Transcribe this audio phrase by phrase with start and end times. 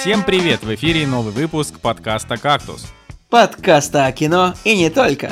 [0.00, 0.62] Всем привет!
[0.62, 2.86] В эфире новый выпуск подкаста «Кактус».
[3.28, 5.30] Подкаста о кино и не только.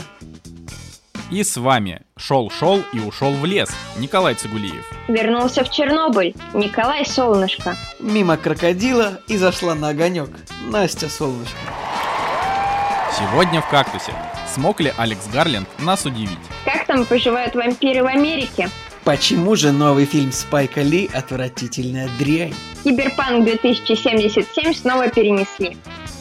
[1.31, 4.85] И с вами шел-шел и ушел в лес Николай Цигулиев.
[5.09, 7.79] Вернулся в Чернобыль Николай Солнышко.
[7.99, 10.29] Мимо крокодила и зашла на огонек.
[10.67, 11.57] Настя Солнышко.
[13.19, 14.13] Сегодня в «Кактусе».
[14.55, 16.39] Смог ли Алекс Гарленд нас удивить?
[16.67, 18.69] Как там поживают вампиры в Америке?
[19.05, 22.53] Почему же новый фильм Спайка Ли «Отвратительная дрянь»?
[22.85, 25.77] Киберпанк 2077 снова перенесли.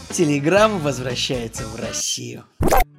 [0.10, 2.44] Телеграм возвращается в Россию.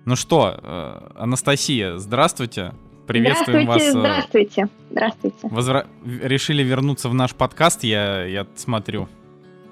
[0.05, 2.73] Ну что, э, Анастасия, здравствуйте.
[3.07, 3.83] Приветствуем здравствуйте, вас.
[3.83, 5.47] э, Здравствуйте, здравствуйте.
[5.48, 5.87] Возра-
[6.23, 9.09] Решили вернуться в наш подкаст, я, я смотрю.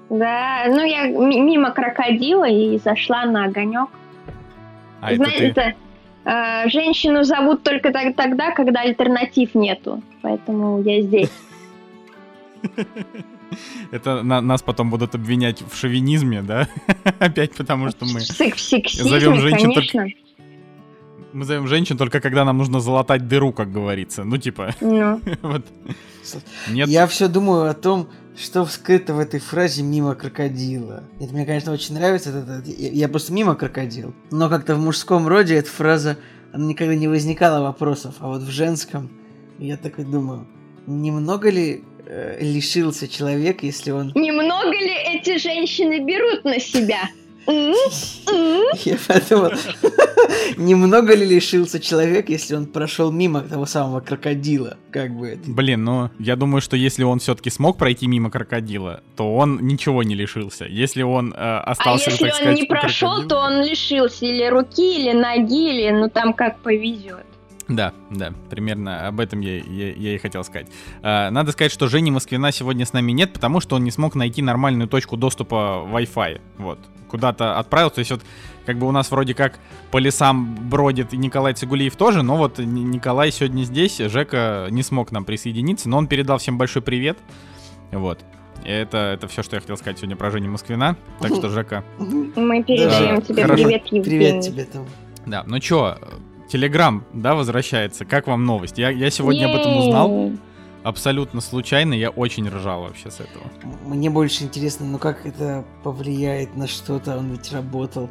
[0.09, 3.89] Да, ну я ми- мимо крокодила и зашла на огонек.
[5.01, 5.33] А это ты?
[5.53, 5.75] Знаете,
[6.25, 10.01] э, женщину зовут только так- тогда, когда альтернатив нету.
[10.21, 11.31] Поэтому я здесь.
[13.91, 16.67] Это на- нас потом будут обвинять в шовинизме, да?
[17.19, 18.19] Опять потому что мы...
[18.21, 20.07] Зовем женщин только-.
[21.33, 24.23] Мы зовем женщин только когда нам нужно залатать дыру, как говорится.
[24.23, 25.65] Ну, типа, Ну, вот.
[26.69, 31.03] Нет, Я все думаю о том, что вскрыто в этой фразе «мимо крокодила».
[31.19, 32.29] Это мне, конечно, очень нравится.
[32.29, 34.13] это- это- я, я просто мимо крокодил.
[34.31, 36.17] Но как-то в мужском роде эта фраза,
[36.53, 38.15] она никогда не возникала вопросов.
[38.19, 39.09] А вот в женском
[39.59, 40.47] я такой думаю,
[40.85, 44.11] немного ли э, лишился человек, если он...
[44.15, 47.09] немного ли эти женщины берут на себя?
[47.47, 49.51] Я подумал,
[50.57, 55.49] немного ли лишился человек, если он прошел мимо того самого крокодила, как бы это.
[55.49, 60.03] блин, ну, я думаю, что если он все-таки смог пройти мимо крокодила, то он ничего
[60.03, 60.65] не лишился.
[60.65, 64.25] Если он э, А остался, если так он сказать, не прошел, крокодила- то он лишился
[64.25, 67.25] или руки, или ноги, или ну там как повезет.
[67.67, 70.67] Да, да, примерно об этом я, я, я и хотел сказать.
[71.01, 74.15] А, надо сказать, что Жени Москвина сегодня с нами нет, потому что он не смог
[74.15, 76.39] найти нормальную точку доступа Wi-Fi.
[76.59, 76.79] Вот.
[77.09, 77.95] Куда-то отправился.
[77.95, 78.21] То есть вот
[78.65, 79.59] как бы у нас вроде как
[79.91, 84.83] по лесам бродит и Николай Цигулиев тоже, но вот Ни- Николай сегодня здесь, Жека не
[84.83, 87.17] смог нам присоединиться, но он передал всем большой привет.
[87.91, 88.19] Вот.
[88.65, 90.97] И Это, это все, что я хотел сказать сегодня про Женю Москвина.
[91.19, 93.63] Так что, Жека, Мы передаем Да, тебе хорошо.
[93.63, 94.03] привет, Евгений.
[94.03, 94.85] Привет тебе там.
[95.25, 95.97] да, ну чё,
[96.47, 98.05] Телеграм, да, возвращается.
[98.05, 98.77] Как вам новость?
[98.77, 100.31] Я, я сегодня об этом узнал.
[100.83, 103.43] Абсолютно случайно, я очень ржал вообще с этого.
[103.85, 108.09] Мне больше интересно, ну как это повлияет на что-то, он ведь работал.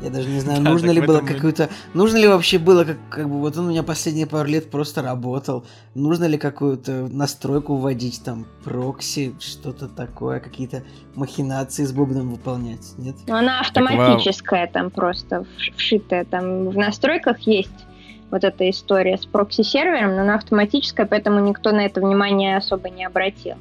[0.00, 1.68] Я даже не знаю, Да, нужно так ли было какую-то...
[1.92, 5.02] Нужно ли вообще было, как, как бы, вот он у меня последние пару лет просто
[5.02, 5.64] работал.
[5.94, 13.16] Нужно ли какую-то настройку вводить, там, прокси, что-то такое, какие-то махинации с бубном выполнять, нет?
[13.26, 16.24] Ну, она автоматическая там просто вш- вшитая.
[16.24, 17.70] Там в настройках есть
[18.30, 23.04] вот эта история с прокси-сервером, но она автоматическая, поэтому никто на это внимание особо не
[23.04, 23.56] обратил.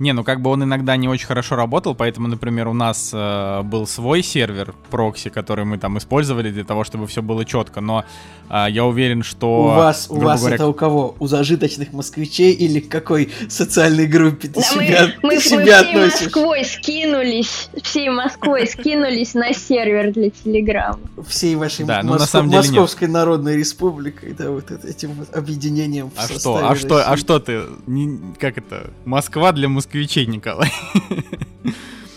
[0.00, 3.60] Не, ну как бы он иногда не очень хорошо работал, поэтому, например, у нас э,
[3.62, 8.04] был свой сервер прокси, который мы там использовали для того, чтобы все было четко, но
[8.48, 9.64] э, я уверен, что...
[9.64, 11.14] у вас, у вас говоря, это у кого?
[11.18, 15.40] У зажиточных москвичей или к какой социальной группе ты Да мы, себя, мы, ты мы
[15.42, 16.22] себя всей относишь?
[16.22, 20.98] Москвой скинулись, всей Москвой скинулись на сервер для Телеграма.
[21.28, 22.70] всей вашей Да, ну, на Моско- самом деле нет.
[22.70, 27.38] Московской Народной Республикой, да, вот этим вот объединением в А что, а что, а что
[27.38, 30.72] ты, не- как это, Москва для москвичей, Николай.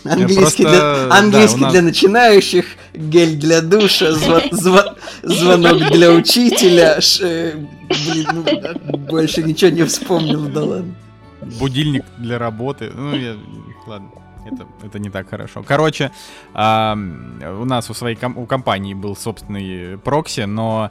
[0.04, 0.62] Английский, Просто,
[1.08, 7.00] для, английский да, нас- для начинающих, гель для душа, зва- зва- звонок для учителя.
[7.00, 10.94] ш- э, блин, ну, да, больше ничего не вспомнил, да ладно.
[11.58, 12.90] будильник для работы.
[12.94, 13.34] Ну, я...
[13.86, 14.10] Ладно,
[14.44, 15.64] это, это не так хорошо.
[15.66, 16.10] Короче,
[16.52, 20.90] ам, у нас у своей ком- у компании был собственный прокси, но...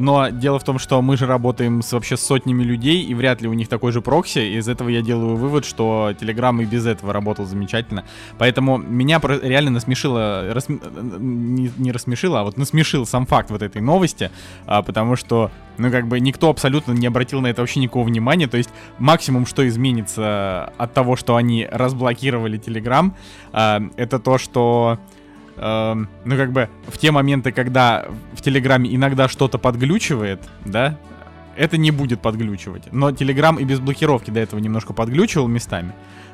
[0.00, 3.48] Но дело в том, что мы же работаем с вообще сотнями людей, и вряд ли
[3.48, 4.56] у них такой же прокси.
[4.56, 8.04] Из этого я делаю вывод, что Telegram и без этого работал замечательно.
[8.38, 10.80] Поэтому меня реально насмешило, расм-
[11.20, 14.30] не, не рассмешило, а вот насмешил сам факт вот этой новости,
[14.64, 18.46] а, потому что, ну, как бы никто абсолютно не обратил на это вообще никакого внимания.
[18.46, 23.12] То есть максимум, что изменится от того, что они разблокировали Telegram,
[23.52, 24.98] а, это то, что
[25.60, 30.98] эм, ну, как бы, в те моменты, когда в Телеграме иногда что-то подглючивает, да,
[31.56, 32.92] это не будет подглючивать.
[32.92, 35.92] Но Телеграм и без блокировки до этого немножко подглючивал местами.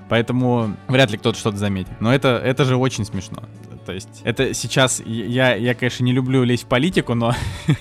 [0.09, 2.01] Поэтому вряд ли кто-то что-то заметит.
[2.01, 3.43] Но это, это же очень смешно.
[3.85, 7.35] То есть, это сейчас, я, я конечно, не люблю лезть в политику, но,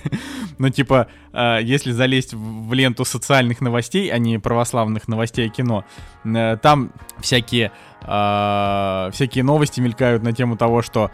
[0.58, 5.86] но типа, э, если залезть в в ленту социальных новостей, а не православных новостей кино,
[6.24, 7.72] э, там всякие,
[8.02, 11.12] э, всякие новости мелькают на тему того, что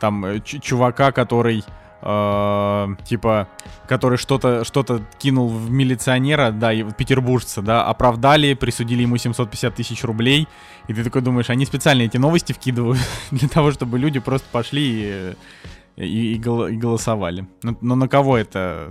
[0.00, 1.64] там э, чувака, который
[2.02, 3.48] э, типа,
[3.86, 4.84] который что-то что
[5.18, 10.48] кинул в милиционера, да, и петербуржца, да, оправдали, присудили ему 750 тысяч рублей,
[10.86, 13.00] и ты такой думаешь, они специально эти новости вкидывают
[13.30, 15.34] для того, чтобы люди просто пошли
[15.96, 17.46] и, и, и голосовали.
[17.62, 18.88] Но, но на кого это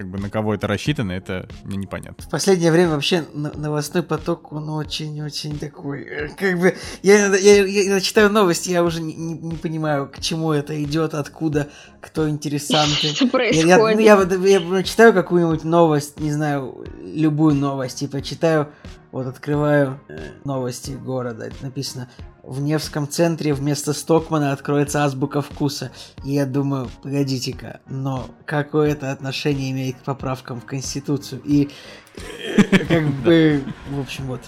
[0.00, 2.24] как бы на кого это рассчитано, это мне непонятно.
[2.24, 8.00] В последнее время вообще новостной поток, он очень-очень такой, э, как бы, я, я, я
[8.00, 11.68] читаю новости, я уже не, не, не понимаю, к чему это идет, откуда,
[12.00, 13.08] кто интересанты.
[13.08, 13.68] Что происходит?
[13.68, 18.68] Я, я, я, я, я читаю какую-нибудь новость, не знаю, любую новость, типа читаю,
[19.12, 22.08] вот открываю э, новости города, это написано
[22.50, 25.92] в Невском центре вместо Стокмана откроется азбука вкуса.
[26.24, 31.40] И я думаю, погодите-ка, но какое это отношение имеет к поправкам в Конституцию?
[31.44, 31.68] И
[32.16, 34.40] э, как бы, в общем, вот.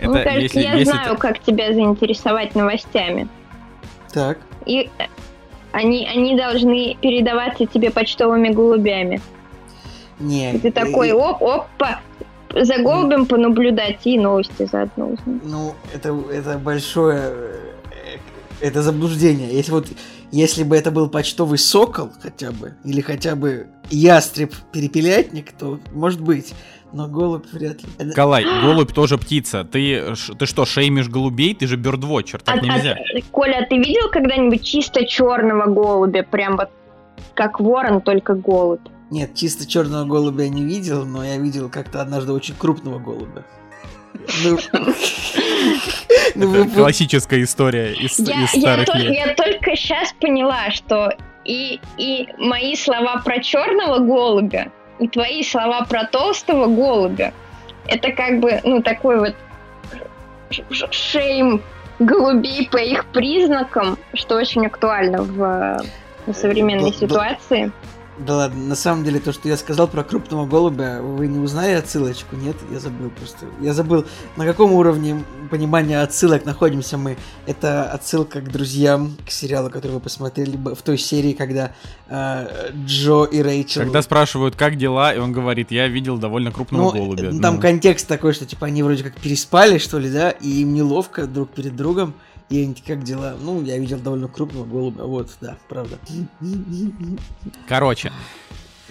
[0.00, 0.08] Да.
[0.08, 3.28] Мне кажется, я знаю, как тебя заинтересовать новостями.
[4.12, 4.38] Так.
[4.64, 5.06] И э,
[5.72, 9.20] они, они должны передаваться тебе почтовыми голубями.
[10.20, 10.54] Не.
[10.54, 12.00] И ты такой, оп, опа,
[12.54, 15.42] за голубем понаблюдать и новости заодно узнать.
[15.44, 17.18] Ну, это, это большое...
[17.18, 18.16] Э,
[18.60, 19.52] это заблуждение.
[19.52, 19.86] Если вот
[20.32, 26.54] если бы это был почтовый сокол хотя бы, или хотя бы ястреб-перепелятник, то может быть.
[26.92, 28.12] Но голубь вряд ли.
[28.12, 29.64] Калай, голубь тоже птица.
[29.64, 31.54] Ты, ты что, шеймишь голубей?
[31.54, 32.92] Ты же бёрдвотчер, так а, нельзя.
[32.92, 36.24] А, Коля, ты видел когда-нибудь чисто черного голубя?
[36.24, 36.70] Прям вот
[37.34, 38.80] как ворон, только голубь.
[39.10, 43.44] Нет, чисто черного голубя я не видел, но я видел как-то однажды очень крупного голубя.
[44.44, 44.58] Ну,
[46.34, 49.12] ну классическая история из, старых я, лет.
[49.12, 51.12] Я только сейчас поняла, что
[51.44, 54.70] и, и мои слова про черного голубя,
[55.00, 57.32] и твои слова про толстого голубя,
[57.88, 59.34] это как бы, ну, такой вот
[60.90, 61.62] шейм
[61.98, 65.82] голубей по их признакам, что очень актуально в,
[66.26, 67.72] в современной ситуации.
[68.26, 71.72] Да ладно, на самом деле то, что я сказал про крупного голубя, вы не узнали
[71.72, 72.36] отсылочку?
[72.36, 73.46] Нет, я забыл просто.
[73.60, 74.04] Я забыл,
[74.36, 77.16] на каком уровне понимания отсылок находимся мы.
[77.46, 81.72] Это отсылка к друзьям, к сериалу, который вы посмотрели в той серии, когда
[82.08, 83.82] э, Джо и Рэйчел...
[83.82, 87.30] Когда спрашивают, как дела, и он говорит, я видел довольно крупного ну, голубя.
[87.40, 87.60] Там ну.
[87.60, 91.50] контекст такой, что типа они вроде как переспали, что ли, да, и им неловко друг
[91.50, 92.14] перед другом.
[92.50, 93.36] И как дела?
[93.40, 95.04] Ну, я видел довольно крупного голубя.
[95.04, 95.98] Вот, да, правда.
[97.68, 98.12] Короче,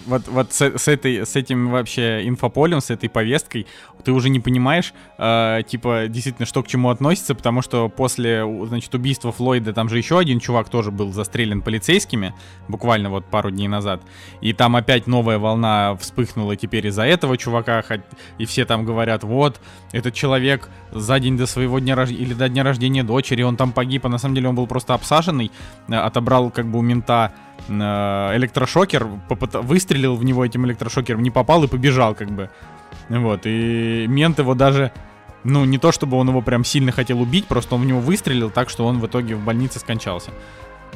[0.05, 3.67] вот, вот с, с, этой, с этим вообще инфополем, с этой повесткой,
[4.03, 8.93] ты уже не понимаешь, э, типа, действительно, что к чему относится, потому что после, значит,
[8.95, 12.33] убийства Флойда там же еще один чувак тоже был застрелен полицейскими,
[12.67, 14.01] буквально вот пару дней назад,
[14.41, 17.83] и там опять новая волна вспыхнула теперь из-за этого чувака,
[18.37, 19.59] и все там говорят, вот,
[19.91, 23.71] этот человек за день до своего дня рождения, или до дня рождения дочери, он там
[23.71, 25.51] погиб, а на самом деле он был просто обсаженный,
[25.87, 27.33] э, отобрал как бы у мента
[27.69, 32.49] электрошокер, выстрелил в него этим электрошокером, не попал и побежал как бы.
[33.09, 34.91] Вот, и мент его даже,
[35.43, 38.49] ну, не то чтобы он его прям сильно хотел убить, просто он в него выстрелил
[38.49, 40.31] так, что он в итоге в больнице скончался.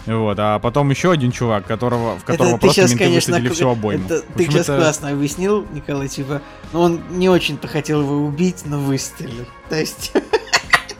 [0.06, 3.54] Вот, а потом еще один чувак, которого, в которого это просто сейчас, менты конечно, высадили
[3.54, 4.06] всю обойму.
[4.06, 4.78] Это, ты сейчас это...
[4.78, 6.42] классно объяснил, Николай, типа,
[6.74, 9.46] ну он не очень-то хотел его убить, но выстрелил.
[9.70, 10.12] То есть...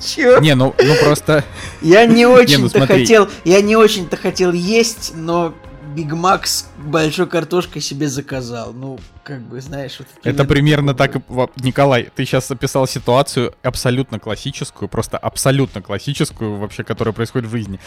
[0.04, 0.40] Чё?
[0.40, 1.44] Не, ну, ну просто...
[1.82, 5.54] Я не ну очень-то хотел, я не очень-то хотел есть, но
[5.96, 8.74] Биг Мак с большой картошкой себе заказал.
[8.74, 10.00] Ну, как бы, знаешь...
[10.00, 11.18] Вот Это примерно так.
[11.58, 17.80] Николай, ты сейчас описал ситуацию абсолютно классическую, просто абсолютно классическую вообще, которая происходит в жизни.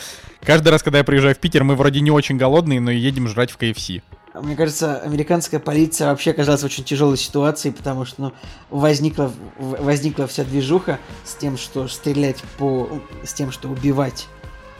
[0.44, 3.50] Каждый раз, когда я приезжаю в Питер, мы вроде не очень голодные, но едем жрать
[3.50, 4.02] в KFC.
[4.42, 8.32] Мне кажется, американская полиция вообще оказалась в очень тяжелой ситуации, потому что ну,
[8.70, 13.00] возникла, возникла вся движуха с тем, что стрелять по...
[13.24, 14.26] с тем, что убивать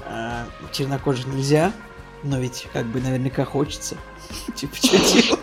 [0.06, 1.72] э, чернокожих нельзя,
[2.22, 3.96] но ведь как бы наверняка хочется.
[4.54, 5.40] Типа, что делать?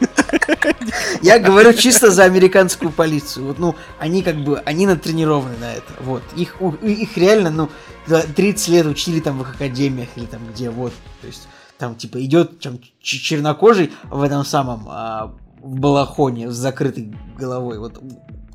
[1.22, 3.48] Я говорю чисто за американскую полицию.
[3.48, 5.94] Вот, ну, они как бы, они натренированы на это.
[6.00, 6.24] Вот.
[6.36, 7.70] Их, их реально, ну,
[8.08, 10.94] 30 лет учили там в их академиях или там где, вот.
[11.22, 11.48] То есть,
[11.84, 17.78] там, типа, идет там, чернокожий в этом самом, а, в балахоне с закрытой головой.
[17.78, 18.02] Вот,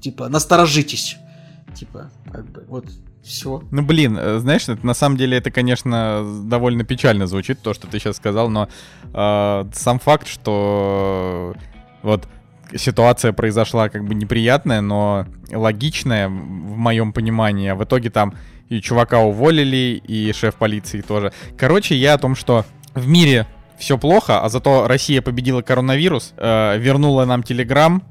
[0.00, 1.18] типа, насторожитесь.
[1.74, 2.86] Типа, как бы, вот,
[3.22, 3.62] все.
[3.70, 7.86] Ну, блин, э, знаешь, это, на самом деле это, конечно, довольно печально звучит, то, что
[7.86, 8.70] ты сейчас сказал, но
[9.12, 11.54] э, сам факт, что
[12.02, 12.26] вот
[12.74, 16.32] ситуация произошла как бы неприятная, но логичная в
[16.78, 18.32] моем понимании, а в итоге там
[18.70, 21.32] и чувака уволили, и шеф полиции тоже.
[21.58, 22.64] Короче, я о том, что
[22.98, 23.46] в мире
[23.78, 28.02] все плохо, а зато Россия победила коронавирус, э, вернула нам Телеграм,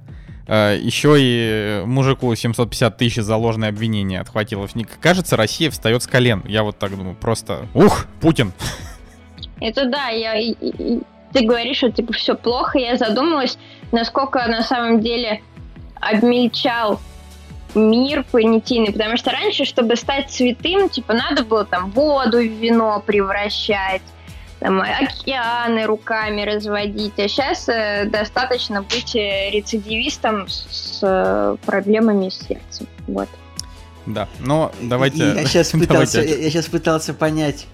[0.47, 4.67] Э, еще и мужику 750 тысяч за ложное обвинение отхватило.
[5.01, 6.43] Кажется, Россия встает с колен.
[6.47, 7.67] Я вот так думаю, просто...
[7.73, 8.53] Ух, Путин!
[9.59, 10.33] Это да, я,
[11.33, 13.57] ты говоришь, что типа все плохо, я задумалась,
[13.91, 15.41] насколько на самом деле
[15.95, 17.01] обмельчал
[17.73, 23.03] мир понятийный, потому что раньше, чтобы стать святым, типа, надо было там воду в вино
[23.05, 24.03] превращать,
[24.67, 32.29] там, океаны руками разводить, а сейчас э, достаточно быть э, рецидивистом с, с э, проблемами
[32.29, 32.85] сердца.
[33.07, 33.29] Вот.
[34.05, 35.19] Да, но давайте...
[35.19, 36.43] Я сейчас, пытался, давайте...
[36.43, 37.67] я сейчас пытался понять,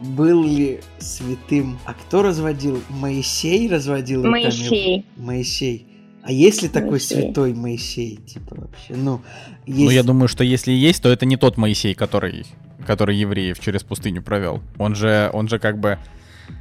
[0.00, 1.78] был ли святым...
[1.84, 2.82] А кто разводил?
[2.88, 4.64] Моисей разводил Моисей.
[4.64, 5.04] Руками?
[5.16, 5.86] Моисей.
[6.22, 7.22] А есть ли такой Моисей.
[7.22, 8.94] святой Моисей, типа вообще?
[8.94, 9.22] Ну,
[9.66, 9.84] есть...
[9.84, 12.44] ну, я думаю, что если есть, то это не тот Моисей, который,
[12.86, 14.60] который евреев через пустыню провел.
[14.78, 15.98] Он же, он же как бы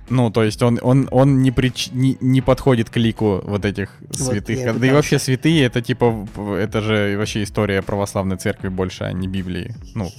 [0.09, 1.89] ну, то есть он, он, он не, прич...
[1.91, 4.65] не, не подходит к лику вот этих святых.
[4.65, 9.11] Вот да и вообще святые, это типа, это же вообще история православной церкви больше, а
[9.11, 9.75] не Библии.
[9.95, 10.11] Ну,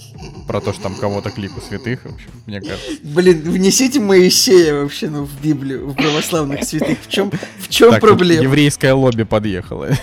[0.46, 2.92] про то, что там кого-то к лику святых, в общем, мне кажется.
[3.02, 6.98] Блин, внесите Моисея вообще, ну, в Библию, в православных святых.
[7.00, 8.42] В чем, в чем так, проблема?
[8.42, 9.90] Еврейское лобби подъехало.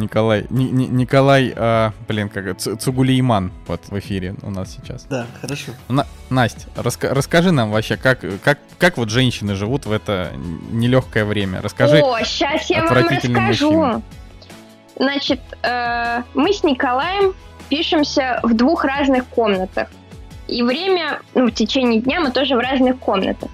[0.00, 5.04] Николай, Ни, Ни, Николай, а, блин, как Цугулииман вот в эфире у нас сейчас.
[5.04, 5.72] Да, хорошо.
[5.88, 10.32] На, Настя, раска, расскажи нам вообще, как, как, как вот женщины живут в это
[10.70, 11.60] нелегкое время.
[11.62, 12.00] Расскажи.
[12.00, 13.72] О, сейчас я вам расскажу.
[13.72, 14.02] Мужчин.
[14.96, 17.34] Значит, э, мы с Николаем
[17.68, 19.88] пишемся в двух разных комнатах.
[20.46, 23.48] И время, ну, в течение дня мы тоже в разных комнатах.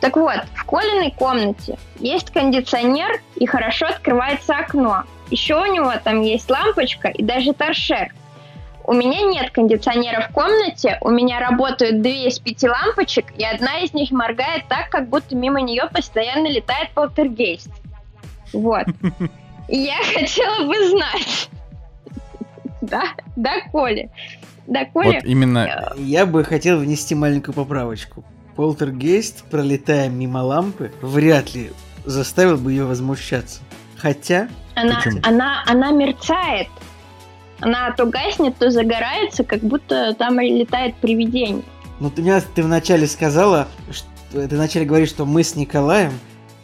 [0.00, 5.04] Так вот, в Колиной комнате есть кондиционер и хорошо открывается окно.
[5.30, 8.12] Еще у него там есть лампочка и даже торшер.
[8.84, 13.80] У меня нет кондиционера в комнате, у меня работают две из пяти лампочек, и одна
[13.80, 17.70] из них моргает так, как будто мимо нее постоянно летает полтергейст.
[18.52, 18.84] Вот.
[19.68, 21.50] И я хотела бы знать.
[22.80, 23.02] Да,
[23.34, 24.10] да, Коля.
[24.68, 25.14] Да, Коля.
[25.14, 25.92] Вот именно...
[25.96, 28.24] Я бы хотел внести маленькую поправочку.
[28.54, 31.72] Полтергейст, пролетая мимо лампы, вряд ли
[32.04, 33.60] заставил бы ее возмущаться.
[33.96, 34.48] Хотя...
[34.76, 36.68] Она, она, она мерцает.
[37.60, 41.62] Она то гаснет, то загорается, как будто там летает привидение.
[41.98, 44.06] Ну, ты, меня, ты вначале сказала, что,
[44.46, 46.12] ты вначале говоришь, что мы с Николаем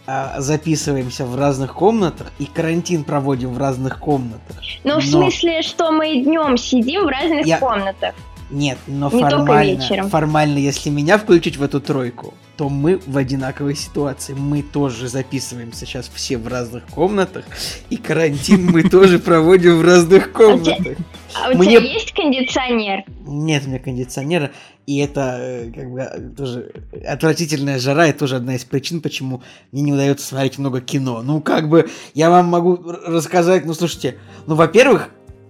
[0.06, 4.56] а, записываемся в разных комнатах и карантин проводим в разных комнатах.
[4.84, 7.58] Ну, в смысле, что мы днем сидим в разных Я...
[7.58, 8.14] комнатах.
[8.52, 13.74] Нет, но Не формально, формально, если меня включить в эту тройку, то мы в одинаковой
[13.74, 14.34] ситуации.
[14.34, 17.46] Мы тоже записываемся сейчас все в разных комнатах,
[17.88, 20.98] и карантин мы тоже проводим в разных а комнатах.
[21.34, 23.04] А у тебя есть кондиционер?
[23.26, 24.50] Нет у меня кондиционера,
[24.86, 26.72] и это э, как бы тоже
[27.06, 31.22] отвратительная жара, и тоже одна из причин, почему мне не удается смотреть много кино.
[31.22, 35.08] Ну, как бы, я вам могу рассказать, ну, слушайте, ну, во-первых,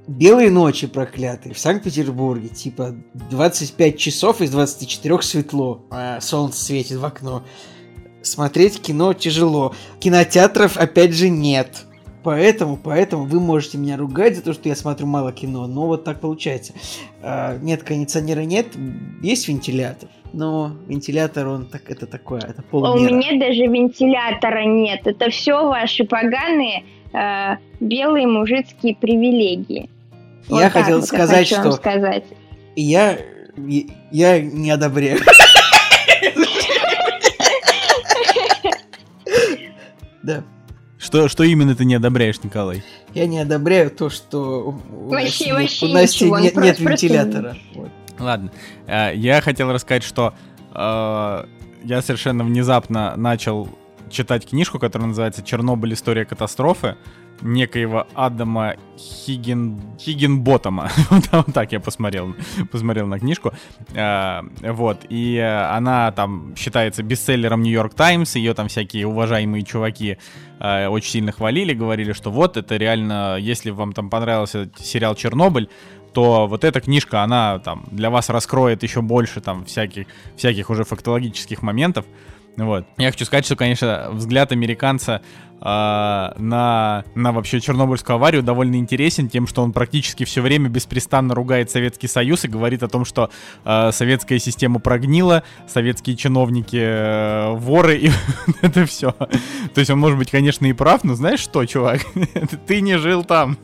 [0.09, 2.97] Белые ночи проклятые в Санкт-Петербурге, типа
[3.31, 7.45] 25 часов из 24 светло, а солнце светит в окно.
[8.21, 9.75] Смотреть кино тяжело.
[10.01, 11.87] Кинотеатров опять же нет.
[12.25, 16.05] Поэтому, поэтому вы можете меня ругать за то, что я смотрю мало кино, но вот
[16.05, 16.73] так получается.
[17.21, 18.69] А, нет, кондиционера нет,
[19.23, 20.09] есть вентилятор.
[20.33, 23.13] Но вентилятор, он так, это такое, это полмира.
[23.13, 25.01] У меня даже вентилятора нет.
[25.05, 29.89] Это все ваши поганые э, белые мужицкие привилегии.
[30.49, 32.25] Я вот хотел сказать, что сказать.
[32.77, 33.19] Я,
[34.11, 35.21] я не одобряю.
[40.23, 40.45] Да.
[40.99, 42.85] Что, что именно ты не одобряешь, Николай?
[43.13, 47.57] Я не одобряю то, что вообще, у, вообще у Насти нет, нет вентилятора.
[47.75, 47.91] Вот.
[48.21, 48.53] Ладно.
[48.87, 50.33] Э, я хотел рассказать, что
[50.73, 51.45] э,
[51.83, 53.69] я совершенно внезапно начал
[54.13, 55.95] читать книжку, которая называется «Чернобыль.
[55.95, 56.97] История катастрофы»
[57.41, 59.81] некоего Адама Хиггин...
[59.99, 60.91] Хиггинботома.
[61.33, 62.35] вот так я посмотрел,
[62.71, 63.53] посмотрел на книжку.
[63.95, 70.19] А, вот, и она там считается бестселлером Нью-Йорк Таймс, ее там всякие уважаемые чуваки
[70.61, 75.69] а, очень сильно хвалили, говорили, что вот это реально, если вам там понравился сериал «Чернобыль»,
[76.13, 80.85] то вот эта книжка, она там для вас раскроет еще больше там всяких, всяких уже
[80.85, 82.05] фактологических моментов.
[82.57, 82.87] Вот.
[82.99, 85.23] Я хочу сказать, что, конечно, взгляд американца
[85.61, 91.35] э, на, на вообще Чернобыльскую аварию довольно интересен тем, что он практически все время беспрестанно
[91.35, 93.31] ругает Советский Союз и говорит о том, что
[93.65, 98.11] э, советская система прогнила, советские чиновники э, воры и
[98.61, 99.13] это все.
[99.13, 102.01] То есть он может быть, конечно, и прав, но знаешь что, чувак,
[102.67, 103.57] ты не жил там.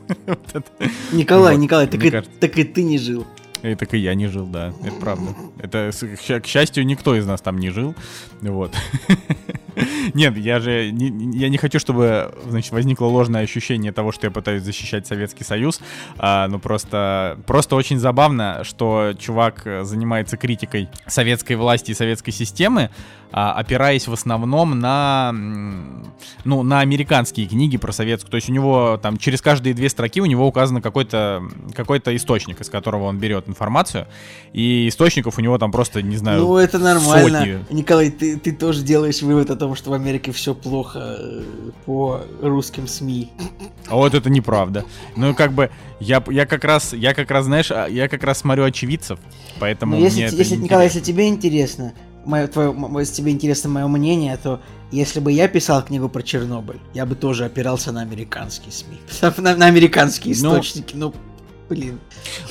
[1.11, 3.27] Николай, Николай, так и ты не жил.
[3.61, 5.35] И так и я не жил, да, это правда.
[5.57, 7.95] Это, к счастью, никто из нас там не жил,
[8.41, 8.73] вот.
[10.13, 14.31] Нет, я же не, я не хочу, чтобы значит, возникло ложное ощущение того, что я
[14.31, 15.79] пытаюсь защищать Советский Союз.
[16.17, 22.89] А, ну просто, просто очень забавно, что чувак занимается критикой советской власти и советской системы,
[23.31, 25.33] а, опираясь в основном на,
[26.45, 28.31] ну, на американские книги про советскую.
[28.31, 31.43] То есть у него там через каждые две строки у него указан какой-то
[31.75, 34.07] какой источник, из которого он берет информацию.
[34.53, 37.39] И источников у него там просто, не знаю, Ну, это нормально.
[37.39, 37.65] сотни.
[37.69, 41.43] Николай, ты, ты тоже делаешь вывод о том, что в Америке все плохо э,
[41.85, 43.31] по русским СМИ.
[43.87, 44.85] А вот это неправда.
[45.15, 48.39] Ну, как бы, я, я как раз, я как раз, знаешь, а, я как раз
[48.39, 49.19] смотрю очевидцев,
[49.59, 50.55] поэтому Но если, мне если.
[50.55, 51.93] Николай, если тебе интересно,
[52.25, 54.61] мое, твое, если тебе интересно мое мнение, то
[54.91, 58.99] если бы я писал книгу про Чернобыль, я бы тоже опирался на американские СМИ.
[59.37, 60.95] На, на американские Ну, источники.
[60.95, 61.13] Ну,
[61.69, 61.99] блин.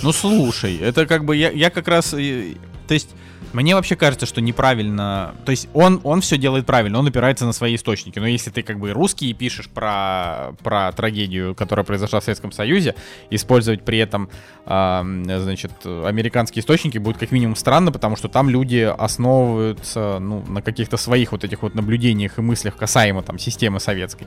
[0.02, 2.54] Ну слушай, это как бы я, я как раз, э,
[2.86, 3.10] то есть
[3.52, 7.52] мне вообще кажется, что неправильно, то есть он он все делает правильно, он опирается на
[7.52, 8.18] свои источники.
[8.18, 12.52] Но если ты как бы русский и пишешь про про трагедию, которая произошла в Советском
[12.52, 12.94] Союзе,
[13.30, 14.30] использовать при этом,
[14.66, 20.62] а, значит, американские источники будет как минимум странно, потому что там люди основываются ну на
[20.62, 24.26] каких-то своих вот этих вот наблюдениях и мыслях касаемо там системы советской.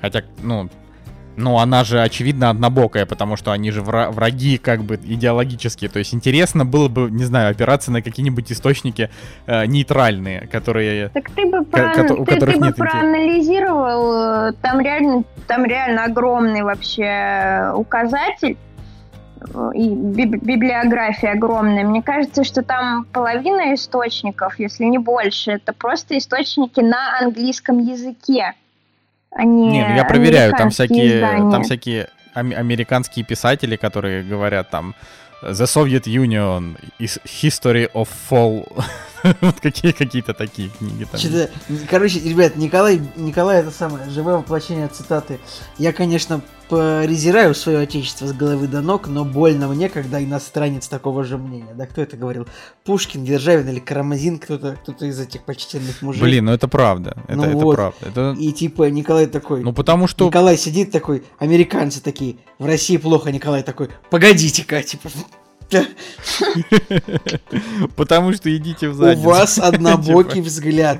[0.00, 0.68] Хотя, ну,
[1.36, 5.88] ну, она же, очевидно, однобокая, потому что они же вра- враги, как бы, идеологические.
[5.90, 9.10] То есть интересно было бы, не знаю, опираться на какие-нибудь источники
[9.46, 11.08] э, нейтральные, которые...
[11.08, 15.24] Так ты бы, Ко- кото- у ты, которых ты бы нет проанализировал, э, там реально,
[15.46, 18.56] там реально огромный вообще указатель
[19.40, 21.84] э, и биб- библиография огромная.
[21.84, 28.52] Мне кажется, что там половина источников, если не больше, это просто источники на английском языке.
[29.34, 31.50] А не ну я проверяю, там всякие, издания.
[31.50, 34.94] там всякие ам- американские писатели, которые говорят там
[35.42, 38.66] The Soviet Union is history of fall.
[39.40, 41.20] Вот какие какие-то такие книги там.
[41.88, 45.38] Короче, ребят, Николай, Николай это самое, живое воплощение цитаты.
[45.78, 51.22] Я, конечно, презираю свое отечество с головы до ног, но больно мне, когда иностранец такого
[51.22, 51.74] же мнения.
[51.74, 52.46] Да кто это говорил?
[52.84, 56.22] Пушкин, Державин или Карамазин, кто-то кто из этих почтенных мужей.
[56.22, 57.14] Блин, ну это правда.
[57.28, 57.74] Это, Ну это вот.
[57.74, 57.98] правда.
[58.06, 58.36] Это...
[58.38, 59.62] И типа Николай такой...
[59.62, 60.26] Ну потому что...
[60.26, 65.10] Николай сидит такой, американцы такие, в России плохо, Николай такой, погодите-ка, типа,
[67.96, 69.28] Потому что идите в у задницу.
[69.28, 70.46] вас однобокий Типа.
[70.46, 70.98] взгляд.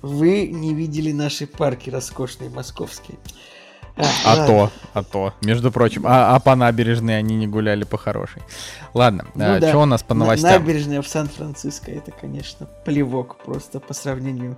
[0.00, 3.18] Вы не видели наши парки роскошные московские.
[3.96, 4.04] А
[4.36, 4.46] ладно.
[4.46, 6.04] то, а то, между прочим.
[6.06, 8.40] А, а по набережной они не гуляли по хорошей.
[8.94, 9.68] Ладно, Ну да.
[9.68, 10.50] что у нас по новостям?
[10.50, 14.56] Набережная в Сан-Франциско, это, конечно, плевок просто по сравнению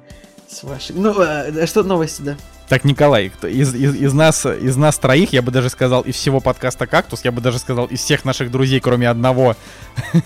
[0.55, 1.03] с вашим.
[1.03, 2.37] Ну, а, а что новости, да?
[2.69, 6.15] Так, Николай, кто- из, из, из нас, из нас троих, я бы даже сказал, из
[6.15, 9.55] всего подкаста «Кактус», я бы даже сказал, из всех наших друзей, кроме одного,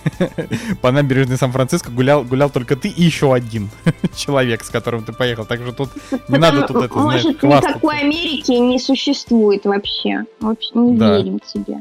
[0.82, 3.70] по набережной Сан-Франциско гулял, гулял только ты и еще один
[4.16, 5.46] человек, с которым ты поехал.
[5.46, 5.90] Так что тут
[6.28, 10.24] не надо тут это, знаешь, Может, никакой Америки не существует вообще.
[10.40, 11.16] Вообще не Да.
[11.16, 11.78] верим тебе.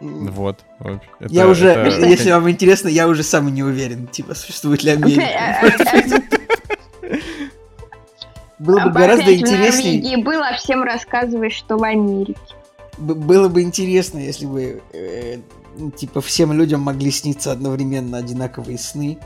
[0.00, 0.58] Вот.
[0.80, 4.90] Это- я уже, это- если вам интересно, я уже сам не уверен, типа, существует ли
[4.90, 5.22] Америка.
[8.58, 12.38] Было бы гораздо в интереснее, Норвегии было, а всем рассказываешь, что в Америке.
[12.98, 15.38] было бы интересно, если бы, э,
[15.96, 19.18] типа, всем людям могли сниться одновременно одинаковые сны.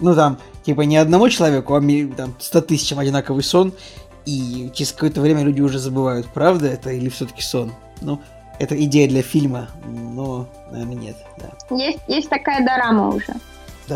[0.00, 1.80] Ну, там, типа, не одному человеку, а
[2.16, 3.72] там, 100 тысячам одинаковый сон,
[4.24, 7.72] и через какое-то время люди уже забывают, правда это или все-таки сон.
[8.00, 8.20] Ну,
[8.58, 11.16] это идея для фильма, но, наверное, нет.
[11.38, 13.34] Да, Есть, есть такая дорама уже.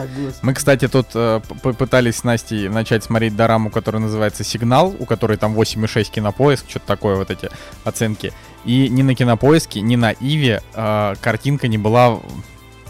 [0.05, 0.33] Да.
[0.43, 5.05] Мы, кстати, тут э, п- пытались с Настей начать смотреть дораму, которая называется «Сигнал», у
[5.05, 7.49] которой там 8,6 кинопоиск, что-то такое, вот эти
[7.85, 8.33] оценки.
[8.65, 12.19] И ни на кинопоиске, ни на Иве э, картинка не была...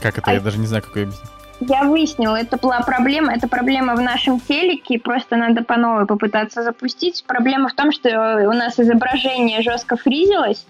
[0.00, 0.42] Как это, я Ай.
[0.42, 1.30] даже не знаю, как ее объяснить.
[1.60, 6.62] Я выяснила, это была проблема, это проблема в нашем телеке, просто надо по новой попытаться
[6.62, 7.24] запустить.
[7.26, 8.10] Проблема в том, что
[8.46, 10.66] у нас изображение жестко фризилось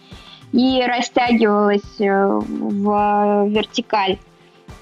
[0.52, 4.18] и растягивалось э, в вертикаль.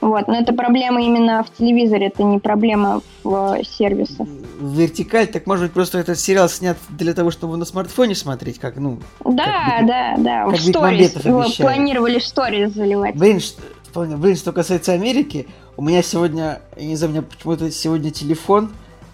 [0.00, 4.26] Вот, но это проблема именно в телевизоре, это не проблема в э, сервисах.
[4.60, 8.76] Вертикаль, так может быть просто этот сериал снят для того, чтобы на смартфоне смотреть, как,
[8.76, 13.16] ну, Да, Бек- да, да, как в сторис, его планировали в сторис заливать.
[13.16, 13.62] Блин, что.
[13.94, 18.72] Блин, что касается Америки, у меня сегодня, я не знаю, у меня почему-то сегодня телефон,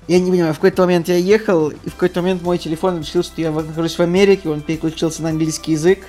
[0.08, 3.22] я не понимаю, в какой-то момент я ехал, и в какой-то момент мой телефон решил,
[3.22, 6.00] что я нахожусь в Америке, он переключился на английский язык,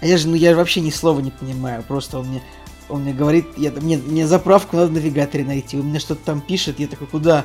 [0.00, 2.42] а я же, ну я вообще ни слова не понимаю, просто он мне,
[2.88, 6.40] он мне говорит, я, мне, мне заправку надо в навигаторе найти, он мне что-то там
[6.40, 7.44] пишет, я такой, куда?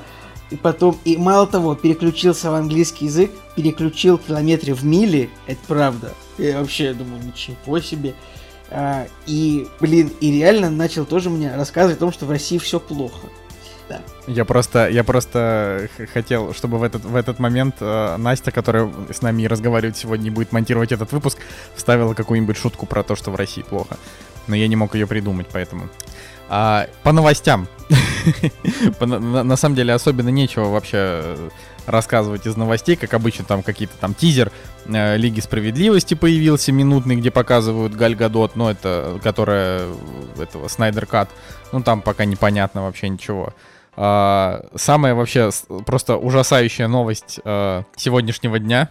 [0.49, 6.13] И потом, и мало того, переключился в английский язык, переключил километры в мили, это правда.
[6.37, 8.15] Я вообще думаю, ничего себе.
[8.69, 12.79] А, и, блин, и реально начал тоже мне рассказывать о том, что в России все
[12.79, 13.27] плохо.
[13.89, 14.01] Да.
[14.27, 19.21] Я просто, я просто хотел, чтобы в этот, в этот момент э, Настя, которая с
[19.21, 21.37] нами разговаривает сегодня и будет монтировать этот выпуск,
[21.75, 23.97] вставила какую-нибудь шутку про то, что в России плохо.
[24.47, 25.89] Но я не мог ее придумать, поэтому.
[26.49, 27.67] А, по новостям.
[28.99, 31.37] На самом деле особенно нечего вообще
[31.85, 34.51] рассказывать из новостей, как обычно там какие-то там тизер
[34.85, 39.87] э, Лиги Справедливости появился минутный, где показывают Галь Гадот, ну это, которая
[40.37, 41.29] этого Снайдер Кат,
[41.71, 43.53] ну там пока непонятно вообще ничего.
[43.95, 45.49] А, самая вообще
[45.85, 47.39] просто ужасающая новость
[47.95, 48.89] сегодняшнего дня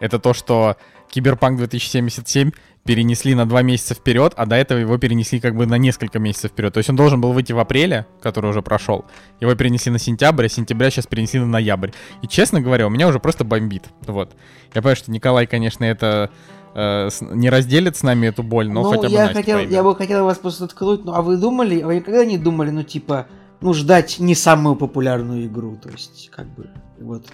[0.00, 0.76] это то, что
[1.10, 2.50] Киберпанк 2077
[2.86, 6.52] перенесли на два месяца вперед, а до этого его перенесли как бы на несколько месяцев
[6.52, 6.72] вперед.
[6.72, 9.04] То есть он должен был выйти в апреле, который уже прошел.
[9.40, 11.90] Его перенесли на сентябрь, а сентября сейчас перенесли на ноябрь.
[12.22, 13.84] И честно говоря, у меня уже просто бомбит.
[14.06, 14.34] Вот.
[14.74, 16.30] Я понимаю, что Николай, конечно, это
[16.74, 19.96] э, не разделит с нами эту боль, но ну, хотя бы я хотел, я бы
[19.96, 23.26] хотел вас просто ткнуть, ну а вы думали, а вы никогда не думали, ну типа,
[23.60, 27.26] ну ждать не самую популярную игру, то есть как бы вот.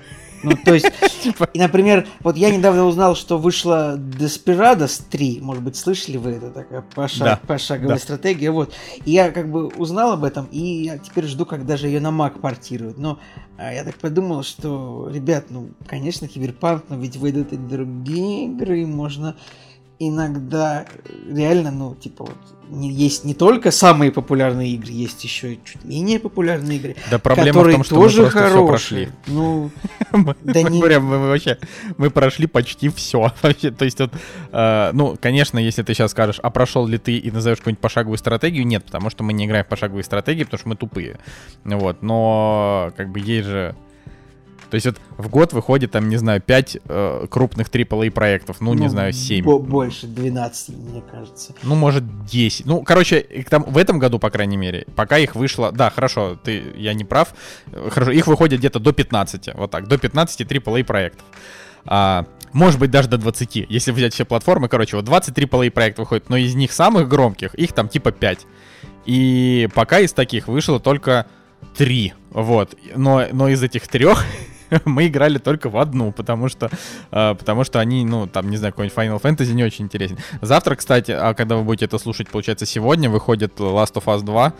[0.42, 0.86] Ну, то есть,
[1.22, 1.48] типа.
[1.52, 6.50] и, например, вот я недавно узнал, что вышла Desperados 3, может быть, слышали вы, это
[6.50, 8.02] такая пошаг, да, пошаговая да.
[8.02, 8.74] стратегия, вот.
[9.04, 12.08] И я как бы узнал об этом, и я теперь жду, когда же ее на
[12.08, 12.98] Mac портируют.
[12.98, 13.20] Но
[13.56, 18.84] а, я так подумал, что, ребят, ну, конечно, Киберпанк, но ведь выйдут и другие игры,
[18.84, 19.36] можно
[20.08, 20.86] иногда
[21.28, 22.36] реально, ну, типа, вот,
[22.68, 27.18] не, есть не только самые популярные игры, есть еще и чуть менее популярные игры, да,
[27.18, 28.66] проблема которые в том, что тоже мы хорошие.
[28.66, 29.08] прошли.
[29.26, 29.70] Ну,
[30.42, 30.78] да не...
[30.78, 31.58] Говоря, мы вообще,
[31.98, 33.32] мы прошли почти все.
[33.42, 34.12] То есть, вот,
[34.52, 38.18] э, ну, конечно, если ты сейчас скажешь, а прошел ли ты и назовешь какую-нибудь пошаговую
[38.18, 41.18] стратегию, нет, потому что мы не играем в пошаговые стратегии, потому что мы тупые.
[41.64, 43.76] Вот, но, как бы, есть же
[44.72, 48.72] то есть вот в год выходит, там, не знаю, 5 э, крупных AAA проектов, ну,
[48.72, 49.44] ну, не знаю, 7.
[49.44, 51.54] Больше, 12, мне кажется.
[51.62, 52.64] Ну, может, 10.
[52.64, 55.72] Ну, короче, там, в этом году, по крайней мере, пока их вышло...
[55.72, 57.34] Да, хорошо, ты, я не прав.
[57.90, 61.26] Хорошо, их выходит где-то до 15, вот так, до 15 AAA проектов.
[61.84, 64.70] А, может быть, даже до 20, если взять все платформы.
[64.70, 68.46] Короче, вот 20 AAA проектов выходит, но из них самых громких, их там типа 5.
[69.04, 71.26] И пока из таких вышло только
[71.76, 72.14] 3.
[72.30, 72.74] Вот.
[72.96, 74.24] Но, но из этих трех
[74.84, 76.70] мы играли только в одну, потому что,
[77.10, 80.18] э, потому что они, ну, там, не знаю, какой-нибудь Final Fantasy не очень интересен.
[80.40, 84.52] Завтра, кстати, а когда вы будете это слушать, получается, сегодня выходит Last of Us 2.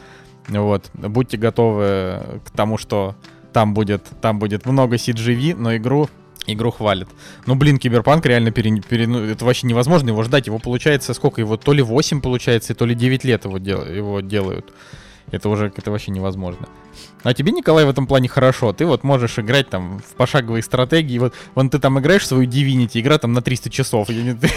[0.48, 3.14] Вот, будьте готовы к тому, что
[3.53, 6.09] там будет, там будет много CGV, но игру
[6.46, 7.09] игру хвалят.
[7.46, 10.46] Ну, блин, Киберпанк реально пере, пере, ну, это вообще невозможно его ждать.
[10.46, 11.40] Его получается сколько?
[11.40, 14.72] Его то ли 8 получается, то ли 9 лет его, дел, его делают.
[15.33, 16.68] Это уже это вообще невозможно.
[17.25, 18.73] А тебе, Николай, в этом плане хорошо.
[18.73, 21.18] Ты вот можешь играть там в пошаговые стратегии.
[21.18, 24.09] Вот, вон ты там играешь в свою Divinity, игра там на 300 часов.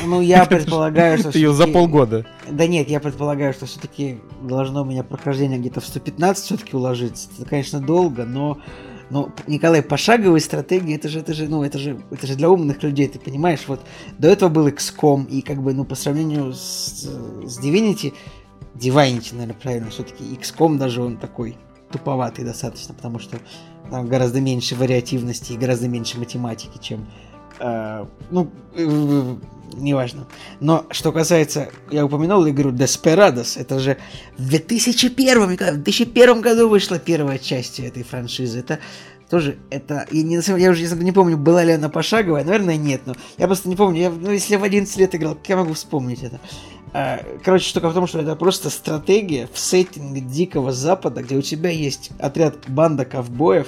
[0.06, 1.32] Ну, я предполагаю, что...
[1.32, 2.26] Ты ее за полгода.
[2.50, 7.30] Да нет, я предполагаю, что все-таки должно у меня прохождение где-то в 115 все-таки уложиться.
[7.38, 8.60] Это, конечно, долго, но
[9.10, 12.82] но, Николай, пошаговые стратегии, это же, это же, ну, это же, это же для умных
[12.82, 13.60] людей, ты понимаешь?
[13.68, 13.82] Вот
[14.18, 18.14] до этого был XCOM, и как бы, ну, по сравнению с, с Divinity,
[18.76, 21.58] Divinity, наверное, правильно, все-таки XCOM даже он такой
[21.92, 23.38] туповатый достаточно, потому что
[23.90, 27.08] там гораздо меньше вариативности и гораздо меньше математики, чем
[27.60, 29.36] э, ну, э,
[29.74, 30.28] неважно.
[30.60, 33.98] Но что касается, я упомянул игру Desperados, это же
[34.38, 38.60] в 2001, в 2001 году вышла первая часть этой франшизы.
[38.60, 38.80] Это
[39.30, 43.16] тоже это я не я уже не помню была ли она пошаговая наверное нет но
[43.38, 45.74] я просто не помню я, ну если я в 11 лет играл как я могу
[45.74, 46.40] вспомнить это
[46.98, 51.42] а, короче, штука в том, что это просто стратегия в сеттинге Дикого Запада, где у
[51.42, 53.68] тебя есть отряд банда ковбоев.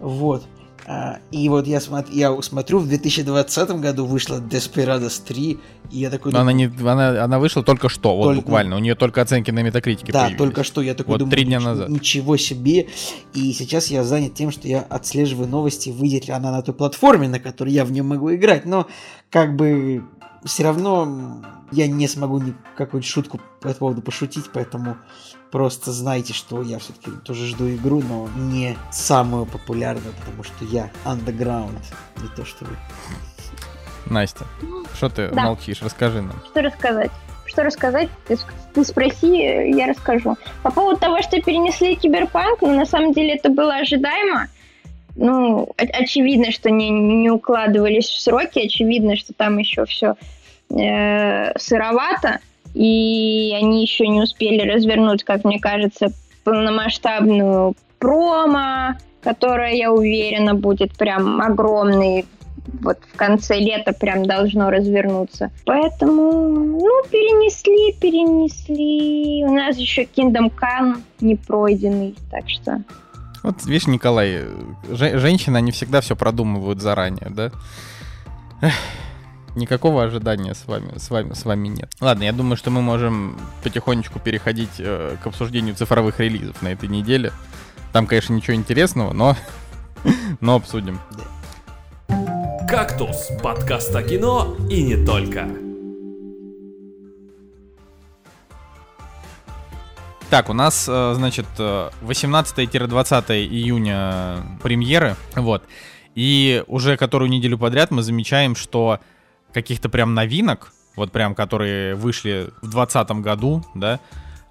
[0.00, 0.42] Вот.
[0.86, 6.10] А, и вот я, смотр, я смотрю, в 2020 году вышла Desperados 3, и я
[6.10, 6.32] такой...
[6.32, 8.76] Но думаю, она, не, она, она вышла только что, вот буквально.
[8.76, 10.38] У нее только оценки на метакритике Да, появились.
[10.38, 10.80] только что.
[10.82, 11.88] Я такой вот думаю, три дня назад.
[11.88, 12.88] ничего себе.
[13.32, 17.28] И сейчас я занят тем, что я отслеживаю новости, выйдет ли она на той платформе,
[17.28, 18.64] на которой я в нее могу играть.
[18.64, 18.86] Но
[19.30, 20.02] как бы
[20.44, 24.96] все равно я не смогу ни какую-нибудь шутку по этому поводу пошутить, поэтому
[25.52, 30.90] просто знайте, что я все-таки тоже жду игру, но не самую популярную, потому что я
[31.04, 31.78] underground,
[32.20, 32.76] не то что вы.
[34.06, 34.46] Настя,
[34.96, 35.44] что ты да.
[35.44, 35.82] молчишь?
[35.82, 36.34] Расскажи нам.
[36.50, 37.10] Что рассказать?
[37.46, 38.08] Что рассказать?
[38.26, 38.38] Ты,
[38.74, 40.36] ты спроси, я расскажу.
[40.62, 44.48] По поводу того, что перенесли киберпанк, ну, на самом деле это было ожидаемо.
[45.14, 50.14] Ну, очевидно, что не, не укладывались в сроки, очевидно, что там еще все
[50.70, 52.40] э, сыровато,
[52.74, 56.12] и они еще не успели развернуть, как мне кажется,
[56.44, 62.26] полномасштабную промо, которая, я уверена, будет прям огромной.
[62.80, 65.50] Вот в конце лета прям должно развернуться.
[65.64, 69.44] Поэтому, ну, перенесли перенесли.
[69.44, 72.82] У нас еще Kingdom Come не пройденный, так что...
[73.42, 74.44] Вот, видишь, Николай,
[74.88, 77.50] женщины, они всегда все продумывают заранее, да?
[79.54, 81.92] Никакого ожидания с вами, с вами, с вами нет.
[82.00, 86.88] Ладно, я думаю, что мы можем потихонечку переходить э, к обсуждению цифровых релизов на этой
[86.88, 87.32] неделе.
[87.92, 89.36] Там, конечно, ничего интересного, но,
[90.40, 90.98] но обсудим.
[92.66, 95.46] «Кактус»— подкаст о кино и не только.
[100.30, 105.62] Так, у нас, э, значит, 18-20 э, июня премьеры, вот.
[106.14, 108.98] И уже которую неделю подряд мы замечаем, что
[109.52, 114.00] каких-то прям новинок, вот прям, которые вышли в 2020 году, да,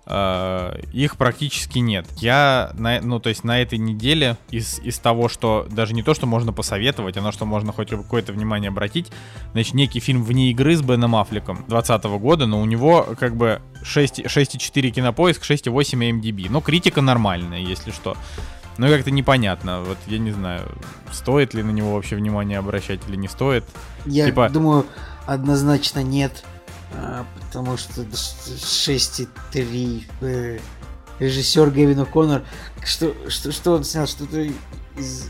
[0.03, 2.07] Uh, их практически нет.
[2.17, 6.15] Я, на, ну, то есть на этой неделе из, из того, что даже не то,
[6.15, 9.11] что можно посоветовать, а на что можно хоть какое-то внимание обратить,
[9.53, 13.61] значит, некий фильм «Вне игры» с Беном Аффлеком 2020 года, но у него как бы
[13.83, 16.47] 6,4 кинопоиск, 6,8 MDB.
[16.49, 18.17] Ну, критика нормальная, если что.
[18.77, 19.81] Ну, как-то непонятно.
[19.81, 20.67] Вот я не знаю,
[21.11, 23.63] стоит ли на него вообще внимание обращать или не стоит.
[24.05, 24.49] Я типа...
[24.49, 24.85] думаю,
[25.25, 26.43] однозначно нет.
[26.93, 30.59] А, потому что 6,3 э,
[31.19, 32.43] режиссер Гевин О'Коннор.
[32.83, 34.07] Что, что, что он снял?
[34.07, 34.41] Что-то
[34.97, 35.29] из...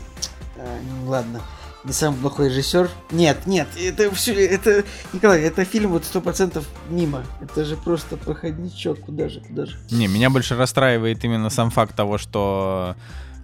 [0.56, 1.40] А, ну, ладно.
[1.84, 2.88] Не самый плохой режиссер.
[3.10, 7.24] Нет, нет, это все, это, Николай, это фильм вот сто процентов мимо.
[7.40, 9.78] Это же просто проходничок, куда же, куда же.
[9.90, 12.94] Не, меня больше расстраивает именно сам факт того, что,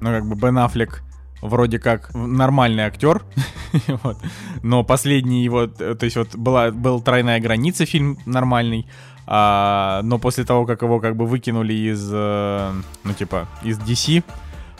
[0.00, 1.02] ну, как бы Бен Аффлек
[1.40, 3.22] вроде как нормальный актер,
[4.02, 4.18] вот.
[4.62, 8.87] но последний его, то есть вот была, был «Тройная граница» фильм нормальный,
[9.26, 12.72] а, но после того, как его как бы выкинули из, э,
[13.04, 14.24] ну типа, из DC,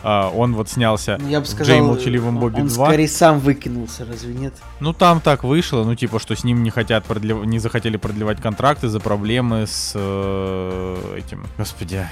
[0.02, 2.87] а, он вот снялся я бы сказал, Джей Молчаливым Бобби он 2.
[2.87, 4.54] скорее сам выкинулся, разве нет?
[4.81, 7.44] Ну там так вышло, ну типа, что с ним не хотят продлев...
[7.44, 12.07] не захотели продлевать контракты за проблемы с э, этим, господи,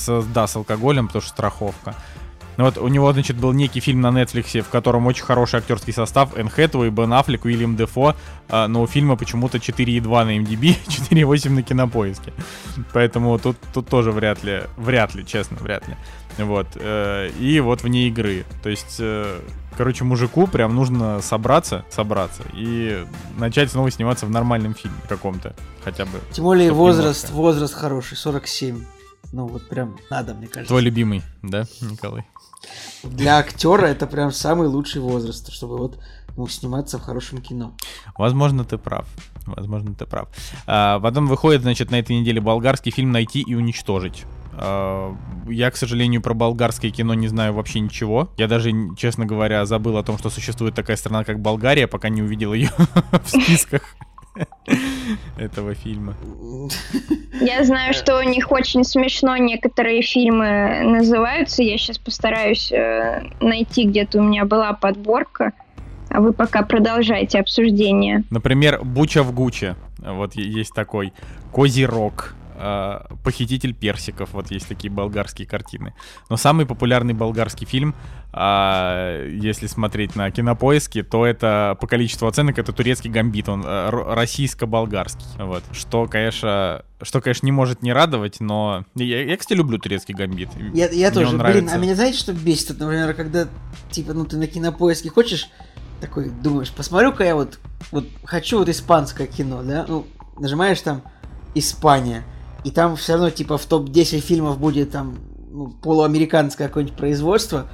[0.00, 1.94] с, да, с алкоголем, потому что страховка.
[2.60, 5.94] Ну вот у него, значит, был некий фильм на Netflix, в котором очень хороший актерский
[5.94, 6.36] состав.
[6.36, 8.14] Энн Хэтуэй, Бен Аффлек, Уильям Дефо.
[8.50, 12.34] А, но у фильма почему-то 4,2 на MDB, 4,8 на Кинопоиске.
[12.92, 15.96] Поэтому тут, тут тоже вряд ли, вряд ли, честно, вряд ли.
[16.36, 16.66] Вот.
[16.74, 18.44] Э, и вот вне игры.
[18.62, 19.40] То есть, э,
[19.78, 23.06] короче, мужику прям нужно собраться, собраться и
[23.38, 25.54] начать снова сниматься в нормальном фильме каком-то.
[25.82, 26.20] Хотя бы.
[26.32, 27.36] Тем более возраст, немножко.
[27.36, 28.84] возраст хороший, 47.
[29.32, 30.68] Ну вот прям надо, мне кажется.
[30.68, 32.24] Твой любимый, да, Николай?
[33.02, 35.98] Для актера это прям самый лучший возраст, чтобы вот
[36.36, 37.74] ну, сниматься в хорошем кино.
[38.16, 39.06] Возможно, ты прав.
[39.46, 40.28] Возможно, ты прав.
[40.66, 44.24] А, потом выходит, значит, на этой неделе болгарский фильм «Найти и уничтожить».
[44.52, 45.16] А,
[45.48, 48.30] я, к сожалению, про болгарское кино не знаю вообще ничего.
[48.36, 52.22] Я даже, честно говоря, забыл о том, что существует такая страна, как Болгария, пока не
[52.22, 52.70] увидел ее
[53.24, 53.82] в списках
[55.36, 56.14] этого фильма.
[57.40, 61.62] Я знаю, что у них очень смешно некоторые фильмы называются.
[61.62, 65.52] Я сейчас постараюсь э, найти, где-то у меня была подборка.
[66.08, 68.24] А вы пока продолжайте обсуждение.
[68.30, 69.76] Например, Буча в Гуче.
[69.98, 71.12] Вот есть такой.
[71.52, 72.34] Козирог.
[72.60, 74.30] Э, Похититель персиков.
[74.32, 75.94] Вот есть такие болгарские картины.
[76.28, 77.94] Но самый популярный болгарский фильм,
[78.32, 83.48] э, если смотреть на кинопоиски, то это по количеству оценок это турецкий гамбит.
[83.48, 85.26] Он э, российско-болгарский.
[85.38, 85.62] Вот.
[85.72, 90.50] Что, конечно, что, конечно, не может не радовать, но я, я кстати, люблю турецкий гамбит.
[90.74, 91.38] Я, я тоже.
[91.38, 92.78] Блин, а меня знаете, что бесит?
[92.78, 93.48] Например, когда
[93.90, 95.48] типа, ну ты на кинопоиске хочешь
[96.00, 97.58] такой думаешь, посмотрю-ка я вот,
[97.90, 100.06] вот хочу вот испанское кино, да, ну,
[100.38, 101.02] нажимаешь там
[101.54, 102.24] Испания,
[102.64, 105.16] и там все равно, типа, в топ-10 фильмов будет там
[105.50, 107.66] ну, полуамериканское какое-нибудь производство,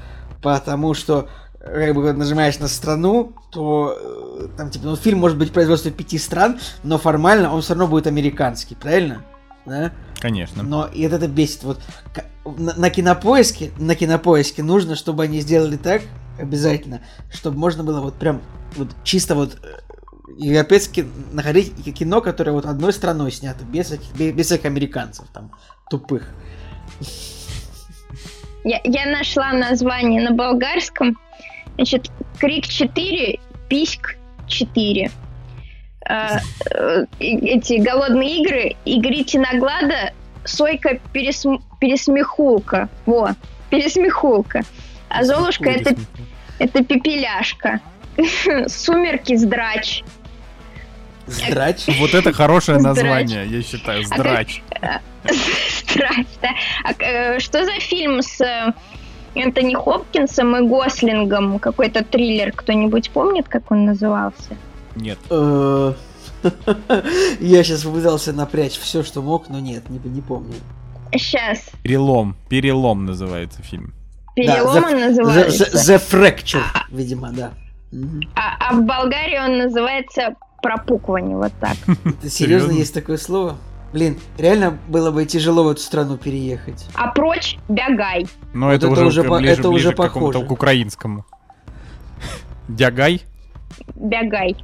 [0.43, 5.53] потому что как бы нажимаешь на страну, то э, там типа, ну, фильм может быть
[5.53, 9.25] производство пяти стран, но формально он все равно будет американский, правильно?
[9.65, 9.93] Да?
[10.21, 10.63] Конечно.
[10.63, 11.65] Но и это, это бесит.
[11.65, 11.81] Вот
[12.45, 16.03] на, на кинопоиске, на кинопоиске нужно, чтобы они сделали так,
[16.39, 17.01] обязательно,
[17.33, 18.43] чтобы можно было вот прям
[18.77, 19.59] вот чисто вот
[20.37, 25.53] европейски находить кино, которое вот одной страной снято, без всяких, без всяких американцев там
[25.91, 26.33] тупых.
[28.65, 31.17] Я, я нашла название на болгарском.
[31.77, 34.17] Значит, Крик 4, Письк
[34.49, 35.11] 4.
[36.09, 36.39] А,
[36.71, 40.13] э, эти голодные игры, игрите наглада,
[40.45, 41.59] Сойка пересм...
[41.81, 42.89] пересмехулка.
[43.05, 43.31] Во,
[43.71, 44.63] пересмехулка.
[45.09, 45.97] А Золушка это,
[46.59, 47.81] это пепеляшка.
[48.69, 50.03] Сумерки сдрач.
[51.27, 51.87] Здрач?
[51.99, 54.63] Вот это хорошее название, я считаю, здрач.
[55.25, 56.49] Здрач, да.
[56.85, 58.73] А э, что за фильм с э,
[59.35, 61.59] Энтони Хопкинсом и Гослингом?
[61.59, 64.57] Какой-то триллер, кто-нибудь помнит, как он назывался?
[64.95, 65.19] Нет.
[65.31, 65.95] Э,
[67.41, 70.55] Я сейчас попытался напрячь все, что мог, но нет, не, не помню.
[71.13, 71.71] Сейчас.
[71.83, 72.37] Перелом.
[72.49, 73.95] Перелом называется фильм.
[74.35, 75.65] Перелом да, он называется.
[75.65, 77.53] The, the Fracture, видимо, да.
[78.35, 81.77] А, а в Болгарии он называется пропукивание, вот так.
[82.29, 83.57] Серьезно есть такое слово?
[83.93, 86.87] Блин, реально было бы тяжело в эту страну переехать.
[86.95, 88.27] А прочь бегай.
[88.53, 90.45] Но это, это уже, ближе, это ближе уже к похоже.
[90.45, 91.25] к украинскому.
[92.69, 93.23] Дягай.
[93.95, 94.57] Бегай.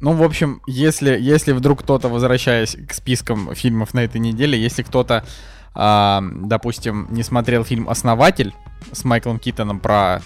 [0.00, 4.82] Ну, в общем, если, если вдруг кто-то, возвращаясь к спискам фильмов на этой неделе, если
[4.82, 5.24] кто-то,
[5.74, 8.54] а, допустим, не смотрел фильм «Основатель»
[8.92, 10.22] с Майклом Китоном про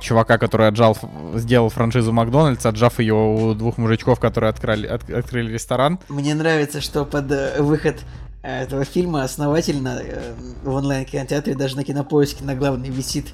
[0.00, 0.96] чувака, который отжал,
[1.34, 5.98] сделал франшизу Макдональдс, отжав ее у двух мужичков, которые открыли, от- открыли ресторан.
[6.08, 7.96] Мне нравится, что под э, выход
[8.42, 10.32] э, этого фильма основательно э,
[10.64, 13.26] в онлайн-кинотеатре даже на кинопоиске на главной висит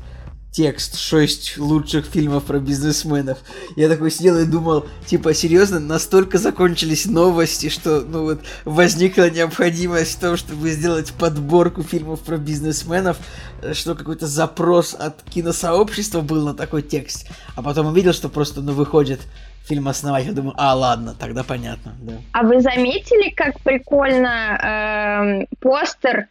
[0.52, 3.38] текст «Шесть лучших фильмов про бизнесменов».
[3.74, 10.18] Я такой сидел и думал, типа, серьезно, настолько закончились новости, что, ну вот, возникла необходимость
[10.18, 13.16] в том, чтобы сделать подборку фильмов про бизнесменов,
[13.62, 17.28] э, что какой-то запрос от киносообщества был на такой текст.
[17.56, 19.20] А потом увидел, что просто, ну, выходит
[19.64, 22.12] фильм «Основатель», думаю, а, ладно, тогда понятно, да.
[22.32, 26.26] А вы заметили, как прикольно эм, постер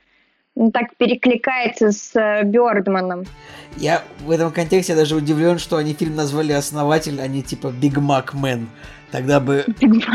[0.69, 3.25] так перекликается с э, Бёрдманом?
[3.77, 7.97] Я в этом контексте даже удивлен, что они фильм назвали «Основатель», а не типа «Big
[7.97, 8.69] Mac Man».
[9.11, 9.65] Тогда бы,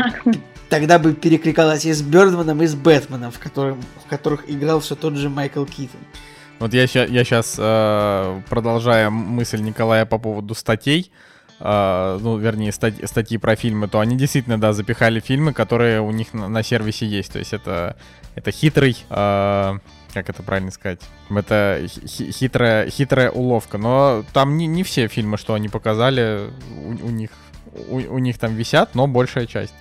[0.69, 4.95] тогда бы перекликалось и с Бёрдманом, и с Бэтменом, в, котором, в которых играл все
[4.95, 5.99] тот же Майкл Китон.
[6.59, 7.55] Вот я, я сейчас,
[8.49, 11.11] продолжая мысль Николая по поводу статей,
[11.59, 16.11] э, ну, вернее, стать- статьи про фильмы, то они действительно, да, запихали фильмы, которые у
[16.11, 17.33] них на, на сервисе есть.
[17.33, 17.97] То есть это,
[18.35, 19.77] это хитрый, э,
[20.13, 20.99] как это правильно сказать?
[21.29, 23.77] Это хи- хитрая, хитрая уловка.
[23.77, 27.29] Но там не, не все фильмы, что они показали, у, у них,
[27.89, 29.73] у, у них там висят, но большая часть.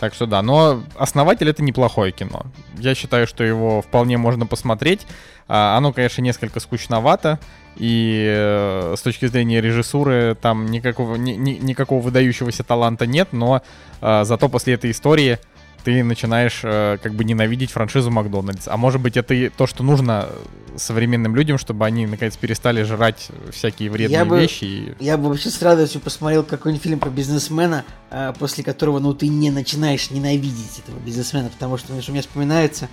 [0.00, 2.46] Так что да, но «Основатель»— это неплохое кино.
[2.76, 5.06] Я считаю, что его вполне можно посмотреть.
[5.46, 7.38] А, Оно, конечно, несколько скучновато,
[7.76, 13.62] и э, с точки зрения режиссуры там никакого, ни- ни- никакого выдающегося таланта нет, но
[14.00, 15.38] э, зато после этой истории
[15.84, 18.68] ты начинаешь э, как бы ненавидеть франшизу Макдональдс.
[18.68, 20.28] А может быть, это и то, что нужно
[20.76, 24.64] современным людям, чтобы они наконец перестали жрать всякие вредные Я бы- вещи.
[24.64, 29.12] и- Я бы вообще с радостью посмотрел какой-нибудь фильм про бизнесмена, а, после которого, ну,
[29.12, 32.88] ты не начинаешь ненавидеть этого бизнесмена, потому что, знаешь, у меня вспоминается,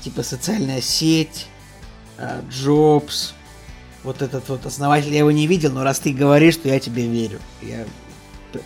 [0.00, 1.46] типа, социальная сеть,
[2.18, 3.34] а, Джобс,
[4.02, 7.06] вот этот вот основатель, я его не видел, но раз ты говоришь, то я тебе
[7.06, 7.38] верю.
[7.62, 7.84] Я...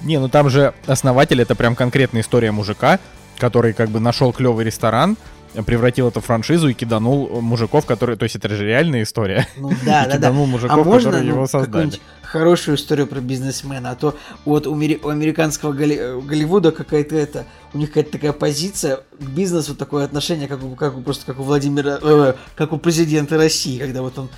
[0.01, 2.99] Не, ну там же основатель это прям конкретная история мужика,
[3.39, 5.17] который как бы нашел клевый ресторан,
[5.65, 8.17] превратил это в франшизу и киданул мужиков, которые...
[8.19, 9.47] То есть это же реальная история.
[9.57, 10.17] Ну да, И да, да.
[10.17, 11.93] киданул А мужиков, можно которые ну, его создали.
[12.23, 13.93] хорошую историю про бизнесмена?
[13.93, 18.13] А то вот у, мери- у американского Голли- э, Голливуда какая-то это, у них какая-то
[18.13, 22.35] такая позиция к бизнесу, такое отношение, как у, как у- просто как у Владимира, э,
[22.55, 24.29] как у президента России, когда вот он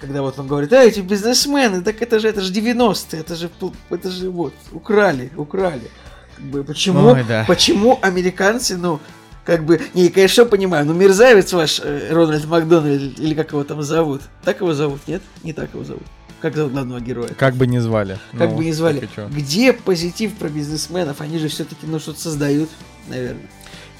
[0.00, 3.50] когда вот он говорит, а эти бизнесмены, так это же это же 90-е, это же
[3.90, 5.90] это же вот украли, украли.
[6.38, 7.44] Как бы, почему, Ой, да.
[7.48, 9.00] почему американцы, ну,
[9.44, 13.64] как бы, не, я, конечно, понимаю, но мерзавец ваш э, Рональд Макдональд, или как его
[13.64, 15.22] там зовут, так его зовут, нет?
[15.42, 16.02] Не так его зовут.
[16.40, 17.28] Как зовут главного героя?
[17.36, 18.18] Как бы ни звали.
[18.38, 19.08] Как Ну, бы ни звали.
[19.30, 21.20] Где позитив про бизнесменов?
[21.20, 22.68] Они же все-таки, ну, что-то создают,
[23.08, 23.42] наверное.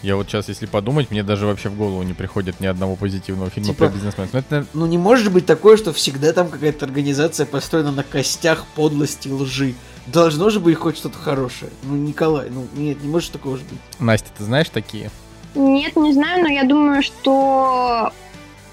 [0.03, 3.51] Я вот сейчас, если подумать, мне даже вообще в голову не приходит ни одного позитивного
[3.51, 4.31] фильма Типа- про бизнесменов.
[4.33, 8.65] Ну, это, Ну, не может быть такое, что всегда там какая-то организация построена на костях
[8.77, 9.75] подлости, лжи.
[10.13, 11.71] Должно же быть хоть что-то хорошее.
[11.83, 13.79] Ну, Николай, ну, нет, не может такого же быть.
[13.99, 15.11] Настя, ты знаешь такие?
[15.55, 18.13] Нет, не знаю, но я думаю, что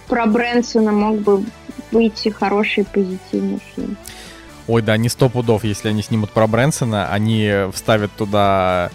[0.08, 1.44] про Брэнсона мог бы
[1.92, 3.98] выйти хороший позитивный фильм.
[4.68, 8.90] Ой, да, не сто пудов, если они снимут про Брэнсона, они вставят туда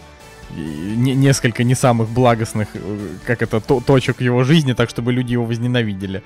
[0.56, 5.32] не- несколько не самых благостных, э, как это, то- точек его жизни, так чтобы люди
[5.32, 6.22] его возненавидели.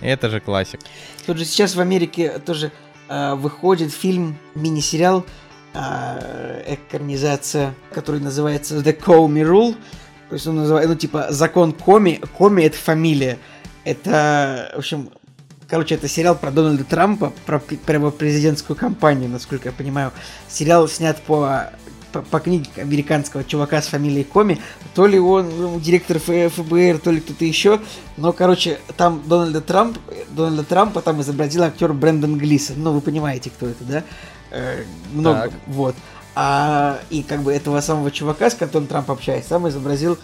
[0.00, 0.80] Это же классик.
[1.26, 2.70] Тут же сейчас в Америке тоже
[3.08, 5.24] а, выходит фильм, мини-сериал,
[5.74, 9.76] экранизация, который называется The Comey Rule.
[10.28, 12.20] То есть он называется, ну, типа, закон Коми.
[12.38, 13.38] Коми— это фамилия.
[13.84, 15.10] Это, в общем,
[15.68, 20.12] короче, это сериал про Дональда Трампа, про, пр- про его президентскую кампанию, насколько я понимаю.
[20.48, 21.70] Сериал снят по,
[22.12, 24.58] по, по книге американского чувака с фамилией Коми.
[24.94, 27.80] То ли он ну, директор ФБР, то ли кто-то еще.
[28.16, 29.98] Но, короче, там Дональда, Трамп,
[30.30, 32.82] Дональда Трампа там изобразил актер Брэндон Глисон.
[32.82, 34.04] Ну, вы понимаете, кто это, да?
[34.52, 35.52] Э, много, Так.
[35.66, 35.94] вот.
[36.34, 40.18] А, и как бы этого самого чувака, с которым Трамп общается, там изобразил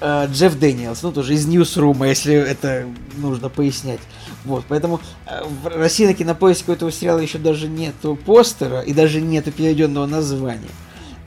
[0.00, 2.86] э, Джефф Дэниелс, ну тоже из Ньюсрума, если это
[3.16, 4.00] нужно пояснять.
[4.44, 8.92] Вот, поэтому э, в России на кинопоиске у этого сериала еще даже нету постера и
[8.92, 10.70] даже нету переведенного названия.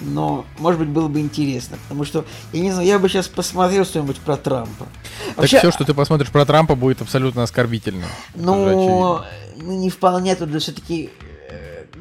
[0.01, 3.85] но, может быть, было бы интересно, потому что, я не знаю, я бы сейчас посмотрел
[3.85, 4.87] что-нибудь про Трампа.
[5.35, 8.09] Так все, что ты посмотришь про Трампа, будет абсолютно оскорбительным.
[8.35, 9.21] Ну,
[9.57, 11.24] не вполне, тут все-таки, э,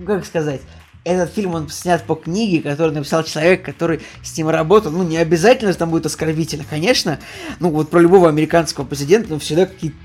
[0.04, 0.60] как сказать,
[1.04, 4.90] этот фильм, он снят по книге, которую написал человек, который с ним работал.
[4.90, 7.20] Ну, не обязательно там будет оскорбительно, конечно.
[7.60, 9.96] Ну, вот про любого американского президента, но всегда какие-то...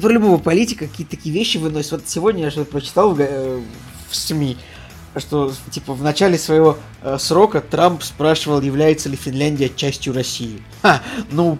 [0.00, 1.92] Про любого политика какие-то такие вещи выносят.
[1.92, 3.60] Вот сегодня я что-то прочитал в, э,
[4.10, 4.58] в СМИ,
[5.16, 10.62] что, типа, в начале своего э, срока Трамп спрашивал, является ли Финляндия частью России.
[10.82, 11.00] Ха,
[11.30, 11.58] ну,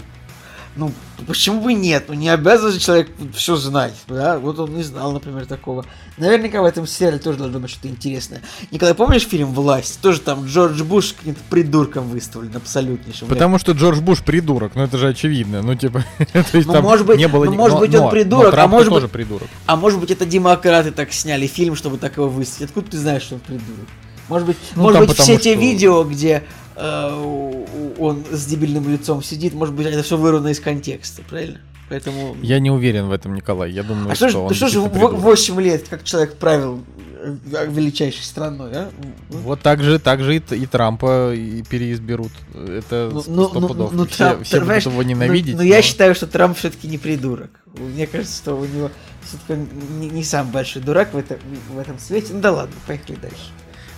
[0.78, 0.92] ну,
[1.26, 2.04] почему бы нет?
[2.06, 4.38] Ну, не обязан же человек все знать, да?
[4.38, 5.84] Вот он не знал, например, такого.
[6.16, 8.42] Наверняка в этом сериале тоже должно быть что-то интересное.
[8.70, 10.00] Николай, помнишь фильм «Власть»?
[10.00, 13.26] Тоже там Джордж Буш каким-то придурком выставлен, абсолютнейшим.
[13.26, 15.62] Потому что Джордж Буш придурок, ну это же очевидно.
[15.62, 17.44] Ну, типа, то есть ну, там может быть, не было...
[17.44, 19.12] Ну, может но, быть, он придурок, но а может тоже быть...
[19.12, 19.48] придурок.
[19.66, 22.70] А может быть, это демократы так сняли фильм, чтобы так его выставить.
[22.70, 23.88] Откуда ты знаешь, что он придурок?
[24.28, 25.42] Может быть, ну, может быть все что...
[25.42, 26.44] те видео, где
[26.78, 31.60] он с дебильным лицом сидит, может быть, это все вырвано из контекста, правильно?
[31.88, 32.36] Поэтому...
[32.42, 33.70] Я не уверен в этом, Николай.
[33.72, 34.54] Я думаю, а что, что он...
[34.54, 36.84] Что же 8 лет, как человек правил
[37.18, 38.90] э, величайшей страной, а?
[39.30, 42.32] Вот так же, так же и, и Трампа и переизберут.
[42.54, 43.92] Это ну, ну, сто ну, пудов.
[43.92, 45.54] Ну, все Трамп, все будут его ненавидеть.
[45.54, 47.50] Ну, но, но я считаю, что Трамп все-таки не придурок.
[47.78, 48.90] Мне кажется, что у него
[49.22, 49.58] все-таки
[49.98, 51.38] не, не самый большой дурак в этом,
[51.70, 52.34] в этом свете.
[52.34, 53.52] Ну да ладно, поехали дальше.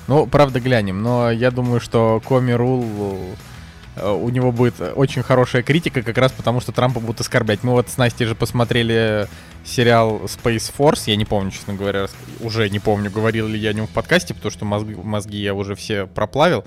[0.09, 1.03] Ну, правда, глянем.
[1.03, 2.85] Но я думаю, что Коми Рул
[3.97, 7.63] Э, у него будет очень хорошая критика, как раз потому, что Трампа будут оскорблять.
[7.63, 9.27] Мы вот с Настей же посмотрели
[9.65, 12.07] сериал Space Force, я не помню, честно говоря,
[12.41, 15.55] уже не помню, говорил ли я о нем в подкасте, потому что мозги, мозги я
[15.55, 16.65] уже все проплавил,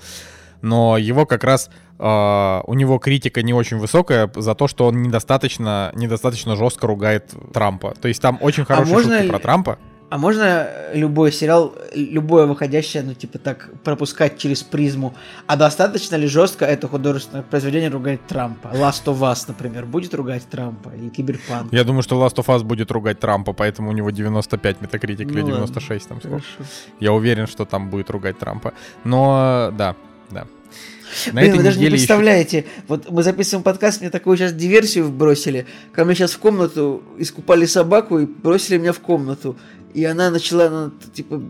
[0.62, 5.00] но его как раз Uh, у него критика не очень высокая за то, что он
[5.00, 7.94] недостаточно, недостаточно жестко ругает Трампа.
[8.02, 9.28] То есть там очень а хорошие а шутки ли...
[9.28, 9.78] про Трампа.
[10.14, 15.12] А можно любой сериал, любое выходящее, ну, типа так, пропускать через призму?
[15.48, 18.68] А достаточно ли жестко это художественное произведение ругать Трампа?
[18.68, 20.90] Last of Us, например, будет ругать Трампа?
[20.90, 21.72] Или Киберпанк?
[21.72, 25.38] Я думаю, что Last of Us будет ругать Трампа, поэтому у него 95 метакритик ну,
[25.38, 26.44] или 96 там сколько.
[27.00, 28.72] Я уверен, что там будет ругать Трампа.
[29.02, 29.96] Но, да,
[30.30, 30.46] да.
[31.32, 32.68] На Блин, вы даже не представляете, еще...
[32.88, 35.66] вот мы записываем подкаст, мне такую сейчас диверсию вбросили.
[35.92, 39.56] Ко мне сейчас в комнату искупали собаку и бросили меня в комнату
[39.94, 41.40] и она начала, она, типа,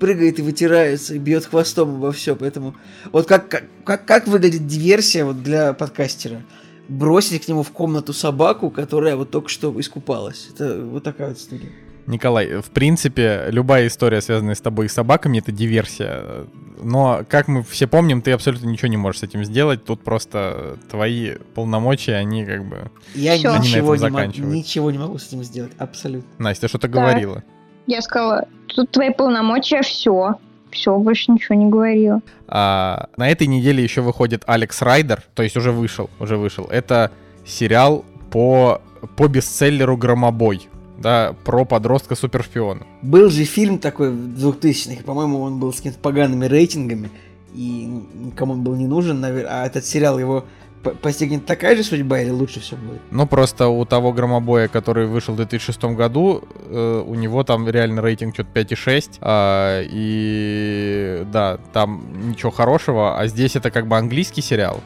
[0.00, 2.74] прыгает и вытирается, и бьет хвостом во все, поэтому...
[3.12, 6.42] Вот как, как, как, выглядит диверсия вот для подкастера?
[6.88, 10.48] Бросить к нему в комнату собаку, которая вот только что искупалась.
[10.52, 11.70] Это вот такая вот история.
[12.08, 16.46] Николай, в принципе, любая история, связанная с тобой и собаками, это диверсия.
[16.82, 19.84] Но, как мы все помним, ты абсолютно ничего не можешь с этим сделать.
[19.84, 22.90] Тут просто твои полномочия, они как бы...
[23.14, 26.28] Я ничего не, могу, ничего не могу с этим сделать, абсолютно.
[26.38, 26.98] Настя, что-то да.
[26.98, 27.44] говорила.
[27.86, 30.36] Я сказала, тут твои полномочия, все.
[30.70, 32.22] Все, больше ничего не говорила.
[32.48, 36.64] А, на этой неделе еще выходит Алекс Райдер, то есть уже вышел, уже вышел.
[36.64, 37.10] Это
[37.44, 38.80] сериал по,
[39.16, 42.86] по бестселлеру «Громобой», да, про подростка супершпиона.
[43.02, 47.10] Был же фильм такой в 2000-х, по-моему, он был с какими-то погаными рейтингами,
[47.54, 50.46] и никому он был не нужен, наверное, а этот сериал его
[50.82, 53.00] постигнет такая же судьба или лучше все будет?
[53.10, 58.02] Ну, просто у того громобоя, который вышел в 2006 году, э, у него там реально
[58.02, 59.18] рейтинг что-то 5,6.
[59.20, 63.18] Э, и да, там ничего хорошего.
[63.18, 64.80] А здесь это как бы английский сериал.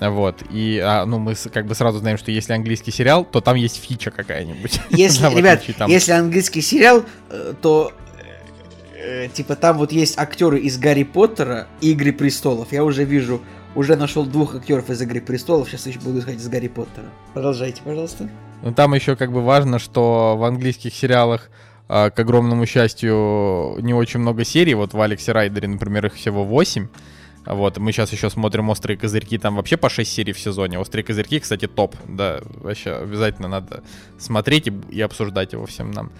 [0.00, 3.54] Вот, и, а, ну, мы как бы сразу знаем, что если английский сериал, то там
[3.54, 4.80] есть фича какая-нибудь.
[4.90, 7.92] Если, ребят, если английский сериал, э, то
[8.96, 12.72] э, типа там вот есть актеры из Гарри Поттера и Игры престолов.
[12.72, 13.40] Я уже вижу
[13.74, 17.06] уже нашел двух актеров из Игры престолов, сейчас еще буду искать из Гарри Поттера.
[17.32, 18.28] Продолжайте, пожалуйста.
[18.62, 21.50] Ну там еще как бы важно, что в английских сериалах
[21.86, 24.74] а, к огромному счастью, не очень много серий.
[24.74, 26.88] Вот в Алексе Райдере, например, их всего 8.
[27.46, 30.78] Вот, мы сейчас еще смотрим «Острые козырьки», там вообще по 6 серий в сезоне.
[30.78, 33.82] «Острые козырьки», кстати, топ, да, вообще обязательно надо
[34.16, 36.10] смотреть и, и обсуждать его всем нам.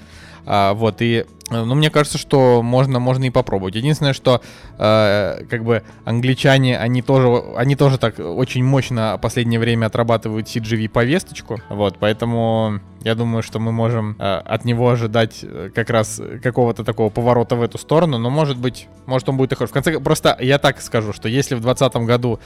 [0.47, 3.75] А, вот, и, ну, мне кажется, что можно, можно и попробовать.
[3.75, 4.41] Единственное, что,
[4.79, 10.47] э, как бы, англичане, они тоже, они тоже так очень мощно в последнее время отрабатывают
[10.49, 16.21] CGV-повесточку, вот, поэтому я думаю, что мы можем э, от него ожидать э, как раз
[16.43, 19.71] какого-то такого поворота в эту сторону, но, может быть, может он будет и хорош.
[19.71, 22.41] В конце, просто я так скажу, что если в 2020 году,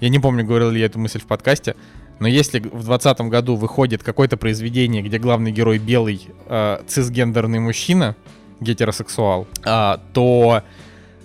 [0.00, 1.74] я не помню, говорил ли я эту мысль в подкасте,
[2.20, 8.16] но если в 2020 году выходит какое-то произведение, где главный герой белый э, цисгендерный мужчина,
[8.60, 10.62] гетеросексуал, э, то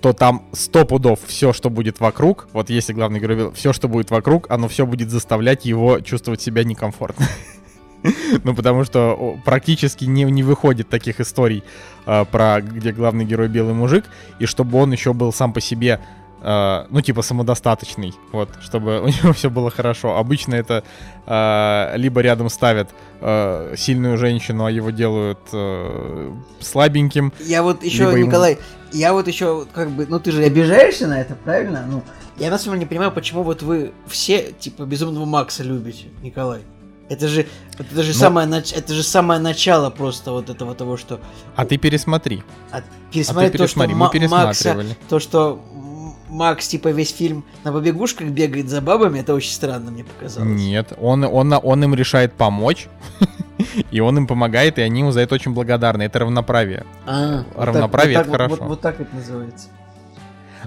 [0.02, 3.88] то там сто пудов все, что будет вокруг, вот если главный герой белый, все, что
[3.88, 7.26] будет вокруг, оно все будет заставлять его чувствовать себя некомфортно.
[8.46, 11.66] Ну, потому что практически не, не выходит таких историй,
[12.06, 14.06] э, про где главный герой белый мужик,
[14.40, 16.00] и чтобы он еще был сам по себе
[16.42, 20.18] э, ну, типа, самодостаточный, вот, чтобы у него все было хорошо.
[20.18, 20.84] Обычно это
[21.26, 22.90] э, либо рядом ставят
[23.22, 27.34] э, сильную женщину, а его делают э, слабеньким.
[27.40, 28.62] Я вот еще, Николай, ему...
[28.94, 31.86] я вот еще, как бы, ну, ты же обижаешься на это, правильно?
[31.90, 32.04] Ну,
[32.38, 36.62] я на самом деле не понимаю, почему вот вы все, типа, Безумного Макса любите, Николай.
[37.10, 38.20] Это же, это же, Но...
[38.20, 41.20] самое, это же самое начало просто вот этого того, что...
[41.56, 42.44] А ты пересмотри.
[42.72, 44.88] А, пересмотри, а ты пересмотри, то, что мы пересматривали.
[44.90, 45.60] Макса, то, что
[46.30, 50.50] Макс, типа, весь фильм на побегушках бегает за бабами, это очень странно мне показалось.
[50.50, 52.88] Нет, он, он, он им решает помочь,
[53.92, 56.04] и он им помогает, и они ему за это очень благодарны.
[56.04, 56.86] Это равноправие.
[57.06, 58.56] А, равноправие вот так, это вот, хорошо.
[58.56, 59.70] Вот, вот, так это называется.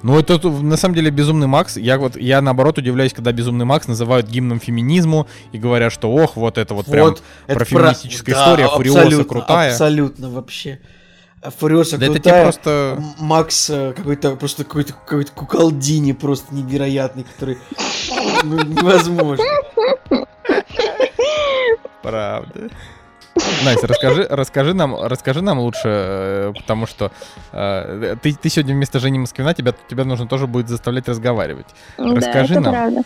[0.03, 1.77] Ну, это на самом деле Безумный Макс.
[1.77, 6.37] Я вот, я наоборот удивляюсь, когда Безумный Макс называют гимном феминизму и говорят, что ох,
[6.37, 8.43] вот это вот, вот прям про феминистическая про...
[8.43, 9.71] история, да, Фуриоса крутая.
[9.71, 10.81] Абсолютно вообще.
[11.43, 12.35] Фуриоса да крутая.
[12.35, 13.03] Это просто...
[13.19, 17.59] Макс э, какой-то просто какой-то какой-то куколдини просто невероятный, который
[18.45, 19.45] ну, невозможно.
[22.03, 22.71] Правда.
[23.65, 27.11] Настя, расскажи, расскажи нам, расскажи нам лучше, э, потому что
[27.53, 31.67] э, ты, ты сегодня вместо Жени Москвина тебя, тебя нужно тоже будет заставлять разговаривать.
[31.99, 32.73] Да, расскажи это нам.
[32.73, 33.03] Правда.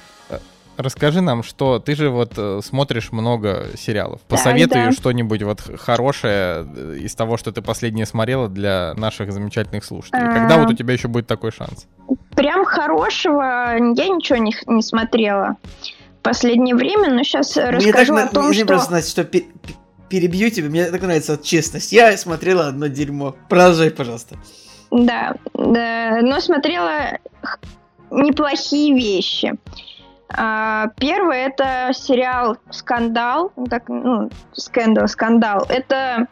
[0.76, 4.20] Э, расскажи нам, что ты же вот э, смотришь много сериалов.
[4.22, 4.92] Посоветуй да, да.
[4.92, 6.66] что-нибудь вот хорошее
[6.98, 10.26] из того, что ты последнее смотрела для наших замечательных слушателей.
[10.26, 10.32] А...
[10.32, 11.86] Когда вот у тебя еще будет такой шанс?
[12.34, 15.56] Прям хорошего я ничего не, не смотрела
[16.18, 18.66] в последнее время, но сейчас мне расскажу так, о том, мне что...
[18.66, 21.92] Просто, что перебью тебя, мне так нравится вот честность.
[21.92, 23.34] Я смотрела одно дерьмо.
[23.48, 24.36] Продолжай, пожалуйста.
[24.90, 27.18] Да, да, но смотрела
[28.10, 29.52] неплохие вещи.
[30.28, 35.66] А, первое это сериал Скандал, так, ну, Скандал, Скандал.
[35.68, 36.26] Это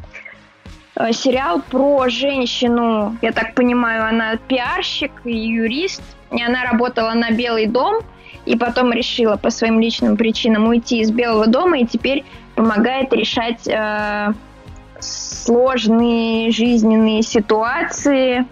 [0.97, 7.31] э, сериал про женщину, я так понимаю, она пиарщик и юрист, и она работала на
[7.31, 8.03] Белый дом,
[8.47, 12.25] и потом решила по своим личным причинам уйти из Белого дома, и теперь
[12.57, 14.33] помогает решать э,
[14.99, 18.45] сложные жизненные ситуации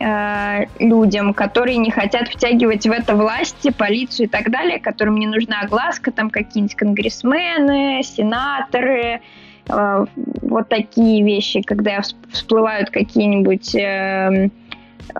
[0.00, 5.26] э, людям, которые не хотят втягивать в это власти, полицию и так далее, которым не
[5.26, 9.20] нужна огласка, там какие-нибудь конгрессмены, сенаторы,
[9.68, 10.04] э,
[10.42, 13.74] вот такие вещи, когда всплывают какие-нибудь...
[13.74, 14.50] Э,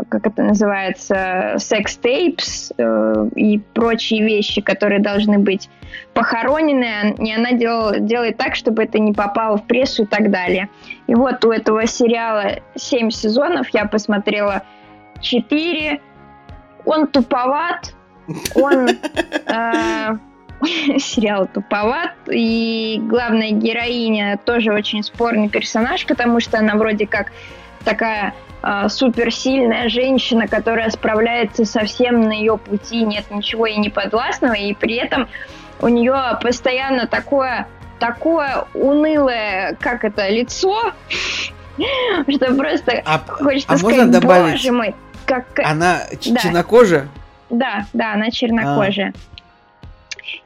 [0.08, 5.68] как это называется, секс-тейпс э, и прочие вещи, которые должны быть
[6.14, 10.68] похоронены, и она дел, делает так, чтобы это не попало в прессу и так далее.
[11.06, 14.62] И вот у этого сериала 7 сезонов, я посмотрела
[15.20, 16.00] 4,
[16.84, 17.94] он туповат,
[18.54, 18.88] он...
[19.48, 20.16] Э,
[20.98, 27.32] сериал туповат, и главная героиня тоже очень спорный персонаж, потому что она вроде как
[27.84, 33.90] такая э, суперсильная женщина, которая справляется со всем на ее пути, нет ничего ей не
[33.90, 35.28] подвластного, и при этом
[35.80, 37.68] у нее постоянно такое,
[37.98, 40.92] такое унылое, как это, лицо,
[42.28, 44.94] что просто а, хочется а сказать, можно добавить, боже мой,
[45.26, 45.46] как...
[45.64, 46.40] Она да.
[46.40, 47.08] чернокожая?
[47.50, 49.12] Да, да, она чернокожая.
[49.14, 49.36] А.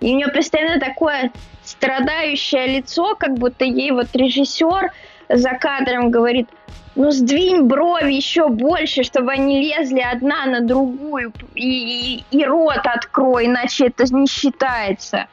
[0.01, 1.31] И у нее постоянно такое
[1.65, 4.91] страдающее лицо, как будто ей вот режиссер
[5.29, 6.49] за кадром говорит,
[6.95, 12.81] ну сдвинь брови еще больше, чтобы они лезли одна на другую, и, и, и рот
[12.85, 15.27] открой, иначе это не считается.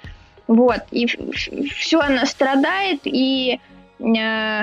[0.48, 3.60] Вот, и все она страдает, и
[4.00, 4.62] э,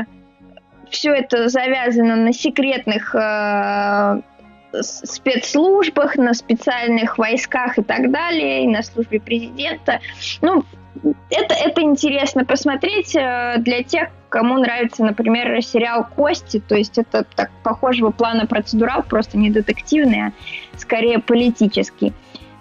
[0.90, 4.20] все это завязано на секретных э,
[4.80, 10.00] спецслужбах, на специальных войсках и так далее, и на службе президента.
[10.40, 10.64] Ну,
[11.30, 17.24] это, это интересно посмотреть э, для тех, кому нравится, например, сериал «Кости», то есть это
[17.36, 20.32] так похожего плана процедурал, просто не детективный, а
[20.78, 22.12] скорее политический.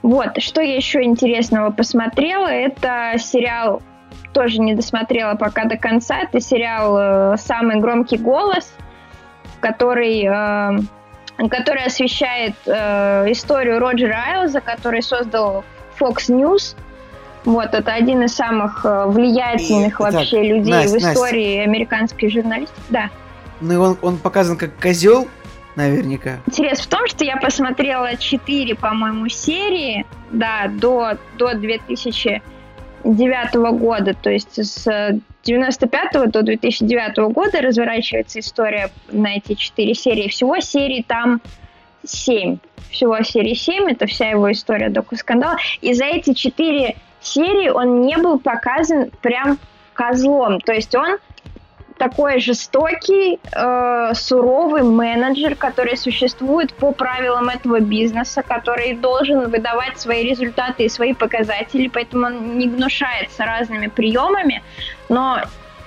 [0.04, 3.82] Вот, что я еще интересного посмотрела, это сериал,
[4.34, 8.74] тоже не досмотрела пока до конца, это сериал э, «Самый громкий голос»,
[9.62, 15.64] который, э, который освещает историю Роджера Айлза, который создал
[16.00, 16.76] Fox News–
[17.46, 21.70] вот, это один из самых э, влиятельных и, вообще так, людей Настя, в истории Настя.
[21.70, 22.82] американской журналистики.
[22.90, 23.10] Да.
[23.60, 25.28] Ну и он, он показан как козел,
[25.76, 26.40] наверняка.
[26.48, 34.30] Интерес в том, что я посмотрела 4, по-моему, серии, да, до, до 2009 года, то
[34.30, 40.30] есть с 95 до 2009 года разворачивается история на эти 4 серии.
[40.30, 41.42] Всего серий там
[42.06, 42.58] 7.
[42.90, 45.58] Всего серии 7, это вся его история до скандала.
[45.82, 49.58] И за эти 4 серии он не был показан прям
[49.94, 50.60] козлом.
[50.62, 51.18] То есть он
[52.04, 60.30] такой жестокий, э, суровый менеджер, который существует по правилам этого бизнеса, который должен выдавать свои
[60.30, 64.62] результаты и свои показатели, поэтому он не гнушается разными приемами,
[65.10, 65.40] но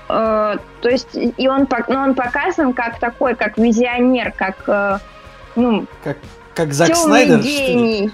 [0.09, 4.99] э, то есть и он, но он показан как такой, как визионер, как э,
[5.57, 6.17] ну как
[6.55, 8.11] как Зак темный Снайдер, гений,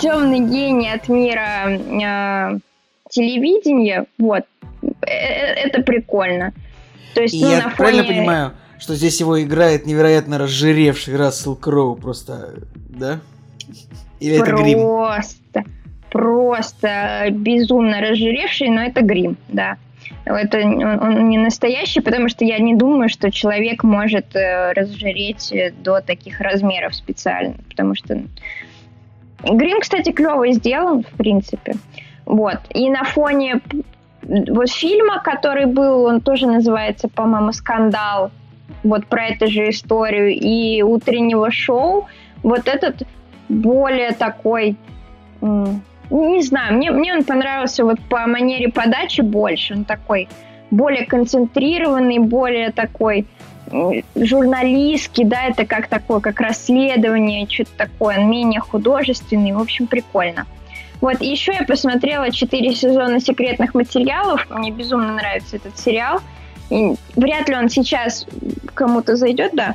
[0.00, 2.58] темный гений от мира э,
[3.10, 4.42] телевидения, вот
[4.82, 6.52] э, э, это прикольно.
[7.18, 11.56] То есть, И ну, я на правильно понимаю, что здесь его играет невероятно разжиревший Рассел
[11.56, 13.18] Кроу просто, да?
[14.20, 14.78] Или просто, это грим?
[14.78, 15.64] Просто,
[16.10, 19.78] просто безумно разжиревший, но это грим, да.
[20.26, 25.52] Это он, он не настоящий, потому что я не думаю, что человек может э, разжиреть
[25.82, 28.22] до таких размеров специально, потому что
[29.42, 31.74] грим, кстати, клево сделан, в принципе.
[32.26, 32.58] Вот.
[32.70, 33.60] И на фоне
[34.28, 38.30] вот фильма, который был, он тоже называется, по-моему, «Скандал»,
[38.84, 42.06] вот про эту же историю, и утреннего шоу,
[42.42, 43.02] вот этот
[43.48, 44.76] более такой,
[45.40, 50.28] не знаю, мне, мне он понравился вот по манере подачи больше, он такой
[50.70, 53.26] более концентрированный, более такой
[54.14, 60.46] журналистский, да, это как такое, как расследование, что-то такое, он менее художественный, в общем, прикольно.
[61.00, 64.46] Вот, еще я посмотрела четыре сезона секретных материалов.
[64.50, 66.20] Мне безумно нравится этот сериал.
[66.70, 68.26] И вряд ли он сейчас
[68.74, 69.74] кому-то зайдет, да?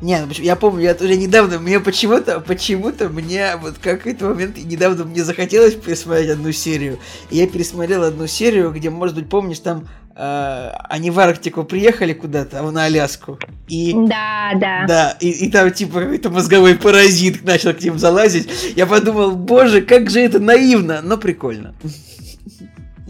[0.00, 5.04] Не, ну, я помню, я уже недавно, мне почему-то, почему-то мне вот какой-то момент недавно
[5.04, 7.00] мне захотелось пересмотреть одну серию.
[7.30, 12.12] И я пересмотрел одну серию, где, может быть, помнишь, там э, они в Арктику приехали
[12.12, 13.40] куда-то, а на Аляску.
[13.66, 14.84] И, да, да.
[14.86, 18.48] Да, и, и там типа какой-то мозговой паразит начал к ним залазить.
[18.76, 21.74] Я подумал, боже, как же это наивно, но прикольно.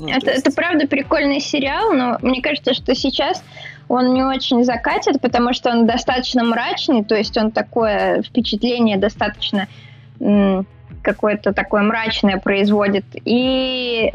[0.01, 0.47] Ну, это, есть...
[0.47, 3.43] это правда прикольный сериал, но мне кажется, что сейчас
[3.89, 9.67] он не очень закатит, потому что он достаточно мрачный, то есть он такое впечатление достаточно
[11.03, 13.05] какое-то такое мрачное производит.
[13.25, 14.13] И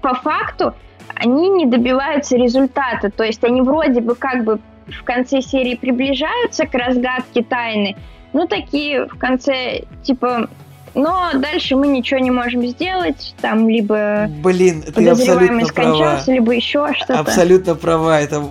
[0.00, 0.74] по факту
[1.14, 3.10] они не добиваются результата.
[3.10, 7.96] То есть они вроде бы как бы в конце серии приближаются к разгадке тайны,
[8.32, 10.48] ну такие в конце типа
[10.94, 16.20] но дальше мы ничего не можем сделать, там либо Блин, ты абсолютно права.
[16.26, 17.18] либо еще что-то.
[17.18, 18.44] Абсолютно права, это,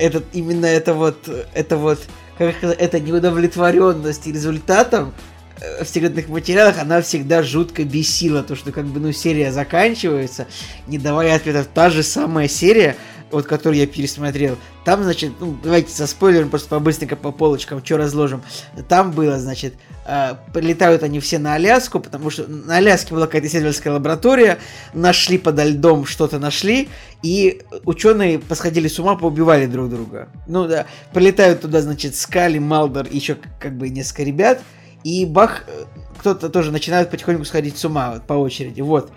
[0.00, 2.00] это именно это вот, это вот,
[2.38, 5.12] как это неудовлетворенность результатом,
[5.82, 10.46] в секретных материалах она всегда жутко бесила, то что как бы, ну, серия заканчивается,
[10.86, 11.68] не давая ответов.
[11.72, 12.96] Та же самая серия,
[13.30, 17.98] вот которую я пересмотрел, там, значит, ну, давайте со спойлером просто побыстренько по полочкам, что
[17.98, 18.42] разложим.
[18.88, 19.74] Там было, значит,
[20.06, 24.58] э, прилетают они все на Аляску, потому что на Аляске была какая-то исследовательская лаборатория,
[24.94, 26.88] нашли подо льдом что-то нашли,
[27.22, 30.28] и ученые посходили с ума, поубивали друг друга.
[30.46, 34.62] Ну да, прилетают туда, значит, Скали, Малдер еще как бы несколько ребят,
[35.04, 35.84] и бах, э,
[36.18, 38.80] кто-то тоже начинает потихоньку сходить с ума по очереди.
[38.80, 39.10] Вот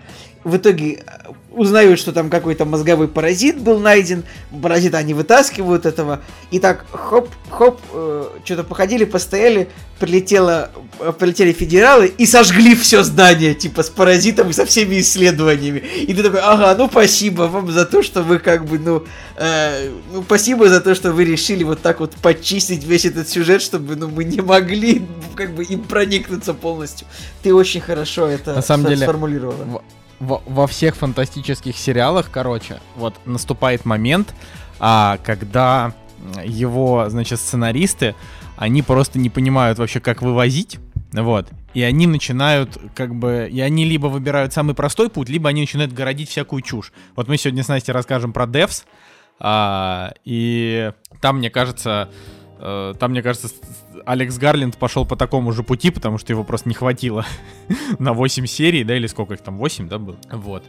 [0.44, 4.24] в итоге э, узнают, что там какой-то мозговой паразит был найден,
[4.62, 6.20] паразита они вытаскивают этого,
[6.50, 9.68] и так хоп-хоп, э, что-то походили, постояли,
[9.98, 10.70] прилетело,
[11.00, 15.78] э, прилетели федералы и сожгли все здание, типа, с паразитом и со всеми исследованиями.
[15.78, 19.04] И ты такой, ага, ну спасибо вам за то, что вы как бы, ну,
[19.36, 23.62] э, ну, спасибо за то, что вы решили вот так вот почистить весь этот сюжет,
[23.62, 27.06] чтобы, ну, мы не могли, как бы, им проникнуться полностью.
[27.42, 29.82] Ты очень хорошо это На самом деле, сформулировала
[30.24, 34.34] во, во всех фантастических сериалах, короче, вот наступает момент,
[34.80, 35.94] а, когда
[36.44, 38.14] его, значит, сценаристы,
[38.56, 40.78] они просто не понимают вообще, как вывозить,
[41.12, 45.60] вот, и они начинают, как бы, и они либо выбирают самый простой путь, либо они
[45.60, 46.92] начинают городить всякую чушь.
[47.16, 48.84] Вот мы сегодня с Настей расскажем про Devs,
[49.40, 52.08] а, и там, мне кажется,
[52.64, 53.48] там, мне кажется,
[54.06, 57.26] Алекс Гарленд пошел по такому же пути, потому что его просто не хватило
[57.98, 60.16] на 8 серий, да, или сколько их там, 8, да, было?
[60.32, 60.64] Вот.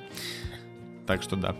[1.08, 1.56] Так что да.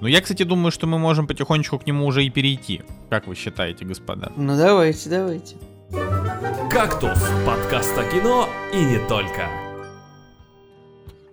[0.00, 2.82] Ну, я, кстати, думаю, что мы можем потихонечку к нему уже и перейти.
[3.08, 4.32] Как вы считаете, господа?
[4.36, 5.56] Ну, давайте, давайте.
[6.70, 9.71] «Кактус»— подкаст о кино и не только.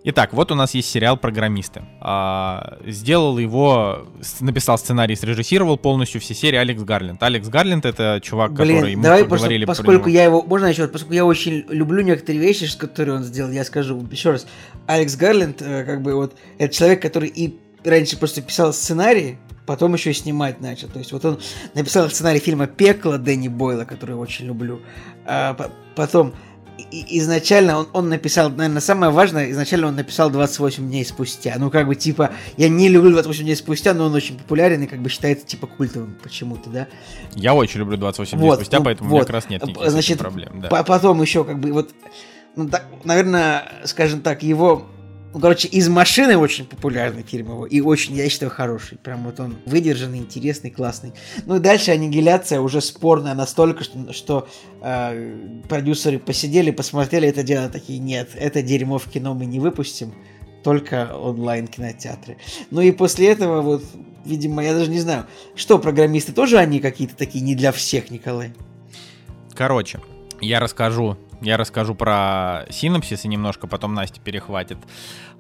[0.01, 1.83] Итак, вот у нас есть сериал «Программисты».
[1.99, 4.07] А, сделал его,
[4.39, 7.21] написал сценарий, срежиссировал полностью все серии Алекс Гарленд.
[7.21, 8.95] Алекс Гарленд— это чувак, Блин, который...
[8.95, 10.41] мы давай, просто, поскольку я его...
[10.41, 14.47] Можно еще Поскольку я очень люблю некоторые вещи, которые он сделал, я скажу еще раз.
[14.87, 19.93] Алекс Гарленд, э, как бы вот, это человек, который и раньше просто писал сценарии, потом
[19.93, 20.87] еще и снимать начал.
[20.87, 21.39] То есть вот он
[21.75, 24.81] написал сценарий фильма «Пекло» Дэнни Бойла, который я очень люблю.
[25.25, 25.55] А,
[25.95, 26.33] потом
[26.91, 31.55] изначально он, он написал, наверное, самое важное, изначально он написал 28 дней спустя.
[31.57, 34.87] Ну, как бы, типа, я не люблю 28 дней спустя, но он очень популярен и,
[34.87, 36.87] как бы, считается, типа, культовым почему-то, да?
[37.35, 39.15] Я очень люблю 28 вот, дней спустя, ну, поэтому вот.
[39.15, 40.61] у меня как раз нет никаких Значит, проблем.
[40.61, 40.83] Да.
[40.83, 41.91] Потом еще, как бы, вот,
[42.55, 44.87] ну, так, наверное, скажем так, его
[45.31, 47.65] ну, короче, из машины очень популярный фильм его.
[47.67, 48.97] И очень, я считаю, хороший.
[48.97, 51.13] Прям вот он выдержанный, интересный, классный.
[51.45, 54.47] Ну и дальше аннигиляция уже спорная настолько, что, что
[54.81, 60.13] э, продюсеры посидели, посмотрели это дело, такие, нет, это дерьмо в кино мы не выпустим.
[60.63, 62.37] Только онлайн кинотеатры.
[62.71, 63.83] Ну и после этого вот,
[64.25, 68.51] видимо, я даже не знаю, что программисты тоже они какие-то такие не для всех, Николай?
[69.53, 70.01] Короче,
[70.41, 74.77] я расскажу я расскажу про синапсис и немножко потом Настя перехватит.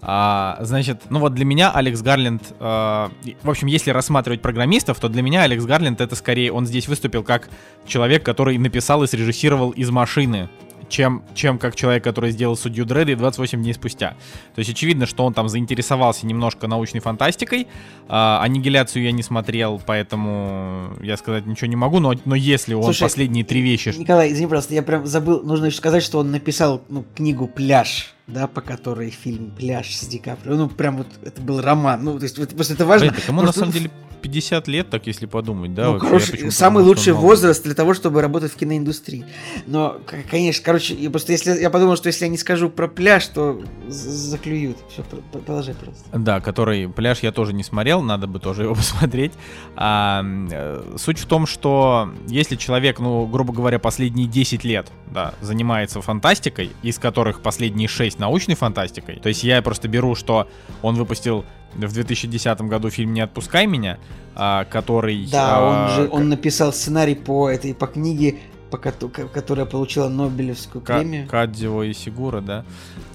[0.01, 3.11] А, значит, ну вот для меня Алекс Гарленд, а,
[3.43, 7.23] в общем, если рассматривать программистов, то для меня Алекс Гарленд это скорее, он здесь выступил
[7.23, 7.49] как
[7.85, 10.49] человек, который написал и срежиссировал из машины
[10.89, 14.15] чем, чем как человек, который сделал судью Дредды 28 дней спустя.
[14.55, 17.67] То есть очевидно, что он там заинтересовался немножко научной фантастикой.
[18.07, 22.83] А, аннигиляцию я не смотрел, поэтому я сказать ничего не могу, но, но если он
[22.83, 23.93] Слушай, последние три вещи...
[23.97, 28.13] Николай, извини, просто я прям забыл, нужно еще сказать, что он написал ну, книгу «Пляж»
[28.29, 30.55] да, по которой фильм «Пляж» с Ди Каприо.
[30.55, 32.03] Ну, прям вот это был роман.
[32.03, 33.07] Ну, то есть, вот, просто это важно.
[33.07, 33.89] Блин, так ему на самом деле
[34.21, 35.91] 50 лет, так если подумать, да?
[35.91, 39.25] Ну, хороший, самый лучший возраст для того, чтобы работать в киноиндустрии.
[39.65, 39.99] Но,
[40.29, 43.61] конечно, короче, я просто если я подумал, что если я не скажу про пляж, то
[43.87, 44.77] заклюют.
[44.91, 46.03] Все, продолжай просто.
[46.13, 49.33] Да, который пляж я тоже не смотрел, надо бы тоже его посмотреть.
[49.75, 55.33] А, э, суть в том, что если человек, ну, грубо говоря, последние 10 лет, да,
[55.41, 60.47] занимается фантастикой, из которых последние 6 научной фантастикой, то есть я просто беру, что
[60.81, 63.97] он выпустил в 2010 году фильм «Не отпускай меня»,
[64.35, 65.27] а, который...
[65.31, 68.37] Да, а, он же он написал сценарий по этой по книге,
[68.69, 71.27] по, которая получила Нобелевскую премию.
[71.27, 72.65] Кадзио и Сигура, да.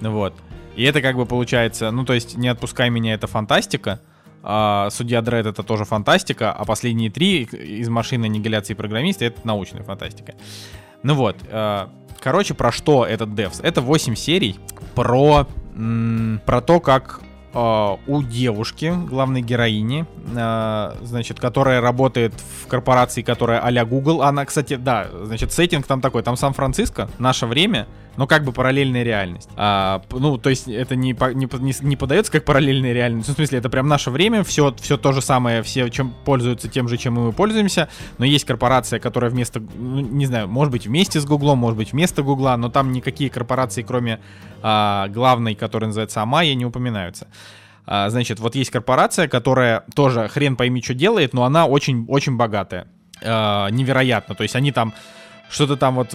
[0.00, 0.34] Вот.
[0.76, 4.00] И это как бы получается, ну то есть «Не отпускай меня»— это фантастика,
[4.42, 9.82] а «Судья Дред»— это тоже фантастика, а последние три из «Машины аннигиляции программиста»— это научная
[9.82, 10.34] фантастика.
[11.02, 11.90] Ну вот, а,
[12.20, 13.60] короче, про что этот Девс?
[13.60, 14.58] Это 8 серий
[14.94, 15.46] про,
[16.46, 23.60] про то, как э, у девушки, главной героини, э, значит, которая работает в корпорации, которая
[23.60, 24.22] а-ля Google.
[24.22, 27.86] Она, кстати, да, значит, сеттинг там такой, там Сан-Франциско, наше время,
[28.16, 29.48] но как бы параллельная реальность.
[29.56, 33.36] А, ну, то есть это не, не, не, не подается как параллельная реальность, ну, в
[33.36, 36.96] смысле, это прям наше время, все, все то же самое, все чем пользуются тем же,
[36.96, 37.88] чем и мы пользуемся,
[38.18, 41.92] но есть корпорация, которая вместо, ну, не знаю, может быть вместе с Гуглом, может быть
[41.92, 44.20] вместо Гугла, но там никакие корпорации, кроме
[44.62, 47.28] а, главной, которая называется Амайя, не упоминаются.
[47.86, 52.86] А, значит, вот есть корпорация, которая тоже хрен пойми, что делает, но она очень-очень богатая.
[53.22, 54.34] А, невероятно.
[54.34, 54.94] То есть они там
[55.50, 56.14] что-то там вот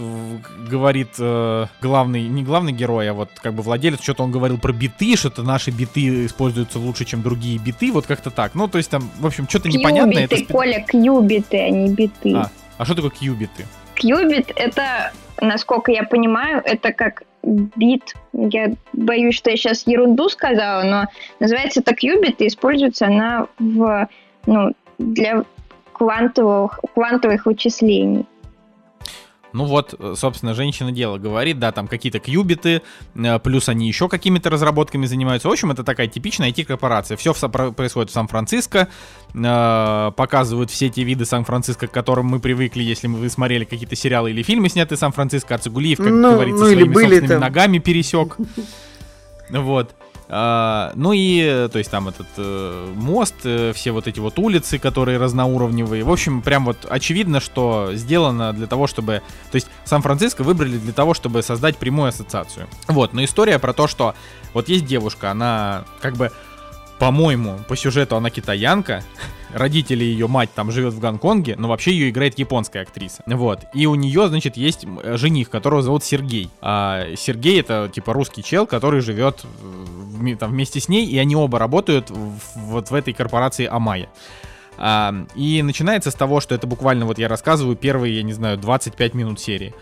[0.70, 4.74] говорит э, главный, не главный герой, а вот как бы владелец, что-то он говорил про
[4.74, 8.56] биты, что-то наши биты используются лучше, чем другие биты, вот как-то так.
[8.56, 10.28] Ну, то есть там, в общем, что-то непонятное.
[10.28, 10.54] Кьюбиты, это...
[10.54, 12.36] Коля, кьюбиты, а не биты.
[12.36, 13.66] А, а что такое кьюбиты?
[13.96, 15.12] Кьюбит— это,
[15.42, 18.14] насколько я понимаю, это как бит.
[18.34, 21.08] Я боюсь, что я сейчас ерунду сказала, но
[21.40, 24.08] называется это кьюбит, и используется она в,
[24.46, 25.44] ну, для
[25.94, 28.26] квантовых, квантовых вычислений.
[29.52, 32.82] Ну вот, э, собственно, женщина дело говорит, да, там какие-то кьюбиты,
[33.16, 35.48] э, плюс они еще какими-то разработками занимаются.
[35.48, 37.18] В общем, это такая типичная IT-корпорация.
[37.18, 38.90] Все происходит в Сан-Франциско,
[39.34, 44.32] э, показывают все те виды Сан-Франциско, к которым мы привыкли, если вы смотрели какие-то сериалы
[44.32, 45.56] или фильмы, снятые в Сан-Франциско.
[45.56, 47.42] Ацигулиев, как ну, говорится, ну, своими собственными там.
[47.42, 48.38] ногами пересек.
[49.50, 49.96] Вот.
[50.32, 54.78] А, ну и, то есть там этот э, мост, э, все вот эти вот улицы,
[54.78, 56.04] которые разноуровневые.
[56.04, 59.24] В общем, прям вот очевидно, что сделано для того, чтобы...
[59.52, 62.68] То есть Сан-Франциско выбрали для того, чтобы создать прямую ассоциацию.
[62.88, 64.14] Вот, но история про то, что
[64.54, 66.32] вот есть девушка, она как бы
[67.00, 69.04] по-моему, по сюжету она китаянка.
[69.54, 73.24] Родители ее мать там живет в Гонконге, но вообще ее играет японская актриса.
[73.26, 73.66] Вот.
[73.74, 74.86] И у нее, значит, есть
[75.16, 76.50] жених, которого зовут Сергей.
[76.62, 81.36] А Сергей это типа русский чел, который живет в, там, вместе с ней, и они
[81.36, 84.10] оба работают в, вот в этой корпорации Амая.
[84.78, 88.58] А, и начинается с того, что это буквально вот я рассказываю первые, я не знаю,
[88.58, 89.74] 25 минут серии.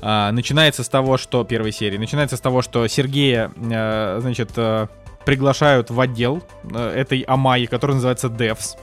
[0.00, 4.88] А, начинается с того, что первой серии, начинается с того, что Сергея, а, значит, а,
[5.26, 8.76] приглашают в отдел э, этой Амайи, который называется Devs.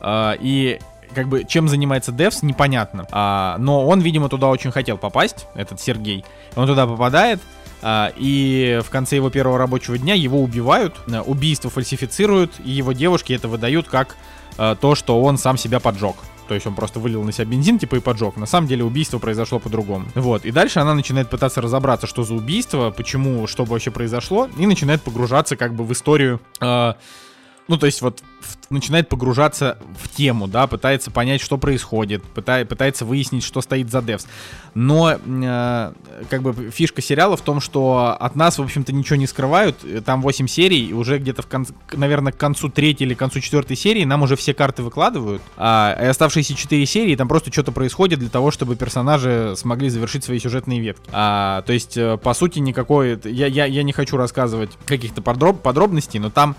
[0.00, 0.78] Э, и
[1.14, 3.06] как бы чем занимается Devs, непонятно.
[3.10, 6.24] А, но он, видимо, туда очень хотел попасть, этот Сергей.
[6.56, 7.40] Он туда попадает,
[7.82, 12.92] а, и в конце его первого рабочего дня его убивают, э, убийство фальсифицируют, и его
[12.92, 14.16] девушки это выдают как
[14.58, 16.16] а, то, что он сам себя поджег.
[16.48, 18.36] То есть он просто вылил на себя бензин, типа, и поджег.
[18.36, 20.06] На самом деле убийство произошло по-другому.
[20.14, 20.44] Вот.
[20.44, 25.02] И дальше она начинает пытаться разобраться, что за убийство, почему, что вообще произошло, и начинает
[25.02, 26.94] погружаться как бы в историю э,
[27.68, 32.64] ну, то есть вот в, начинает погружаться в тему, да, пытается понять, что происходит, пытай,
[32.64, 34.26] пытается выяснить, что стоит за девс.
[34.74, 35.92] Но э,
[36.28, 39.78] как бы фишка сериала в том, что от нас, в общем-то, ничего не скрывают.
[40.04, 43.40] Там 8 серий, и уже где-то, в конце, наверное, к концу третьей или к концу
[43.40, 45.42] четвертой серии нам уже все карты выкладывают.
[45.56, 50.38] А, оставшиеся 4 серии, там просто что-то происходит для того, чтобы персонажи смогли завершить свои
[50.38, 51.08] сюжетные ветки.
[51.12, 53.18] А, то есть, э, по сути, никакой...
[53.24, 56.54] Я, я, я не хочу рассказывать каких-то подроб, подробностей, но там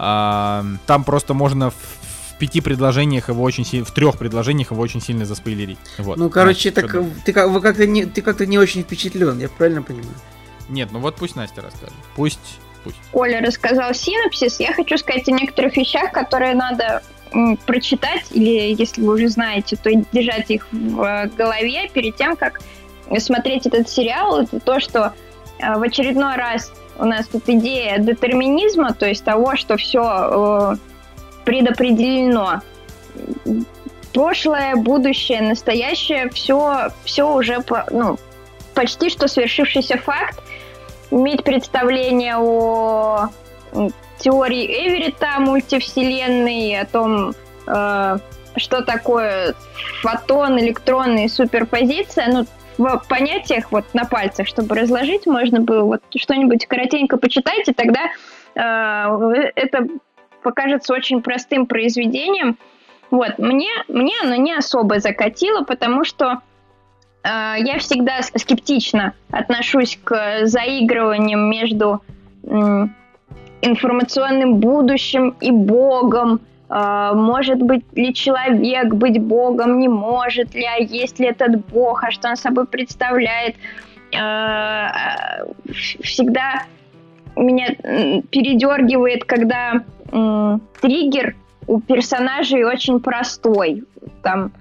[0.00, 1.74] там просто можно в,
[2.40, 5.78] пяти предложениях его очень сильно, в трех предложениях его очень сильно заспойлерить.
[5.98, 6.16] Вот.
[6.16, 9.48] Ну, короче, Настя, так ты, как, вы как-то не, ты как-то не очень впечатлен, я
[9.48, 10.14] правильно понимаю?
[10.68, 11.94] Нет, ну вот пусть Настя расскажет.
[12.16, 12.96] Пусть, пусть.
[13.12, 14.58] Коля рассказал синопсис.
[14.58, 17.02] Я хочу сказать о некоторых вещах, которые надо
[17.66, 22.60] прочитать, или если вы уже знаете, то держать их в э, голове перед тем, как
[23.18, 24.40] смотреть этот сериал.
[24.40, 25.12] Это то, что
[25.58, 30.76] э, в очередной раз у нас тут идея детерминизма, то есть того, что все э,
[31.44, 32.60] предопределено.
[34.12, 38.18] Прошлое, будущее, настоящее, все, все уже ну,
[38.74, 40.40] почти что свершившийся факт.
[41.10, 43.30] Иметь представление о
[44.18, 47.34] теории Эверетта, мультивселенной, о том,
[47.66, 48.18] э,
[48.56, 49.54] что такое
[50.02, 52.46] фотон, электронные суперпозиция, ну,
[52.80, 58.10] в понятиях вот на пальцах, чтобы разложить, можно было вот что-нибудь коротенько почитать, и тогда
[58.54, 59.86] э, это
[60.42, 62.56] покажется очень простым произведением.
[63.10, 66.40] Вот, мне, мне оно не особо закатило, потому что
[67.22, 72.02] э, я всегда скептично отношусь к заигрываниям между
[72.44, 72.86] э,
[73.62, 76.40] информационным будущим и Богом,
[76.70, 82.12] может быть ли человек быть Богом, не может ли, а есть ли этот Бог, а
[82.12, 83.56] что он собой представляет.
[84.16, 86.62] А, всегда
[87.36, 87.74] меня
[88.30, 89.82] передергивает, когда
[90.80, 91.34] триггер
[91.66, 93.84] у персонажей очень простой.
[94.22, 94.52] Там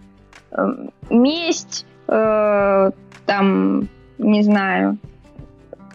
[1.10, 2.92] месть, э,
[3.26, 3.88] там,
[4.18, 4.98] не знаю,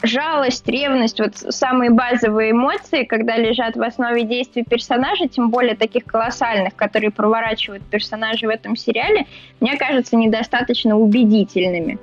[0.06, 6.04] жалость, ревность, вот самые базовые эмоции, когда лежат в основе действий персонажа, тем более таких
[6.04, 9.26] колоссальных, которые проворачивают персонажи в этом сериале,
[9.60, 11.98] мне кажется недостаточно убедительными.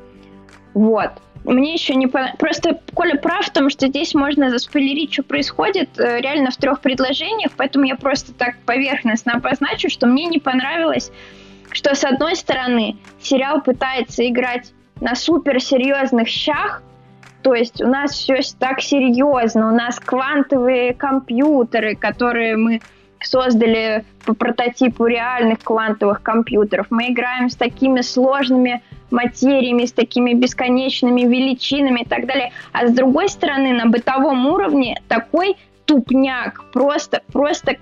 [0.73, 1.11] Вот.
[1.43, 2.39] Мне еще не понравилось.
[2.39, 6.81] Просто Коля прав в том, что здесь можно заспойлерить, что происходит э, реально в трех
[6.81, 11.11] предложениях, поэтому я просто так поверхностно обозначу, что мне не понравилось,
[11.71, 16.83] что с одной стороны сериал пытается играть на суперсерьезных щах,
[17.41, 22.81] то есть у нас все так серьезно, у нас квантовые компьютеры, которые мы
[23.23, 26.87] создали по прототипу реальных квантовых компьютеров.
[26.89, 28.81] Мы играем с такими сложными
[29.11, 32.51] материями, с такими бесконечными величинами и так далее.
[32.71, 37.77] А с другой стороны, на бытовом уровне такой тупняк, просто, просто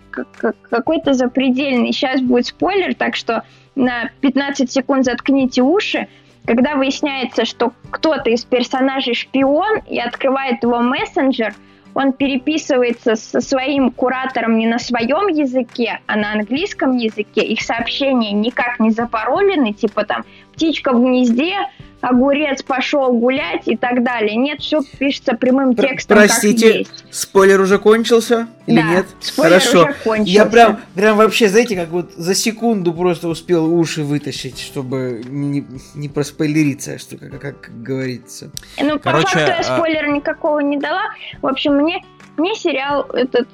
[0.69, 1.91] какой-то запредельный.
[1.91, 3.43] Сейчас будет спойлер, так что
[3.75, 6.07] на 15 секунд заткните уши
[6.49, 11.53] когда выясняется, что кто-то из персонажей шпион и открывает его мессенджер,
[11.93, 17.41] он переписывается со своим куратором не на своем языке, а на английском языке.
[17.41, 20.23] Их сообщения никак не запаролены, типа там
[20.53, 21.55] птичка в гнезде,
[22.01, 24.35] огурец пошел гулять и так далее.
[24.35, 26.17] Нет, все пишется прямым текстом.
[26.17, 27.05] Простите, как есть.
[27.11, 29.05] спойлер уже кончился или да, нет?
[29.19, 29.83] Спойлер Хорошо.
[29.83, 30.31] Уже кончился.
[30.31, 35.65] Я прям, прям вообще, знаете, как вот за секунду просто успел уши вытащить, чтобы не,
[35.95, 38.51] не проспойлериться, что как, как говорится.
[38.81, 40.09] Ну, Короче, по факту я а спойлера а...
[40.09, 41.03] никакого не дала.
[41.41, 42.03] В общем, мне,
[42.37, 43.47] мне сериал этот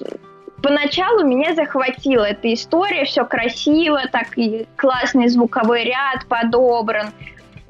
[0.62, 7.10] поначалу меня захватила эта история, все красиво, так и классный звуковой ряд подобран,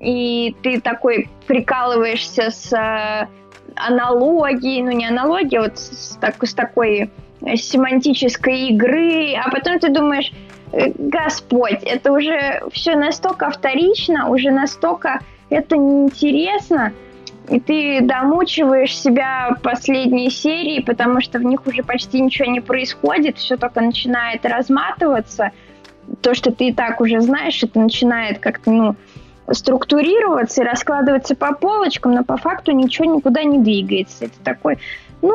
[0.06, 3.28] и ты такой прикалываешься с э,
[3.76, 7.10] аналогией, ну не аналогией, вот с, так, с такой
[7.56, 10.32] семантической игры, а потом ты думаешь,
[10.72, 16.94] «Э, Господь, это уже все настолько вторично, уже настолько это неинтересно,
[17.50, 23.38] и ты домучиваешь себя последние серии, потому что в них уже почти ничего не происходит,
[23.38, 25.52] все только начинает разматываться.
[26.22, 28.96] То, что ты и так уже знаешь, это начинает как-то, ну,
[29.52, 34.26] структурироваться и раскладываться по полочкам, но по факту ничего никуда не двигается.
[34.26, 34.78] Это такой,
[35.22, 35.34] ну,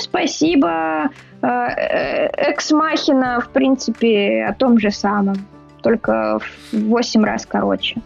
[0.00, 1.10] спасибо,
[1.42, 5.36] э, э, экс-махина, в принципе, о том же самом,
[5.82, 6.38] только
[6.72, 8.00] в 8 раз короче.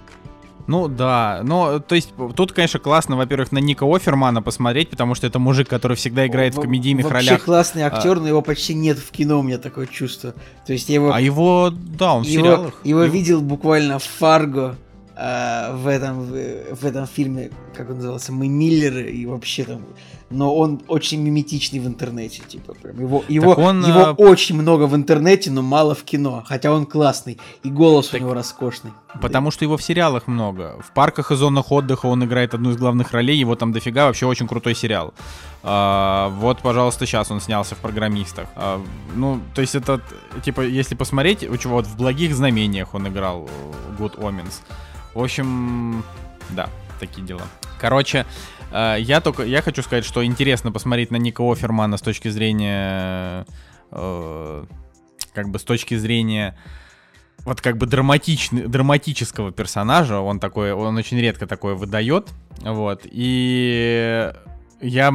[0.67, 5.27] Ну да, но то есть тут, конечно, классно, во-первых, на Ника Офермана посмотреть, потому что
[5.27, 7.45] это мужик, который всегда играет в комедийных Вообще ролях.
[7.45, 10.33] классный актер, но его почти нет в кино, у меня такое чувство.
[10.67, 12.81] То есть я его, А его, да, он в его, сериалах.
[12.83, 14.77] его Его- видел буквально в Фарго,
[15.17, 19.83] а, в этом в, в этом фильме, как он назывался, мы Миллеры и вообще там,
[20.31, 24.85] но он очень миметичный в интернете, типа прям его его он, его а, очень много
[24.85, 28.91] в интернете, но мало в кино, хотя он классный и голос Так- у него роскошный.
[29.23, 30.77] Потому что его в сериалах много.
[30.85, 34.27] В парках и зонах отдыха он играет одну из главных ролей, его там дофига, вообще
[34.27, 35.15] очень крутой сериал.
[35.63, 38.49] А, вот, пожалуйста, сейчас он снялся в программистах.
[38.57, 38.83] А,
[39.15, 40.01] ну, то есть это,
[40.45, 44.55] типа, если посмотреть, у чего вот в благих знамениях он играл э, Good Omens.
[45.15, 46.05] В общем,
[46.51, 46.69] да,
[47.01, 47.43] такие дела.
[47.81, 48.27] Короче,
[48.73, 53.47] э, я только, я хочу сказать, что интересно посмотреть на Ника Офермана с точки зрения,
[53.91, 54.65] э,
[55.33, 56.57] как бы с точки зрения
[57.45, 64.33] вот как бы драматичный, драматического персонажа, он такой, он очень редко такое выдает, вот, и
[64.85, 65.13] я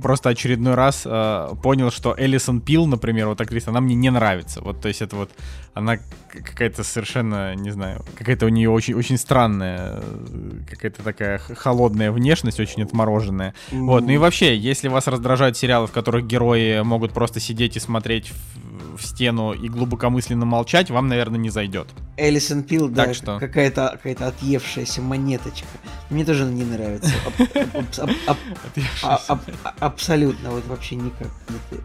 [0.00, 4.60] просто очередной раз э, понял, что Элисон Пил, например, вот актриса, она мне не нравится,
[4.62, 5.30] вот, то есть это вот,
[5.74, 5.98] она
[6.28, 12.60] какая-то совершенно, не знаю, какая-то у нее очень, очень странная, э, какая-то такая холодная внешность,
[12.60, 17.40] очень отмороженная, вот, ну и вообще, если вас раздражают сериалы, в которых герои могут просто
[17.40, 21.88] сидеть и смотреть в, в стену и глубокомысленно молчать, вам, наверное, не зайдет.
[22.16, 25.68] Элисон Пил, да, что- какая-то какая-то отъевшаяся монеточка.
[26.10, 27.12] Мне тоже она не нравится.
[29.08, 31.28] А- а- Абсолютно, вот вообще никак.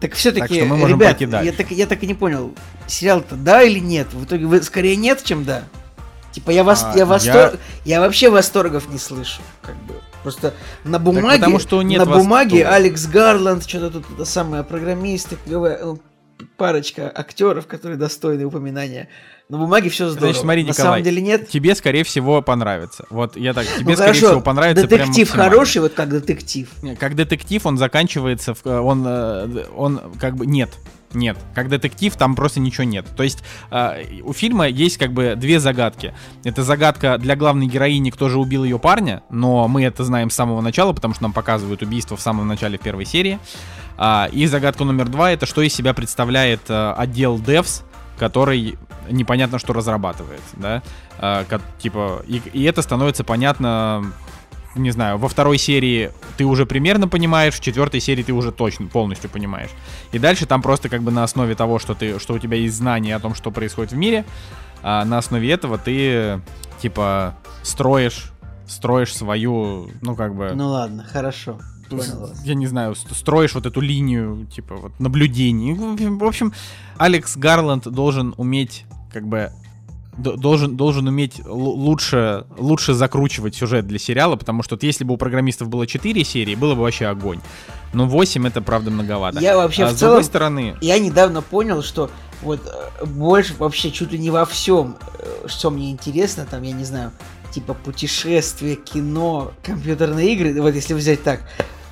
[0.00, 2.54] Так все-таки, мы можем ребят, я так, я так и не понял,
[2.86, 4.12] сериал-то да или нет?
[4.12, 5.64] В итоге вы скорее нет, чем да?
[6.32, 8.00] Типа я вас, А, я восторг, я...
[8.00, 9.94] вообще восторгов не слышу, как бы.
[10.24, 12.74] Просто на бумаге, потому что нет на бумаге восторга.
[12.74, 16.00] Алекс Гарланд, что-то тут это самое программисты, ну,
[16.56, 19.08] парочка актеров, которые достойны упоминания.
[19.48, 20.28] На бумаге все здорово.
[20.28, 21.48] Значит, смотри, на Николай, самом деле нет.
[21.48, 23.04] Тебе, скорее всего, понравится.
[23.10, 26.70] Вот я так, тебе, Ну, скорее хорошо, всего, понравится детектив хороший, вот как детектив.
[26.98, 30.70] Как детектив он заканчивается, в, он, э, он как бы нет.
[31.14, 33.06] Нет, как детектив там просто ничего нет.
[33.16, 36.14] То есть э, у фильма есть как бы две загадки.
[36.42, 40.34] Это загадка для главной героини, кто же убил ее парня, но мы это знаем с
[40.34, 43.38] самого начала, потому что нам показывают убийство в самом начале первой серии.
[44.32, 47.82] И загадка номер два это что из себя представляет э, отдел Devs,
[48.18, 48.78] который
[49.10, 50.82] непонятно что разрабатывает, да,
[51.18, 54.04] А, ка- типа и, и это становится понятно
[54.76, 58.86] не знаю, во второй серии ты уже примерно понимаешь, в четвертой серии ты уже точно
[58.88, 59.70] полностью понимаешь.
[60.10, 62.74] И дальше там просто как бы на основе того, что ты, что у тебя есть
[62.74, 64.24] знания о том, что происходит в мире,
[64.82, 66.40] а на основе этого ты
[66.82, 68.32] типа строишь,
[68.66, 71.58] строишь свою, ну как бы, Ну ладно, хорошо.
[72.44, 75.74] Я не знаю, ст- строишь вот эту линию типа вот наблюдений.
[75.74, 76.52] В общем,
[76.96, 79.50] Алекс Гарланд должен уметь как бы
[80.16, 85.16] должен, должен уметь лучше, лучше закручивать сюжет для сериала, потому что вот если бы у
[85.16, 87.40] программистов было 4 серии, было бы вообще огонь.
[87.92, 89.40] Но 8 это правда многовато.
[89.40, 92.10] Я вообще а в с другой целом, стороны, я недавно понял, что
[92.42, 96.72] вот э, больше вообще чуть ли не во всем, э, что мне интересно, там, я
[96.72, 97.12] не знаю,
[97.54, 101.40] типа путешествия, кино, компьютерные игры, вот если взять так,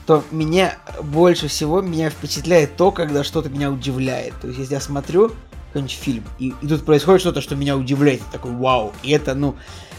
[0.07, 4.35] то меня больше всего меня впечатляет то, когда что-то меня удивляет.
[4.41, 5.31] То есть, если я смотрю
[5.69, 9.55] какой-нибудь фильм, и, и тут происходит что-то, что меня удивляет, такой, вау, и это, ну,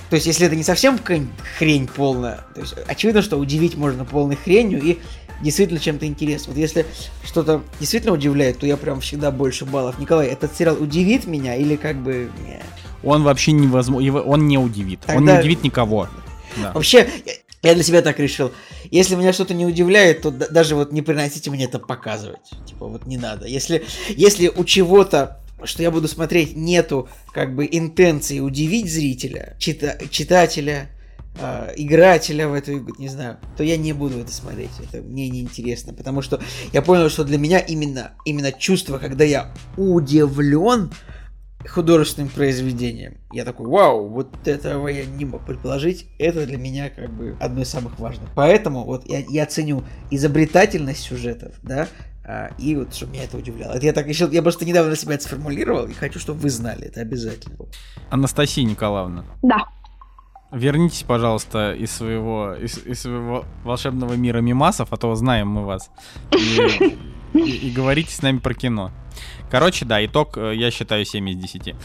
[0.10, 4.04] то есть, если это не совсем какая-нибудь хрень полная, то есть, очевидно, что удивить можно
[4.04, 5.00] полной хренью и
[5.42, 6.54] действительно чем-то интересным.
[6.56, 6.86] Вот если
[7.24, 10.00] что-то действительно удивляет, то я прям всегда больше баллов.
[10.00, 12.30] Николай, этот сериал удивит меня или как бы...
[13.04, 15.02] он вообще невозможно, он не удивит.
[15.08, 16.08] Он Тогда- не удивит никого.
[16.58, 16.72] Да.
[16.74, 17.10] Вообще,
[17.64, 18.52] я- для себя так решил.
[18.92, 22.40] Если меня что-то не удивляет, то да- даже вот не приносите мне это показывать.
[22.66, 23.48] Типа вот не надо.
[23.48, 29.98] Если, если у чего-то, что я буду смотреть, нету как бы интенции удивить зрителя, чита-
[30.10, 30.90] читателя,
[31.40, 34.72] а, игрателя в эту игру, не знаю, то я не буду это смотреть.
[34.80, 35.94] Это мне неинтересно.
[35.94, 36.40] Потому что
[36.72, 40.92] я понял, что для меня именно, именно чувство, когда я удивлен,
[41.68, 43.18] художественным произведением.
[43.32, 46.08] Я такой, вау, вот этого я не мог предположить.
[46.20, 48.30] Это для меня как бы одно из самых важных.
[48.36, 51.88] Поэтому вот я, я ценю изобретательность сюжетов, да,
[52.26, 53.74] а, и вот чтобы меня это удивляло.
[53.74, 56.88] Это я так еще, я просто недавно себя это сформулировал и хочу, чтобы вы знали,
[56.88, 57.58] это обязательно.
[58.10, 59.66] Анастасия Николаевна, Да.
[60.54, 65.90] Вернитесь, пожалуйста, из своего, из, из своего волшебного мира мимасов, а то знаем мы вас.
[66.32, 66.98] И,
[67.38, 68.92] и- говорите с нами про кино.
[69.50, 71.76] Короче, да, итог, э, я считаю, 7 из 10.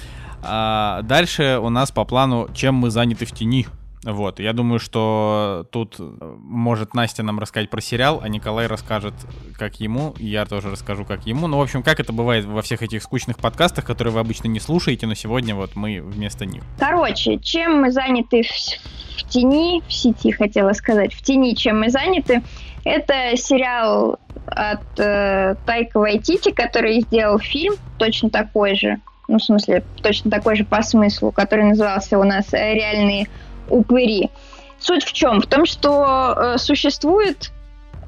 [0.43, 3.67] А, дальше у нас по плану, чем мы заняты в тени.
[4.05, 9.15] Вот, я думаю, что тут э, может Настя нам рассказать про сериал, а Николай расскажет,
[9.57, 11.49] как ему, и я тоже расскажу, как ему.
[11.49, 14.61] Ну, в общем, как это бывает во всех этих скучных подкастах, которые вы обычно не
[14.61, 16.63] слушаете, но сегодня вот мы вместо них.
[16.79, 21.91] Короче, чем мы заняты в, в тени, в сети хотела сказать, в тени, чем мы
[21.91, 22.43] заняты.
[22.85, 29.85] Это сериал от э, Тайка Вайтити, который сделал фильм точно такой же, ну, в смысле,
[30.03, 33.29] точно такой же по смыслу, который назывался у нас «Реальные
[33.69, 34.31] упыри».
[34.79, 35.41] Суть в чем?
[35.41, 37.51] В том, что э, существует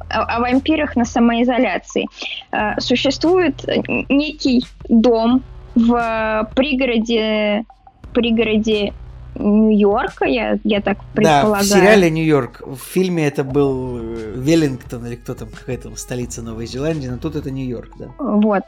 [0.08, 2.06] о, о вампирах на самоизоляции.
[2.52, 3.64] Э, существует
[4.08, 5.42] некий дом
[5.74, 7.64] в пригороде,
[8.12, 8.92] пригороде
[9.36, 11.54] Нью-Йорка, я, я так предполагаю.
[11.54, 12.62] Да, в сериале Нью-Йорк.
[12.66, 17.36] В фильме это был э, Веллингтон или кто там, какая-то столица Новой Зеландии, но тут
[17.36, 18.06] это Нью-Йорк, да.
[18.18, 18.62] Вот.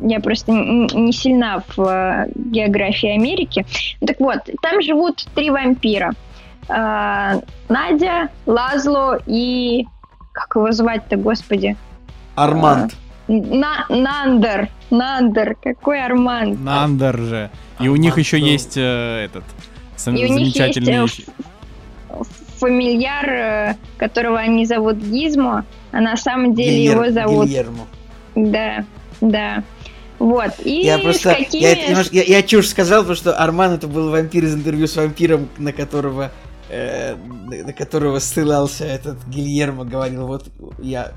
[0.00, 3.66] Я просто не сильна в э, географии Америки.
[4.06, 6.12] Так вот, там живут три вампира.
[6.68, 9.86] Э, Надя, Лазло и...
[10.32, 11.76] Как его звать-то, господи?
[12.34, 12.94] Арманд.
[13.26, 14.68] На, Нандер.
[14.90, 15.56] Нандер.
[15.62, 16.60] Какой Арманд?
[16.60, 17.50] Нандер же.
[17.78, 18.46] И Арманд, у них еще да.
[18.46, 19.44] есть э, этот
[20.06, 21.26] и у них есть
[22.58, 27.48] фамильяр, э, которого они зовут Гизмо, а на самом деле Гильер, его зовут...
[27.48, 27.86] Гильермо.
[28.34, 28.84] Да,
[29.20, 29.62] да.
[30.18, 30.52] Вот.
[30.64, 31.62] И я просто, какими...
[31.62, 34.96] я, немножко, я, я чушь сказал, потому что Арман это был вампир из интервью с
[34.96, 36.32] вампиром, на которого
[36.70, 40.48] э, на которого ссылался этот Гильермо, говорил, вот
[40.78, 41.12] я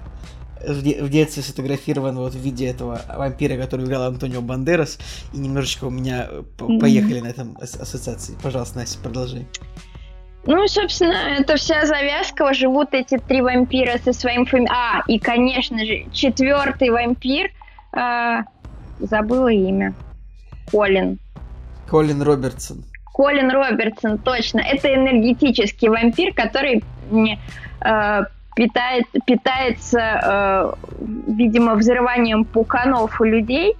[0.67, 4.99] в, де- в детстве сфотографирован вот в виде этого вампира, который играл Антонио Бандерас,
[5.33, 6.27] и немножечко у меня
[6.57, 8.35] по- поехали на этом ас- ассоциации.
[8.43, 9.45] Пожалуйста, Настя, продолжи.
[10.45, 12.53] Ну, собственно, это вся завязка.
[12.53, 14.67] Живут эти три вампира со своим фами...
[14.71, 17.51] А, и, конечно же, четвертый вампир.
[17.93, 18.43] Э,
[18.99, 19.93] забыла имя.
[20.71, 21.19] Колин.
[21.89, 22.83] Колин Робертсон.
[23.19, 24.61] Колин Робертсон, точно.
[24.61, 26.81] Это энергетический вампир, который
[27.81, 28.21] э,
[28.55, 30.73] питает, питается, э,
[31.27, 33.75] видимо, взрыванием пуканов у людей.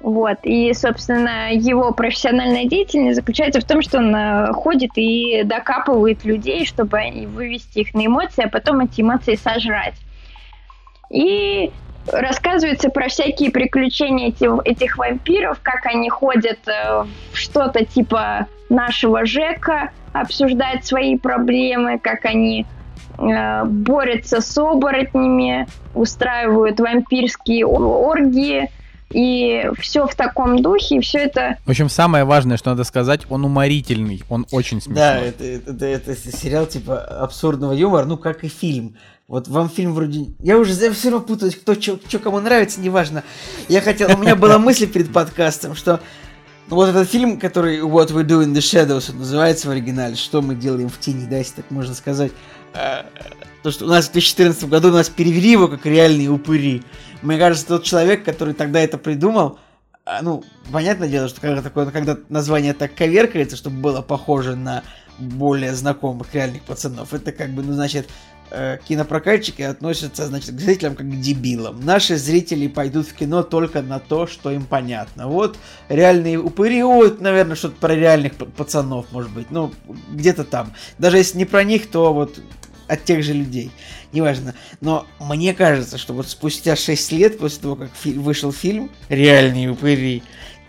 [0.00, 0.38] Вот.
[0.42, 6.66] И, собственно, его профессиональная деятельность заключается в том, что он э, ходит и докапывает людей,
[6.66, 6.98] чтобы
[7.28, 9.94] вывести их на эмоции, а потом эти эмоции сожрать.
[11.08, 11.70] И
[12.12, 19.26] рассказывается про всякие приключения этих, этих вампиров, как они ходят э, в что-то типа нашего
[19.26, 22.66] Жека, обсуждать свои проблемы, как они
[23.18, 28.70] Э, борются с оборотнями, устраивают вампирские оргии,
[29.10, 31.58] и все в таком духе, и все это...
[31.64, 34.96] В общем, самое важное, что надо сказать, он уморительный, он очень смешной.
[34.96, 38.96] Да, это, это, это, это сериал типа абсурдного юмора, ну как и фильм.
[39.28, 40.26] Вот вам фильм вроде...
[40.40, 43.24] Я уже я все равно путаюсь, кто что кому нравится, неважно.
[43.68, 44.14] Я хотел...
[44.14, 46.00] У меня была мысль перед подкастом, что
[46.68, 50.54] вот этот фильм, который What We Do in the Shadows называется в оригинале, что мы
[50.54, 52.32] делаем в тени, да, если так можно сказать.
[53.66, 56.84] То, что у нас в 2014 году нас перевели его как реальные упыри.
[57.20, 59.58] Мне кажется, тот человек, который тогда это придумал,
[60.04, 64.84] а, ну, понятное дело, что когда, такое, когда название так коверкается, чтобы было похоже на
[65.18, 68.08] более знакомых реальных пацанов, это как бы, ну, значит,
[68.52, 71.84] э, кинопрокатчики относятся, значит, к зрителям как к дебилам.
[71.84, 75.26] Наши зрители пойдут в кино только на то, что им понятно.
[75.26, 75.58] Вот
[75.88, 79.72] реальные упыри, вот, наверное, что-то про реальных пацанов, может быть, ну,
[80.12, 80.72] где-то там.
[80.98, 82.38] Даже если не про них, то вот
[82.88, 83.70] от тех же людей.
[84.12, 84.54] Неважно.
[84.80, 89.70] Но мне кажется, что вот спустя 6 лет после того, как фи- вышел фильм «Реальные
[89.70, 90.22] упыри»,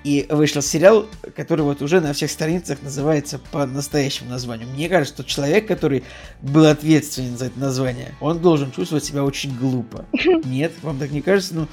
[0.03, 1.05] и вышел сериал,
[1.35, 4.67] который вот уже на всех страницах называется по настоящему названию.
[4.69, 6.03] Мне кажется, что человек, который
[6.41, 10.05] был ответственен за это название, он должен чувствовать себя очень глупо.
[10.45, 11.55] Нет, вам так не кажется?
[11.55, 11.67] Ну,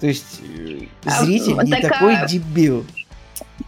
[0.00, 2.84] то есть э, а, зритель а, не такой дебил.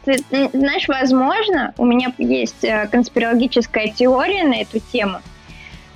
[0.05, 0.19] Ты,
[0.53, 5.21] знаешь, возможно, у меня есть э, конспирологическая теория на эту тему,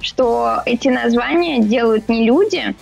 [0.05, 2.75] что эти названия делают не люди,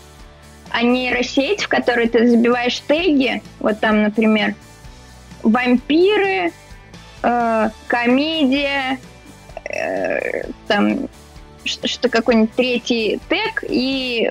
[0.70, 4.54] а нейросеть, в которой ты забиваешь теги, вот там, например,
[5.42, 6.52] вампиры,
[7.22, 8.98] э, комедия,
[9.64, 11.08] э, там
[11.64, 14.28] что какой-нибудь третий тег, и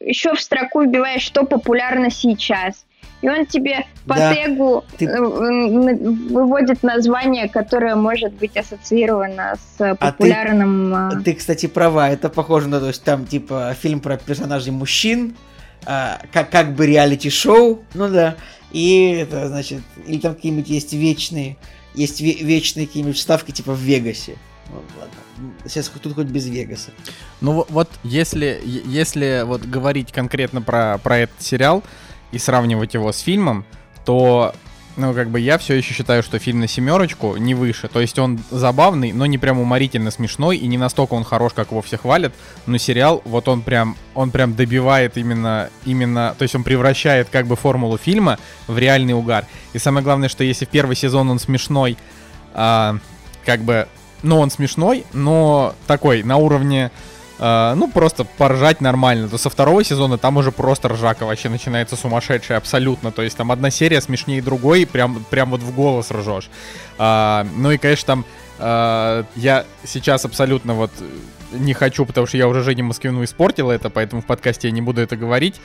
[0.00, 2.84] еще в строку вбиваешь, что популярно сейчас.
[3.20, 5.06] И он тебе по да, тегу ты...
[5.06, 10.94] Э, выводит название, которое может быть ассоциировано с популярным...
[10.94, 14.72] А ты, ты, кстати, права, это похоже на то, есть там типа фильм про персонажей
[14.72, 15.36] мужчин,
[15.84, 18.36] а, как, как бы реалити-шоу, ну да,
[18.72, 21.56] и это, значит, или там какие-нибудь есть вечные,
[21.94, 24.36] есть ве- вечные какие-нибудь вставки типа в Вегасе.
[24.70, 25.54] Ну, ладно.
[25.64, 26.90] Сейчас тут хоть без Вегаса.
[27.40, 31.82] Ну вот, если, если вот говорить конкретно про, про этот сериал
[32.32, 33.64] и сравнивать его с фильмом,
[34.04, 34.54] то
[34.98, 37.86] ну, как бы я все еще считаю, что фильм на семерочку не выше.
[37.86, 41.70] То есть он забавный, но не прям уморительно смешной, и не настолько он хорош, как
[41.70, 42.34] его все хвалят.
[42.66, 47.46] Но сериал, вот он прям, он прям добивает именно, именно, то есть он превращает как
[47.46, 49.46] бы формулу фильма в реальный угар.
[49.72, 51.96] И самое главное, что если в первый сезон он смешной,
[52.52, 52.98] а,
[53.44, 53.86] как бы
[54.22, 56.90] но он смешной, но такой, на уровне
[57.38, 59.28] Uh, ну, просто поржать нормально.
[59.28, 63.12] То со второго сезона там уже просто ржака вообще начинается сумасшедшая абсолютно.
[63.12, 66.50] То есть там одна серия смешнее другой, прям, прям вот в голос ржешь.
[66.98, 68.24] Uh, ну и, конечно, там
[68.58, 70.90] uh, я сейчас абсолютно вот
[71.52, 74.82] не хочу, потому что я уже Жене Москвину испортил это, поэтому в подкасте я не
[74.82, 75.60] буду это говорить,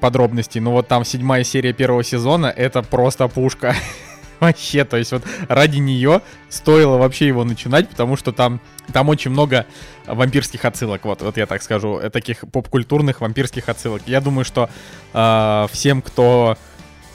[0.00, 0.60] подробностей.
[0.60, 3.74] Но вот там седьмая серия первого сезона, это просто пушка.
[4.44, 8.60] Вообще, то есть вот ради нее стоило вообще его начинать, потому что там,
[8.92, 9.64] там очень много
[10.06, 14.02] вампирских отсылок, вот, вот я так скажу, э, таких поп-культурных вампирских отсылок.
[14.06, 14.68] Я думаю, что
[15.14, 16.58] э, всем, кто,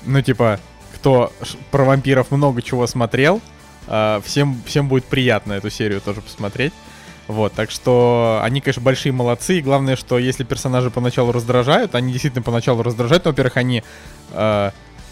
[0.05, 0.59] ну типа,
[0.95, 1.31] кто
[1.69, 3.41] про вампиров много чего смотрел,
[3.87, 6.73] э, всем, всем будет приятно эту серию тоже посмотреть.
[7.27, 9.59] Вот, так что они, конечно, большие молодцы.
[9.59, 13.25] И главное, что если персонажи поначалу раздражают, они действительно поначалу раздражают.
[13.25, 13.83] Но, во-первых, они
[14.31, 14.71] э,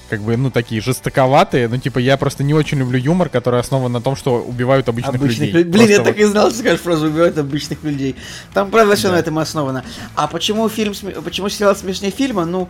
[0.10, 1.68] как бы, ну, такие жестоковатые.
[1.68, 5.16] Ну, типа, я просто не очень люблю юмор, который основан на том, что убивают обычных,
[5.16, 5.64] обычных людей.
[5.64, 6.06] Блин, я вот...
[6.06, 8.16] так и знал, что скажешь фразу «убивают обычных людей».
[8.54, 9.16] Там, правда, все да.
[9.16, 9.84] на этом основано.
[10.16, 10.94] А почему фильм,
[11.24, 12.46] почему сериал смешнее фильма?
[12.46, 12.70] Ну,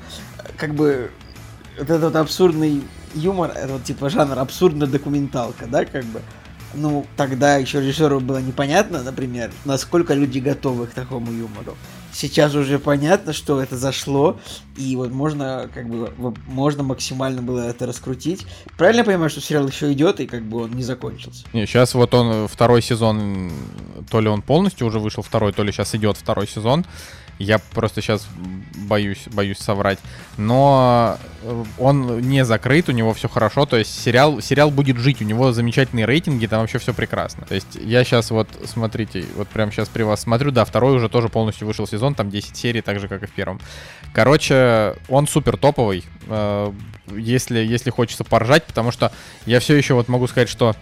[0.58, 1.12] как бы,
[1.78, 2.84] вот этот вот абсурдный
[3.14, 6.22] юмор, это вот, типа, жанр абсурдная документалка, да, как бы.
[6.74, 11.78] Ну, тогда еще режиссеру было непонятно, например, насколько люди готовы к такому юмору
[12.18, 14.40] сейчас уже понятно, что это зашло,
[14.76, 16.12] и вот можно как бы
[16.48, 18.46] можно максимально было это раскрутить.
[18.78, 21.46] Правильно я понимаю, что сериал еще идет и как бы он не закончился?
[21.54, 23.52] Не, сейчас вот он второй сезон,
[24.10, 26.86] то ли он полностью уже вышел второй, то ли сейчас идет второй сезон.
[27.40, 28.28] Я просто сейчас
[28.76, 30.00] боюсь, боюсь соврать.
[30.38, 33.66] Но э, он не закрыт, у него все хорошо.
[33.66, 37.46] То есть сериал, сериал будет жить, у него замечательные рейтинги, там вообще все прекрасно.
[37.46, 41.10] То есть я сейчас вот, смотрите, вот прямо сейчас при вас смотрю, да, второй уже
[41.10, 43.60] тоже полностью вышел сезон, там 10 серий, так же, как и в первом.
[44.14, 46.72] Короче, он супер топовый, э,
[47.16, 49.12] если, если хочется поржать, потому что
[49.46, 50.76] я все еще вот могу сказать, что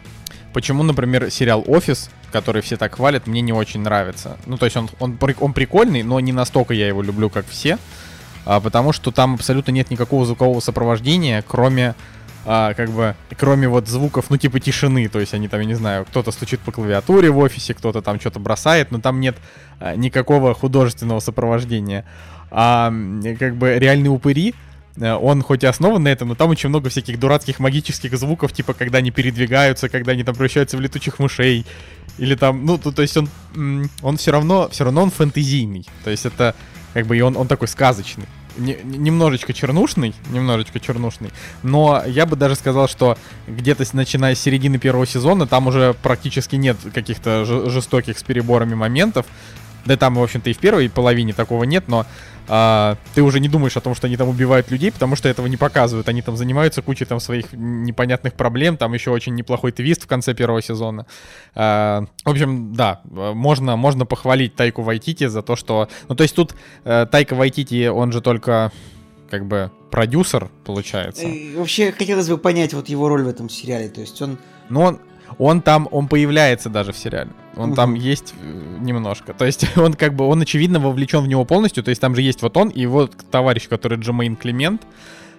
[0.54, 4.38] почему, например, сериал «Офис», который все так хвалят, мне не очень нравится.
[4.46, 7.78] Ну, то есть он, он, он прикольный, но не настолько я его люблю, как все,
[8.46, 11.96] а, потому что там абсолютно нет никакого звукового сопровождения, кроме
[12.46, 15.76] а, как бы, кроме вот звуков, ну, типа тишины, то есть они там, я не
[15.76, 19.38] знаю, кто-то стучит по клавиатуре в офисе, кто-то там что-то бросает, но там нет
[19.80, 22.04] а, никакого художественного сопровождения.
[22.52, 22.94] А
[23.40, 24.56] как бы реальные упыри,
[24.98, 28.74] он хоть и основан на этом, но там очень много всяких дурацких магических звуков, типа
[28.74, 31.66] когда они передвигаются, когда они там превращаются в летучих мышей.
[32.18, 33.30] Или там, ну, то, то есть он,
[34.02, 35.86] он все равно, все равно он фэнтезийный.
[36.06, 36.56] То есть это,
[36.94, 38.26] как бы, и он, он такой сказочный.
[38.58, 41.32] Не, немножечко чернушный, немножечко чернушный,
[41.62, 43.18] но я бы даже сказал, что
[43.48, 49.26] где-то начиная с середины первого сезона там уже практически нет каких-то жестоких с переборами моментов,
[49.84, 52.06] да там, в общем-то, и в первой половине такого нет, но
[52.48, 55.48] а, ты уже не думаешь о том, что они там убивают людей, потому что этого
[55.48, 56.08] не показывают.
[56.10, 58.78] Они там занимаются кучей там своих непонятных проблем.
[58.78, 61.06] Там еще очень неплохой твист в конце первого сезона.
[61.56, 65.90] А, в общем, да, можно, можно похвалить Тайку Вайтити за то, что...
[66.08, 68.72] Ну, то есть тут э, Тайка Вайтити, он же только
[69.30, 71.26] как бы продюсер, получается.
[71.26, 73.90] И вообще, хотелось бы понять вот его роль в этом сериале.
[73.90, 74.38] То есть он...
[74.70, 75.00] Ну, он,
[75.38, 77.32] он там, он появляется даже в сериале.
[77.56, 77.76] Он угу.
[77.76, 79.34] там есть э, немножко.
[79.34, 81.84] То есть он как бы, он очевидно вовлечен в него полностью.
[81.84, 84.82] То есть там же есть вот он и вот товарищ, который Джемейн Климент.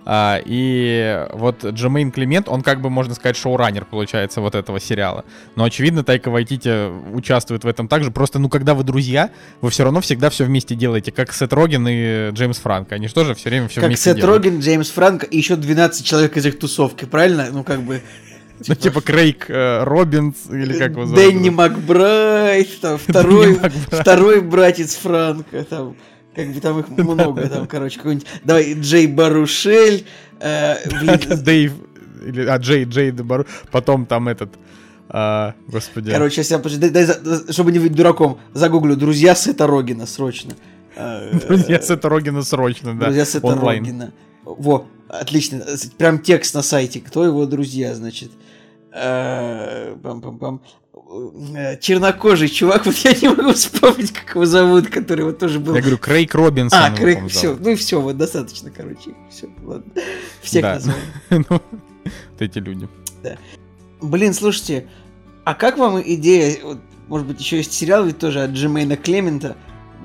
[0.08, 5.24] А, и вот Джемейн Климент, он как бы, можно сказать, шоураннер, получается, вот этого сериала.
[5.56, 8.12] Но, очевидно, Тайка Вайтити участвует в этом также.
[8.12, 9.30] Просто, ну, когда вы друзья,
[9.60, 12.94] вы все равно всегда все вместе делаете, как Сет Роген и Джеймс Франко.
[12.94, 14.44] Они же тоже все время все как вместе Сет делают.
[14.44, 17.48] Роген, Джеймс Франко и еще 12 человек из их тусовки, правильно?
[17.50, 18.00] Ну, как бы...
[18.66, 21.20] Ну, типа Крейг э, Робинс, или как его зовут?
[21.20, 23.58] Дэнни Макбрайт, там, второй,
[23.90, 25.96] второй братец Франка, там,
[26.34, 30.06] как бы там их много, там, короче, какой-нибудь, давай, Джей Барушель,
[30.40, 30.76] э,
[31.36, 31.72] Дэйв,
[32.26, 34.54] или, а, Джей, Джей Бару, потом там этот,
[35.08, 36.10] а, господи.
[36.10, 37.06] Короче, сейчас я, дай, дай,
[37.52, 40.54] чтобы не быть дураком, загуглю «Друзья Сета Рогина» срочно.
[41.48, 44.12] Друзья Сета Рогина срочно, да, Друзья Сета Рогина.
[44.44, 45.64] Во, отлично,
[45.98, 48.30] прям текст на сайте, кто его друзья, значит.
[48.92, 50.60] Пам-пам-пам.
[51.54, 55.74] Э, чернокожий чувак, вот я не могу вспомнить, как его зовут, который вот тоже был.
[55.74, 56.78] Я говорю, Крейг Робинсон.
[56.82, 59.92] А, Крейг, все, ну и все, вот достаточно, короче, все, ладно.
[60.42, 60.74] Всех да.
[60.74, 60.98] назвали.
[61.30, 62.88] ну, вот эти люди.
[63.22, 63.36] Да.
[64.00, 64.88] Блин, слушайте,
[65.44, 69.56] а как вам идея, вот, может быть, еще есть сериал ведь тоже от Джимейна Клемента,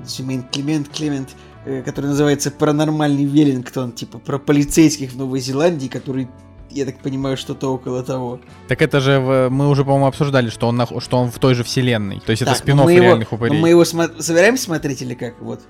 [0.06, 1.34] Джимейн Клемент, Клемент, э,
[1.64, 6.28] который называется «Паранормальный Веллингтон», типа про полицейских в Новой Зеландии, которые
[6.70, 8.40] я так понимаю, что-то около того.
[8.68, 11.64] Так это же в, мы уже, по-моему, обсуждали, что он, что он в той же
[11.64, 12.20] вселенной.
[12.24, 13.60] То есть так, это спин реальных упырей.
[13.60, 15.40] Мы его смо- собираемся смотреть или как?
[15.42, 15.60] Вот.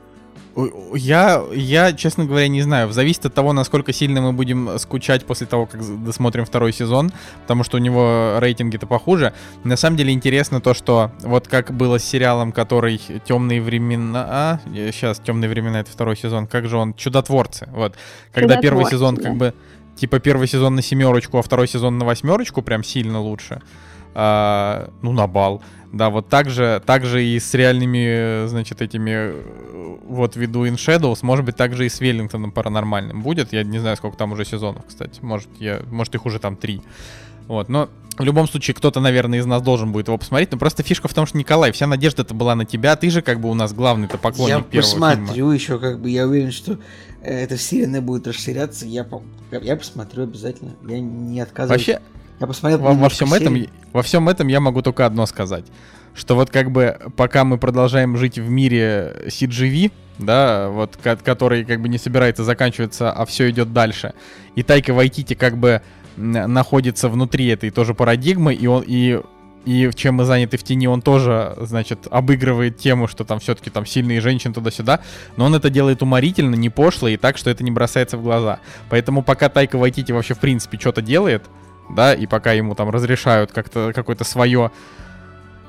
[0.94, 2.92] Я, я, честно говоря, не знаю.
[2.92, 7.12] Зависит от того, насколько сильно мы будем скучать после того, как досмотрим второй сезон,
[7.42, 9.32] потому что у него рейтинги-то похуже.
[9.64, 14.60] На самом деле интересно то, что вот как было с сериалом, который «Темные времена», а,
[14.66, 17.94] сейчас «Темные времена»— это второй сезон, как же он, «Чудотворцы», вот.
[18.32, 19.54] Когда первый сезон как бы,
[19.96, 23.62] типа первый сезон на семерочку, а второй сезон на восьмерочку, прям сильно лучше.
[24.14, 25.62] А, ну, на бал.
[25.92, 29.34] Да, вот так же, так же и с реальными, значит, этими
[30.06, 33.52] вот ввиду In Shadows, может быть, также и с Веллингтоном паранормальным будет.
[33.52, 35.20] Я не знаю, сколько там уже сезонов, кстати.
[35.22, 36.82] Может, я, может их уже там три.
[37.46, 40.52] Вот, но в любом случае, кто-то, наверное, из нас должен будет его посмотреть.
[40.52, 42.94] Но просто фишка в том, что, Николай, вся надежда это была на тебя.
[42.96, 45.54] Ты же как бы у нас главный-то поклонник я первого посмотрю фильма.
[45.54, 46.78] еще, как бы, я уверен, что
[47.22, 48.86] э, эта вселенная будет расширяться.
[48.86, 49.06] Я,
[49.50, 50.72] я посмотрю обязательно.
[50.86, 51.86] Я не отказываюсь.
[51.86, 52.02] Вообще,
[52.42, 53.56] я посмотрел во, во всем этом,
[53.92, 55.64] во всем этом я могу только одно сказать,
[56.14, 61.80] что вот как бы пока мы продолжаем жить в мире CGV, да, вот который как
[61.80, 64.14] бы не собирается заканчиваться, а все идет дальше,
[64.54, 65.82] и Тайка Вайтити как бы
[66.16, 69.20] находится внутри этой тоже парадигмы, и он и
[69.64, 73.86] и чем мы заняты в тени, он тоже, значит, обыгрывает тему, что там все-таки там
[73.86, 75.00] сильные женщины туда-сюда,
[75.36, 78.58] но он это делает уморительно, не пошло и так, что это не бросается в глаза.
[78.90, 81.44] Поэтому пока Тайка Вайтити вообще в принципе что-то делает,
[81.94, 84.70] да, и пока ему там разрешают как-то какое-то свое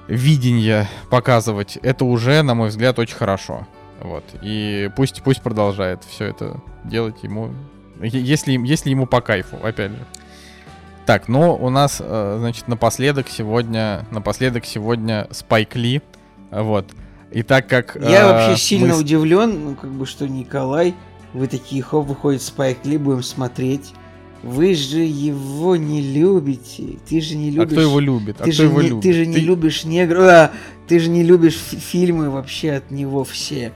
[0.08, 3.68] видение показывать, это уже, на мой взгляд, очень хорошо.
[4.02, 4.24] Вот.
[4.41, 7.52] И пусть, пусть продолжает все это делать ему,
[8.02, 10.06] если, если ему по кайфу, опять же.
[11.06, 16.02] Так, ну у нас, э, значит, напоследок сегодня, напоследок сегодня Спайк Ли,
[16.52, 16.86] вот.
[17.32, 17.95] И так как...
[17.95, 19.00] Я э, вообще сильно мы...
[19.00, 20.94] удивлен, ну, как бы, что Николай,
[21.34, 23.94] вы такие, хоп, выходит Спайк Ли, будем смотреть.
[24.44, 26.98] Вы же его не любите.
[27.07, 27.64] Ты же не любишь.
[27.64, 28.41] А кто его любит?
[28.41, 29.03] А ты же его не, любит?
[29.03, 29.40] Ты же не ты...
[29.40, 30.24] любишь негров.
[30.26, 30.52] А,
[30.88, 33.72] ты же не любишь фильмы вообще от него все.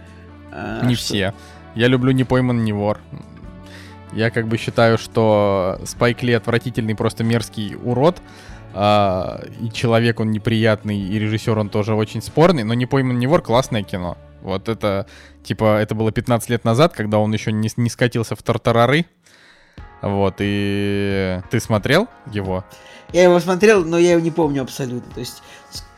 [0.52, 1.06] А, не что...
[1.06, 1.34] все.
[1.74, 3.00] Я люблю не пойман, не вор.
[4.12, 8.22] Я как бы считаю, что Спайк Ли отвратительный, просто мерзкий урод.
[8.74, 13.28] А, и человек он неприятный, и режиссер он тоже очень спорный, но не пойман, не
[13.28, 14.18] вор классное кино.
[14.42, 15.08] Вот это,
[15.44, 19.06] типа, это было 15 лет назад, когда он еще не, не скатился в тартарары.
[20.02, 22.64] Вот, и ты смотрел его?
[23.14, 25.14] Я его смотрел, но я его не помню абсолютно.
[25.14, 25.42] То есть,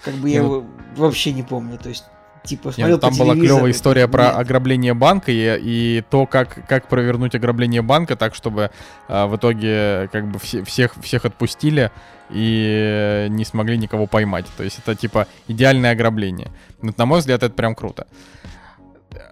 [0.04, 0.66] как бы я ну, его
[0.96, 1.78] вообще не помню.
[1.78, 2.06] То есть,
[2.44, 4.12] типа, смотрел Нет, там была клевая история Нет.
[4.12, 8.72] про ограбление банка и, и то, как, как провернуть ограбление банка так, чтобы
[9.08, 11.92] а, в итоге как бы все, всех, всех отпустили
[12.30, 14.46] и не смогли никого поймать.
[14.56, 16.52] То есть это типа идеальное ограбление.
[16.82, 18.08] Но, на мой взгляд, это прям круто.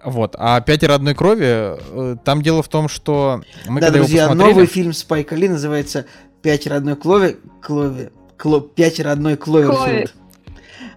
[0.04, 0.34] Вот.
[0.38, 4.52] А «Пятеро одной крови», э, там дело в том, что мы да, друзья, посмотрели...
[4.52, 6.06] новый фильм Спайка Ли называется
[6.42, 10.14] «Пятеро одной крови», Клови, Кло, «Пятеро одной Кловерфилд».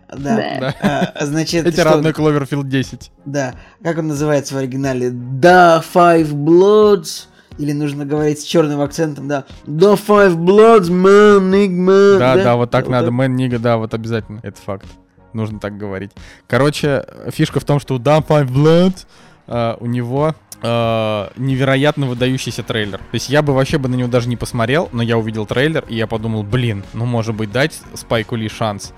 [0.09, 0.35] Да.
[0.35, 1.13] да.
[1.15, 3.11] А, значит, Пятеро одной Кловерфилд 10.
[3.25, 3.55] Да.
[3.83, 5.09] Как он называется в оригинале?
[5.11, 7.27] Да, Five Bloods.
[7.57, 9.45] Или нужно говорить с черным акцентом, да.
[9.65, 13.77] Да, Five Bloods, man, nigga, Да, да, да, вот так вот надо, man, nigga, да,
[13.77, 14.39] вот обязательно.
[14.41, 14.85] Это факт
[15.33, 16.11] нужно так говорить.
[16.47, 19.05] Короче, фишка в том, что у Dumb Five Blood
[19.47, 22.97] uh, у него uh, невероятно выдающийся трейлер.
[22.97, 25.83] То есть я бы вообще бы на него даже не посмотрел, но я увидел трейлер,
[25.87, 28.93] и я подумал, блин, ну может быть дать Спайку Ли шанс.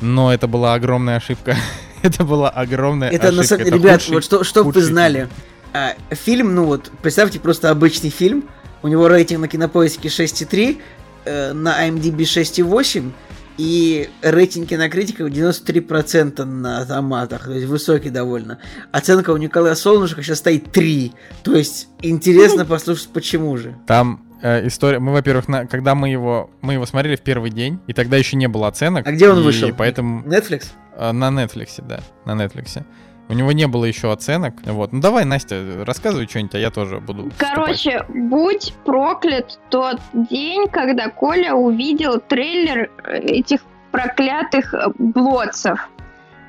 [0.00, 1.56] Но это была огромная ошибка.
[2.02, 3.42] это была огромная это ошибка.
[3.42, 3.66] На самом...
[3.66, 5.28] это Ребят, худший, вот что, чтобы вы знали.
[5.72, 8.44] А, фильм, ну вот, представьте просто обычный фильм.
[8.82, 10.80] У него рейтинг на кинопоиске 6,3,
[11.24, 13.12] э, на IMDb 6,8
[13.58, 18.58] и рейтинг кинокритиков 93% на томатах, то есть высокий довольно.
[18.92, 21.12] Оценка у Николая Солнышка сейчас стоит 3.
[21.42, 23.76] То есть интересно послушать, почему же.
[23.86, 25.00] Там э, история.
[25.00, 28.36] Мы, во-первых, на, когда мы его мы его смотрели в первый день, и тогда еще
[28.36, 29.06] не было оценок.
[29.06, 29.70] А где он вышел?
[29.76, 30.66] Поэтому Netflix?
[30.96, 32.84] Э, на Netflix, да, на Netflix.
[33.28, 34.54] У него не было еще оценок.
[34.64, 34.92] Вот.
[34.92, 37.30] Ну давай, Настя, рассказывай что-нибудь, а я тоже буду.
[37.36, 38.22] Короче, вступать.
[38.22, 43.60] будь проклят тот день, когда Коля увидел трейлер э, этих
[43.90, 45.90] проклятых э, блодцев.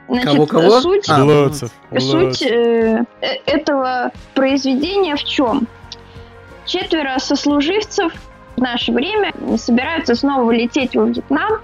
[0.07, 0.81] Значит, кого, кого?
[0.81, 5.67] Суть, а, блодцев, суть э, э, этого произведения в чем?
[6.65, 8.13] Четверо сослуживцев
[8.55, 11.61] в наше время собираются снова лететь во Вьетнам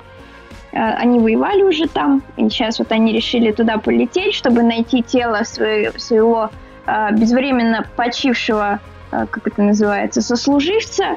[0.80, 6.50] они воевали уже там, и сейчас вот они решили туда полететь, чтобы найти тело своего,
[6.86, 8.80] э, безвременно почившего,
[9.12, 11.16] э, как это называется, сослуживца,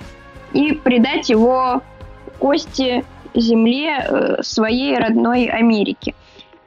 [0.52, 1.82] и предать его
[2.38, 3.04] кости
[3.34, 6.14] земле своей родной Америки.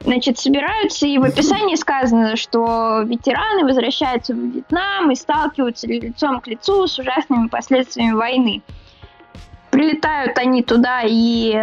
[0.04, 6.48] Значит, собираются, и в описании сказано, что ветераны возвращаются в Вьетнам и сталкиваются лицом к
[6.48, 8.62] лицу с ужасными последствиями войны.
[9.70, 11.56] Прилетают они туда и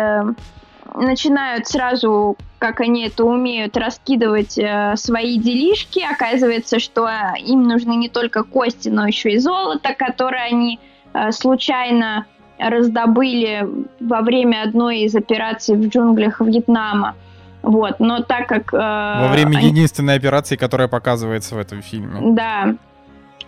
[0.96, 6.00] начинают сразу, как они это умеют, раскидывать э, свои делишки.
[6.00, 10.80] Оказывается, что им нужны не только кости, но еще и золото, которое они
[11.14, 12.26] э, случайно
[12.58, 13.68] раздобыли
[14.00, 17.16] во время одной из операций в джунглях Вьетнама.
[17.62, 18.74] Вот, но так как...
[18.74, 19.68] Э, Во время они...
[19.68, 22.34] единственной операции, которая показывается в этом фильме.
[22.34, 22.76] Да.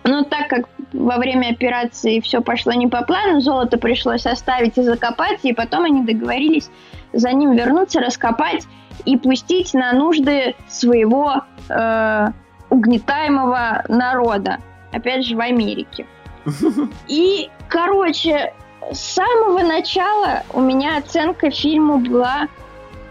[0.04, 4.82] Но так как во время операции все пошло не по плану, золото пришлось оставить и
[4.82, 6.70] закопать, и потом они договорились
[7.12, 8.64] за ним вернуться, раскопать
[9.04, 12.26] и пустить на нужды своего э,
[12.70, 14.58] угнетаемого народа.
[14.92, 16.06] Опять же, в Америке.
[17.08, 18.52] И, короче,
[18.90, 22.48] с самого начала у меня оценка фильму была,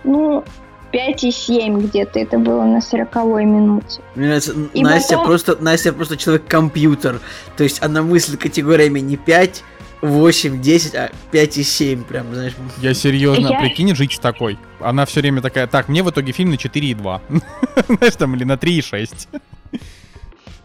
[0.03, 0.43] ну,
[0.91, 3.15] 5,7 где-то это было на 40
[3.45, 4.01] минуте.
[4.15, 5.25] Мне нравится, и Настя, потом...
[5.25, 7.21] просто, Настя просто человек-компьютер.
[7.55, 9.63] То есть она мыслит категориями не 5,
[10.01, 12.53] 8, 10, а 5 и 7, прям, знаешь.
[12.79, 13.59] Я серьезно, я...
[13.59, 14.57] прикинь, жить с такой.
[14.79, 17.21] Она все время такая, так, мне в итоге фильм на 4 и 2.
[17.87, 19.27] Знаешь, там, или на 3 и 6.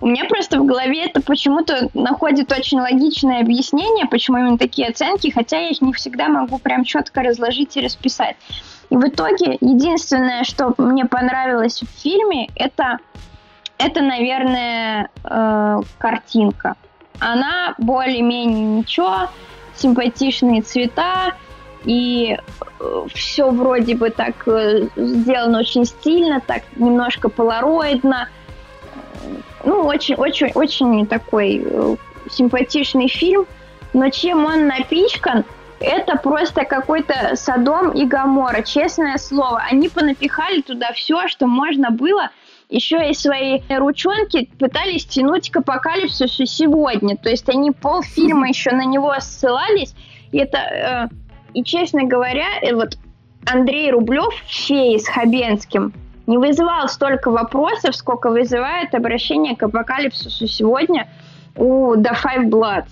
[0.01, 5.31] У меня просто в голове это почему-то находит очень логичное объяснение, почему именно такие оценки,
[5.31, 8.37] хотя я их не всегда могу прям четко разложить и расписать.
[8.91, 12.99] И в итоге единственное, что мне понравилось в фильме, это,
[13.79, 16.77] это наверное, э, картинка.
[17.21, 19.29] Она более-менее ничего,
[19.75, 21.35] симпатичные цвета,
[21.85, 22.37] и
[22.81, 28.29] э, все вроде бы так э, сделано очень стильно, так немножко полароидно
[29.65, 31.97] ну, очень-очень-очень такой э,
[32.31, 33.47] симпатичный фильм,
[33.93, 35.45] но чем он напичкан,
[35.81, 39.63] это просто какой-то Содом и Гамора, честное слово.
[39.71, 42.31] Они понапихали туда все, что можно было,
[42.69, 47.17] еще и свои ручонки пытались тянуть к апокалипсису сегодня.
[47.17, 49.95] То есть они полфильма еще на него ссылались.
[50.33, 51.09] И это, э,
[51.55, 52.99] и честно говоря, э, вот
[53.45, 55.93] Андрей Рублев, феи с Хабенским,
[56.27, 61.09] не вызывал столько вопросов, сколько вызывает обращение к апокалипсису сегодня
[61.55, 62.89] у The Five Bloods.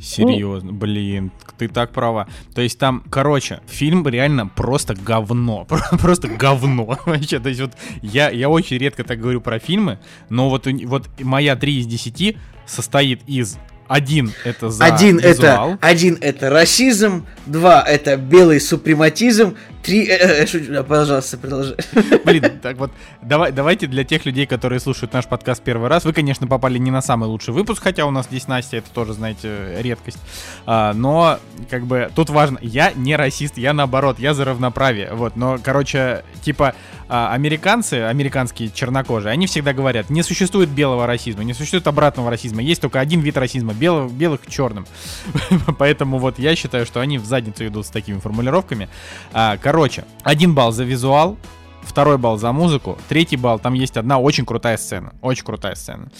[0.00, 2.28] Серьезно, блин, ты так права.
[2.54, 5.66] То есть там, короче, фильм реально просто говно.
[6.00, 6.98] Просто говно.
[7.06, 9.98] Вообще, то есть вот я, я очень редко так говорю про фильмы,
[10.28, 12.36] но вот, вот моя 3 из 10
[12.66, 13.58] состоит из
[13.88, 15.74] один это за один визуал.
[15.74, 21.76] это один это расизм, два это белый супрематизм, три э, э, пожалуйста, продолжай.
[22.24, 22.90] Блин, так вот,
[23.20, 26.90] давай, давайте для тех людей, которые слушают наш подкаст первый раз, вы, конечно, попали не
[26.90, 30.18] на самый лучший выпуск, хотя у нас здесь Настя, это тоже, знаете, редкость.
[30.66, 31.38] А, но,
[31.68, 35.36] как бы, тут важно, я не расист, я наоборот, я за равноправие, вот.
[35.36, 36.74] Но, короче, типа,
[37.08, 42.62] а, американцы, американские чернокожие, они всегда говорят, не существует белого расизма, не существует обратного расизма,
[42.62, 44.86] есть только один вид расизма, белых, белых черным.
[45.78, 48.88] Поэтому вот я считаю, что они в задницу идут с такими формулировками.
[49.34, 51.38] А, короче, один балл за визуал,
[51.80, 56.10] второй балл за музыку, третий балл, там есть одна очень крутая сцена, очень крутая сцена.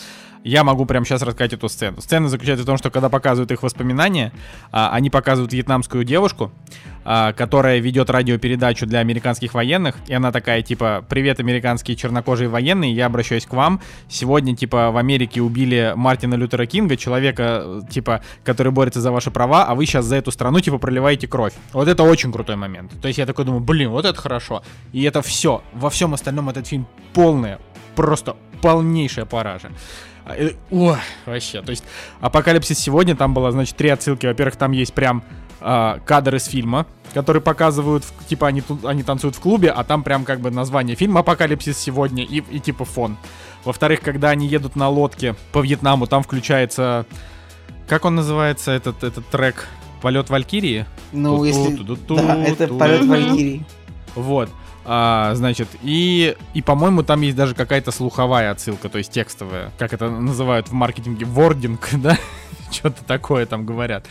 [0.44, 2.00] Я могу прямо сейчас рассказать эту сцену.
[2.00, 4.32] Сцена заключается в том, что когда показывают их воспоминания,
[4.72, 6.50] а, они показывают вьетнамскую девушку,
[7.04, 12.92] а, которая ведет радиопередачу для американских военных, и она такая, типа, привет, американские чернокожие военные,
[12.92, 13.80] я обращаюсь к вам.
[14.08, 19.64] Сегодня, типа, в Америке убили Мартина Лютера Кинга, человека, типа, который борется за ваши права,
[19.64, 21.52] а вы сейчас за эту страну, типа, проливаете кровь.
[21.72, 23.00] Вот это очень крутой момент.
[23.00, 24.62] То есть я такой думаю, блин, вот это хорошо.
[24.92, 25.62] И это все.
[25.72, 27.58] Во всем остальном этот фильм полный,
[27.94, 29.70] просто полнейшая паража.
[30.24, 30.96] А, э, о,
[31.26, 31.84] вообще, то есть
[32.20, 34.26] Апокалипсис сегодня, там было, значит, три отсылки.
[34.26, 35.22] Во-первых, там есть прям
[35.60, 40.24] э, кадр из фильма, который показывают, типа, они, они танцуют в клубе, а там прям
[40.24, 43.16] как бы название фильма «Апокалипсис сегодня» и, и типа фон.
[43.64, 47.06] Во-вторых, когда они едут на лодке по Вьетнаму, там включается...
[47.88, 49.66] Как он называется, этот, этот трек?
[50.00, 50.86] «Полет Валькирии»?
[51.12, 51.76] Ну, если...
[52.08, 53.64] Да, это «Полет Валькирии».
[54.14, 54.50] Вот.
[54.84, 59.92] А, значит, и, и по-моему, там есть даже какая-то слуховая отсылка, то есть текстовая, как
[59.92, 62.18] это называют в маркетинге, вординг, да?
[62.70, 64.06] Что-то такое там говорят.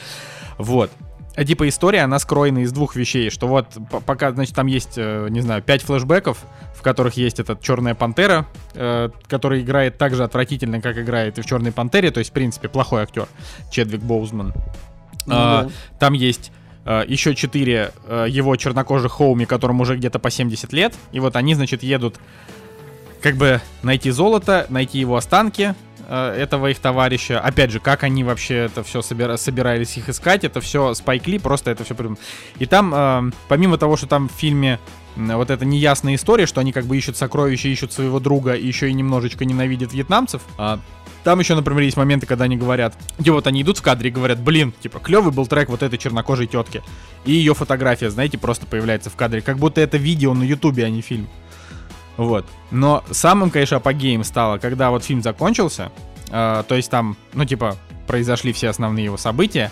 [0.57, 0.91] Вот.
[1.35, 3.65] А типа история, она скроена из двух вещей, что вот
[4.05, 6.39] пока, значит, там есть, э, не знаю, пять флешбеков,
[6.75, 11.41] в которых есть этот Черная Пантера, э, который играет так же отвратительно, как играет и
[11.41, 13.27] в Черной Пантере, то есть, в принципе, плохой актер
[13.71, 14.53] Чедвик Боузман.
[15.25, 15.69] Ну, а.
[15.99, 16.51] Там есть
[17.07, 20.95] еще четыре э, его чернокожих хоуми, которым уже где-то по 70 лет.
[21.11, 22.19] И вот они, значит, едут
[23.21, 25.75] как бы найти золото, найти его останки
[26.07, 27.39] э, этого их товарища.
[27.39, 31.69] Опять же, как они вообще это все собира- собирались их искать, это все спайкли, просто
[31.69, 32.19] это все придумано.
[32.57, 34.79] И там, помимо того, что там в фильме
[35.15, 38.93] вот эта неясная история, что они как бы ищут сокровища, ищут своего друга, еще и
[38.93, 40.41] немножечко ненавидят вьетнамцев,
[41.23, 44.13] Там еще, например, есть моменты, когда они говорят, где вот они идут в кадре и
[44.13, 46.81] говорят, блин, типа, клевый был трек вот этой чернокожей тетки.
[47.25, 50.89] И ее фотография, знаете, просто появляется в кадре, как будто это видео на ютубе, а
[50.89, 51.27] не фильм.
[52.17, 52.45] Вот.
[52.71, 55.91] Но самым, конечно, апогеем стало, когда вот фильм закончился,
[56.29, 57.77] э, то есть там, ну, типа,
[58.07, 59.71] произошли все основные его события,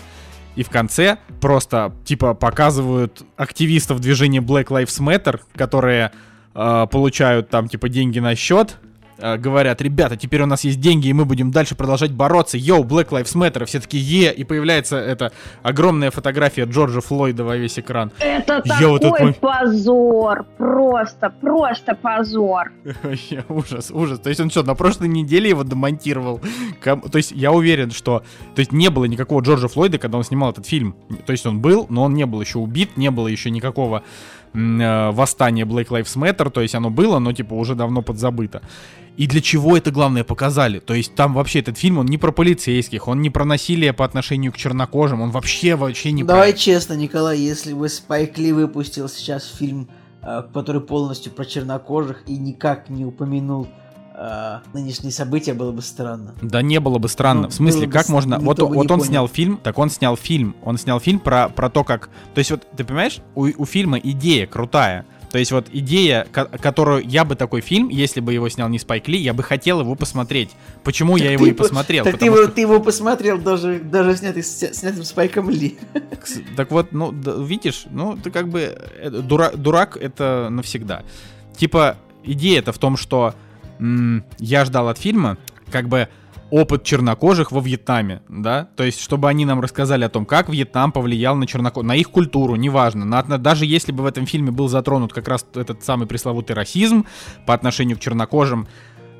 [0.56, 6.12] и в конце просто, типа, показывают активистов движения Black Lives Matter, которые
[6.54, 8.76] э, получают там, типа, деньги на счет,
[9.20, 12.56] говорят, ребята, теперь у нас есть деньги, и мы будем дальше продолжать бороться.
[12.58, 15.32] Йоу, Black Lives Matter, все таки е, и появляется эта
[15.62, 18.12] огромная фотография Джорджа Флойда во весь экран.
[18.18, 19.40] Это Йоу, такой этот...
[19.40, 22.72] позор, просто, просто позор.
[23.48, 24.20] ужас, ужас.
[24.20, 26.40] То есть он что, на прошлой неделе его демонтировал?
[26.82, 28.22] То есть я уверен, что...
[28.54, 30.96] То есть не было никакого Джорджа Флойда, когда он снимал этот фильм.
[31.26, 34.02] То есть он был, но он не был еще убит, не было еще никакого
[34.54, 38.62] э, восстания Black Lives Matter, то есть оно было, но типа уже давно подзабыто.
[39.16, 40.78] И для чего это главное показали?
[40.78, 44.04] То есть там вообще этот фильм, он не про полицейских, он не про насилие по
[44.04, 46.58] отношению к чернокожим, он вообще вообще не Давай про...
[46.58, 49.88] честно, Николай, если бы Спайк Ли выпустил сейчас фильм,
[50.22, 53.68] э, который полностью про чернокожих и никак не упомянул
[54.20, 56.34] э, нынешние события, было бы странно.
[56.42, 57.42] Да не было бы странно.
[57.42, 58.38] Ну, в смысле, как можно...
[58.38, 59.04] Вот, вот он понял.
[59.04, 60.54] снял фильм, так он снял фильм.
[60.62, 62.10] Он снял фильм про, про то, как...
[62.34, 65.06] То есть вот, ты понимаешь, у, у фильма идея крутая.
[65.30, 69.06] То есть вот идея, которую я бы такой фильм, если бы его снял не Спайк
[69.06, 70.50] Ли, я бы хотел его посмотреть.
[70.82, 72.04] Почему так я его и посмотрел?
[72.04, 72.48] Так ты его, что...
[72.48, 75.78] ты его посмотрел даже, даже снятый, снятым Спайком Ли.
[76.56, 78.76] Так вот, ну, видишь, ну, ты как бы...
[78.98, 81.04] Э, дура, дурак это навсегда.
[81.56, 83.34] Типа, идея-то в том, что
[84.38, 85.38] я ждал от фильма,
[85.70, 86.08] как бы
[86.50, 90.92] опыт чернокожих во Вьетнаме, да, то есть чтобы они нам рассказали о том, как Вьетнам
[90.92, 94.68] повлиял на чернокожих, на их культуру, неважно, на, даже если бы в этом фильме был
[94.68, 97.06] затронут как раз этот самый пресловутый расизм
[97.46, 98.66] по отношению к чернокожим,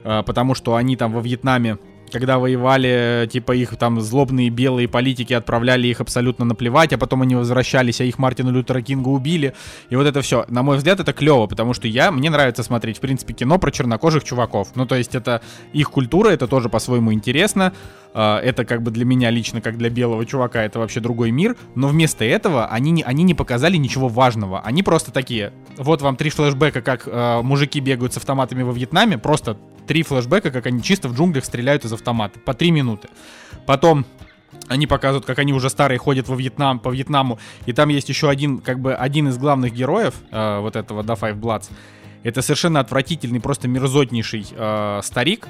[0.02, 1.78] э, потому что они там во Вьетнаме
[2.10, 7.34] когда воевали, типа их там злобные белые политики отправляли их абсолютно наплевать, а потом они
[7.34, 9.54] возвращались, а их Мартина Лютера Кинга убили.
[9.88, 10.44] И вот это все.
[10.48, 13.70] На мой взгляд, это клево, потому что я, мне нравится смотреть, в принципе, кино про
[13.70, 14.68] чернокожих чуваков.
[14.74, 15.42] Ну, то есть это
[15.72, 17.72] их культура, это тоже по-своему интересно.
[18.12, 21.56] А, это как бы для меня лично, как для белого чувака, это вообще другой мир.
[21.74, 24.60] Но вместо этого они не, они не показали ничего важного.
[24.60, 29.18] Они просто такие, вот вам три флешбека, как э, мужики бегают с автоматами во Вьетнаме,
[29.18, 29.56] просто
[29.90, 32.38] три флешбека, как они чисто в джунглях стреляют из автомата.
[32.38, 33.08] По три минуты.
[33.66, 34.06] Потом
[34.68, 37.40] они показывают, как они уже старые ходят во Вьетнам, по Вьетнаму.
[37.66, 41.18] И там есть еще один, как бы, один из главных героев э, вот этого Da
[41.18, 41.72] Five Bloods.
[42.22, 45.48] Это совершенно отвратительный, просто мерзотнейший э, старик,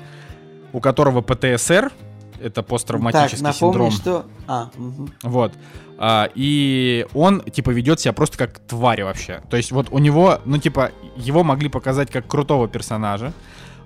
[0.72, 1.92] у которого ПТСР,
[2.40, 3.90] это посттравматический так, напомни, синдром.
[3.90, 4.24] что...
[4.46, 5.10] А, угу.
[5.22, 5.52] Вот.
[5.98, 9.42] А, и он, типа, ведет себя просто как тварь вообще.
[9.50, 13.34] То есть вот у него, ну, типа, его могли показать как крутого персонажа.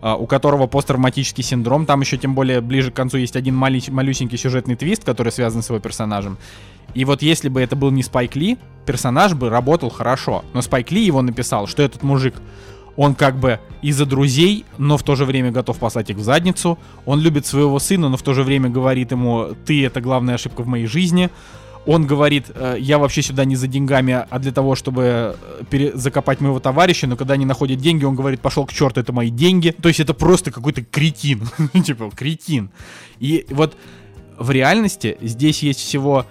[0.05, 1.87] А, у которого посттравматический синдром.
[1.87, 5.71] Там еще тем более ближе к концу есть один малюсенький сюжетный твист, который связан с
[5.71, 6.37] его персонажем.
[6.93, 10.45] И вот если бы это был не Спайк Ли, персонаж бы работал хорошо.
[10.53, 12.35] Но Спайк Ли его написал, что этот мужик,
[12.97, 16.79] он как бы из-за друзей, но в то же время готов послать их в задницу.
[17.07, 20.61] Он любит своего сына, но в то же время говорит ему, ты это главная ошибка
[20.61, 21.31] в моей жизни
[21.87, 25.37] он говорит, «Э, я вообще сюда не за деньгами, а для того, чтобы
[25.71, 29.13] э, закопать моего товарища, но когда они находят деньги, он говорит, пошел к черту, это
[29.13, 29.71] мои деньги.
[29.71, 31.49] То есть это просто какой-то кретин,
[31.85, 32.71] типа кретин.
[33.19, 33.77] И вот
[34.39, 36.27] в реальности здесь есть всего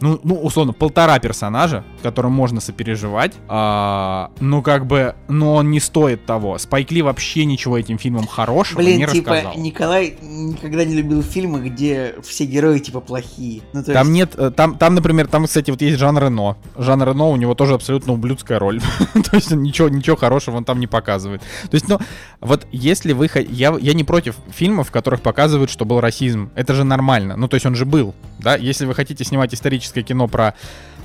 [0.00, 3.32] ну, ну, условно, полтора персонажа, которым можно сопереживать.
[3.48, 6.58] А, ну, как бы, но он не стоит того.
[6.58, 9.56] Спайкли вообще ничего этим фильмом хорошего Блин, не типа, рассказал.
[9.56, 13.62] Николай никогда не любил фильмы, где все герои, типа, плохие.
[13.72, 14.10] Ну, там есть...
[14.10, 16.56] нет, э, там, там, например, там, кстати, вот есть Жан Рено.
[16.76, 18.80] Жан Рено, у него тоже абсолютно ублюдская роль.
[19.14, 21.40] То есть ничего, ничего хорошего он там не показывает.
[21.70, 21.98] То есть, ну,
[22.40, 23.30] вот если вы...
[23.48, 26.50] Я, я не против фильмов, в которых показывают, что был расизм.
[26.54, 27.36] Это же нормально.
[27.36, 28.56] Ну, то есть он же был, да?
[28.56, 29.52] Если вы хотите снимать снимать
[29.86, 30.54] историческое кино про,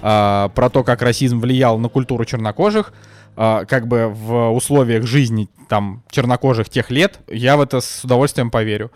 [0.02, 2.94] э, про то, как расизм влиял на культуру чернокожих,
[3.38, 8.52] э, как бы в условиях жизни там чернокожих тех лет, я в это с удовольствием
[8.52, 8.92] поверю.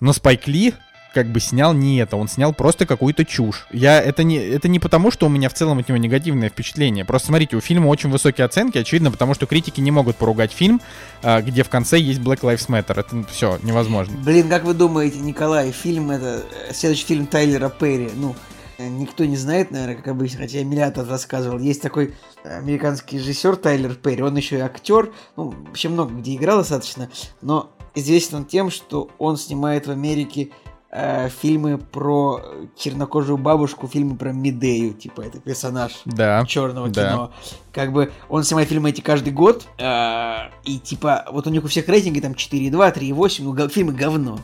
[0.00, 0.74] Но Спайк Ли
[1.14, 3.66] как бы снял не это, он снял просто какую-то чушь.
[3.72, 7.04] Я, это, не, это не потому, что у меня в целом от него негативное впечатление.
[7.04, 10.80] Просто смотрите, у фильма очень высокие оценки, очевидно, потому что критики не могут поругать фильм,
[11.22, 13.00] а, где в конце есть Black Lives Matter.
[13.00, 14.16] Это все, невозможно.
[14.18, 16.44] Блин, как вы думаете, Николай, фильм это...
[16.72, 18.36] Следующий фильм Тайлера Перри, ну,
[18.78, 21.58] никто не знает, наверное, как обычно, хотя я миллиард раз рассказывал.
[21.58, 22.14] Есть такой
[22.44, 27.10] американский режиссер Тайлер Перри, он еще и актер, ну, вообще много где играл достаточно,
[27.42, 30.50] но известен он тем, что он снимает в Америке
[30.90, 32.40] э, фильмы про
[32.76, 37.10] чернокожую бабушку, фильмы про Медею, типа это персонаж да, черного да.
[37.10, 37.32] кино.
[37.72, 40.34] Как бы он снимает фильмы эти каждый год, э,
[40.64, 44.38] и типа вот у них у всех рейтинги там 4,2, 3,8, ну фильмы говно.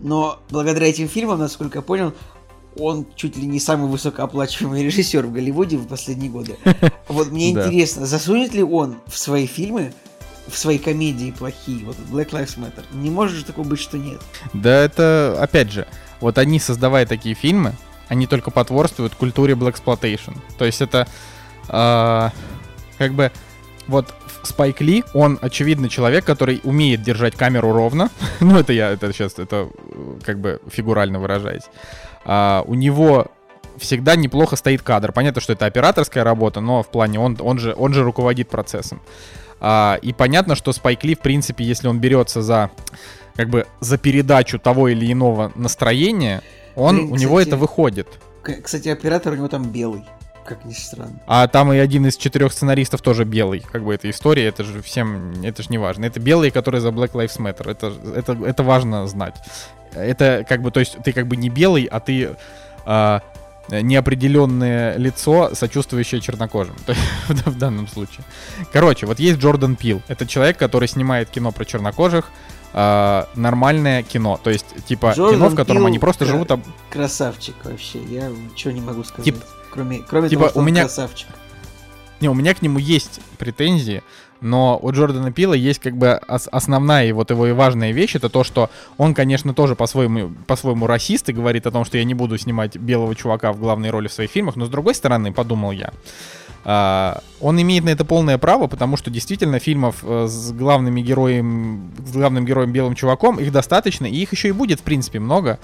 [0.00, 2.12] Но благодаря этим фильмам, насколько я понял,
[2.78, 6.56] он чуть ли не самый высокооплачиваемый режиссер в Голливуде в последние годы.
[7.08, 9.92] Вот мне интересно, засунет ли он в свои фильмы
[10.48, 12.84] в свои комедии плохие, вот Black Lives Matter.
[12.92, 14.20] Не может же такого быть, что нет.
[14.52, 15.86] Да это, опять же,
[16.20, 17.74] вот они, создавая такие фильмы,
[18.08, 20.38] они только потворствуют культуре Blaxploitation.
[20.58, 21.08] То есть это
[21.68, 22.30] э,
[22.98, 23.32] как бы
[23.88, 28.10] вот Спайк Ли, он очевидно человек, который умеет держать камеру ровно.
[28.40, 29.68] ну это я, это сейчас, это
[30.24, 31.64] как бы фигурально выражаясь.
[32.26, 33.28] А, у него
[33.78, 35.12] всегда неплохо стоит кадр.
[35.12, 39.00] Понятно, что это операторская работа, но в плане он, он, же, он же руководит процессом.
[39.60, 42.70] А, и понятно, что Спайк Ли, в принципе, если он берется за
[43.36, 46.42] как бы за передачу того или иного настроения,
[46.74, 48.08] он, Блин, у него это выходит.
[48.42, 50.04] Кстати, оператор у него там белый
[50.46, 51.18] как ни странно.
[51.26, 53.60] А там и один из четырех сценаристов тоже белый.
[53.60, 56.06] Как бы эта история, это же всем, это же не важно.
[56.06, 57.70] Это белые, которые за Black Lives Matter.
[57.70, 59.36] Это, это, это важно знать.
[59.92, 62.36] Это как бы, то есть ты как бы не белый, а ты
[62.84, 63.22] а,
[63.70, 66.76] неопределенное лицо, сочувствующее чернокожим.
[67.28, 68.24] в данном случае.
[68.72, 70.02] Короче, вот есть Джордан Пил.
[70.08, 72.30] Это человек, который снимает кино про чернокожих,
[72.72, 74.38] э, нормальное кино.
[74.42, 76.50] То есть, типа, Джордан кино, в котором Пил они просто живут...
[76.50, 76.60] Об...
[76.90, 78.02] Красавчик вообще.
[78.04, 79.24] Я ничего не могу сказать.
[79.24, 79.36] Тип...
[79.76, 80.82] Кроме, кроме типа, того, что у меня...
[80.82, 81.28] красавчик.
[82.20, 84.02] Не, у меня к нему есть претензии,
[84.40, 88.28] но у Джордана Пила есть как бы основная и вот его и важная вещь, это
[88.28, 92.14] то, что он, конечно, тоже по-своему, по-своему расист и говорит о том, что я не
[92.14, 95.72] буду снимать белого чувака в главной роли в своих фильмах, но с другой стороны, подумал
[95.72, 95.92] я,
[96.66, 101.92] Uh, он имеет на это полное право, потому что действительно фильмов uh, с главными героем,
[102.04, 105.60] с главным героем белым чуваком их достаточно, и их еще и будет в принципе много,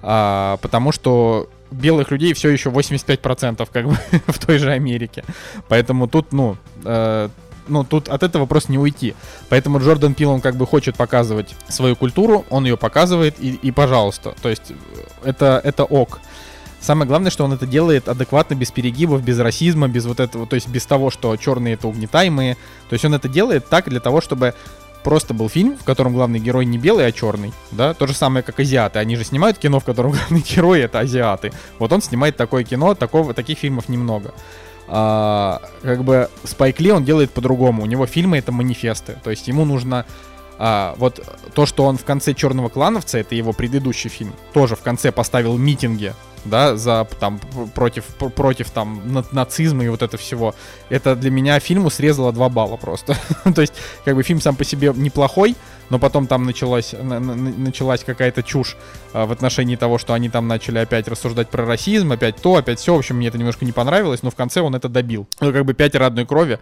[0.00, 3.96] uh, потому что белых людей все еще 85% как бы
[4.26, 5.24] в той же Америке.
[5.68, 7.28] Поэтому тут, ну, э,
[7.68, 9.14] ну, тут от этого просто не уйти.
[9.48, 13.70] Поэтому Джордан Пил, он как бы хочет показывать свою культуру, он ее показывает, и, и
[13.70, 14.34] пожалуйста.
[14.42, 14.74] То есть э,
[15.24, 16.20] это, это ок.
[16.80, 20.54] Самое главное, что он это делает адекватно, без перегибов, без расизма, без вот этого, то
[20.54, 22.56] есть без того, что черные это угнетаемые.
[22.90, 24.52] То есть он это делает так для того, чтобы
[25.04, 28.42] просто был фильм, в котором главный герой не белый, а черный, да, то же самое,
[28.42, 32.36] как азиаты, они же снимают кино, в котором главный герой это азиаты, вот он снимает
[32.36, 34.34] такое кино, такого, таких фильмов немного.
[34.86, 39.46] А, как бы Спайк Ли он делает по-другому, у него фильмы это манифесты, то есть
[39.46, 40.04] ему нужно
[40.58, 41.20] а, вот
[41.54, 45.56] то, что он в конце Черного клановца, это его предыдущий фильм, тоже в конце поставил
[45.56, 46.14] митинги
[46.44, 47.40] да, за там
[47.74, 50.54] против против там нацизма и вот это всего.
[50.88, 53.16] Это для меня фильму срезало 2 балла просто.
[53.54, 53.74] То есть,
[54.04, 55.56] как бы фильм сам по себе неплохой,
[55.90, 58.76] но потом там началась, на, на, началась какая-то чушь
[59.12, 62.78] а, в отношении того, что они там начали опять рассуждать про расизм, опять то, опять
[62.78, 62.94] все.
[62.94, 65.26] В общем, мне это немножко не понравилось, но в конце он это добил.
[65.40, 66.58] Ну, как бы пять родной крови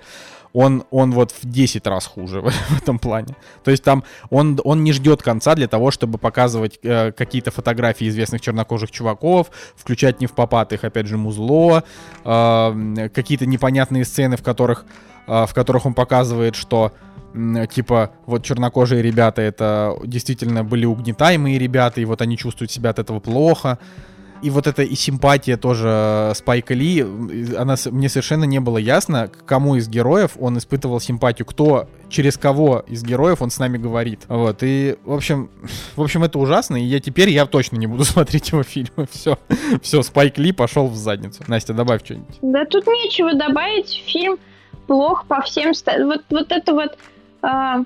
[0.53, 3.37] он, он вот в 10 раз хуже в, в этом плане.
[3.65, 8.09] То есть там он, он не ждет конца для того, чтобы показывать э, какие-то фотографии
[8.09, 11.85] известных чернокожих чуваков, включать не в попад их, опять же, музло,
[12.25, 14.85] э, какие-то непонятные сцены, в которых,
[15.27, 16.93] э, в которых он показывает, что
[17.71, 22.99] типа, вот чернокожие ребята, это действительно были угнетаемые ребята, и вот они чувствуют себя от
[22.99, 23.79] этого плохо
[24.43, 27.01] и вот эта и симпатия тоже Спайка Ли,
[27.57, 32.37] она, мне совершенно не было ясно, к кому из героев он испытывал симпатию, кто, через
[32.37, 34.23] кого из героев он с нами говорит.
[34.29, 35.51] Вот, и, в общем,
[35.97, 39.09] в общем, это ужасно, и я теперь, я точно не буду смотреть его фильмы.
[39.11, 39.39] Все,
[39.81, 41.43] все, Спайк Ли пошел в задницу.
[41.47, 42.39] Настя, добавь что-нибудь.
[42.43, 44.39] Да тут нечего добавить, фильм
[44.87, 45.73] плох по всем...
[46.05, 46.99] Вот, вот это вот...
[47.43, 47.83] А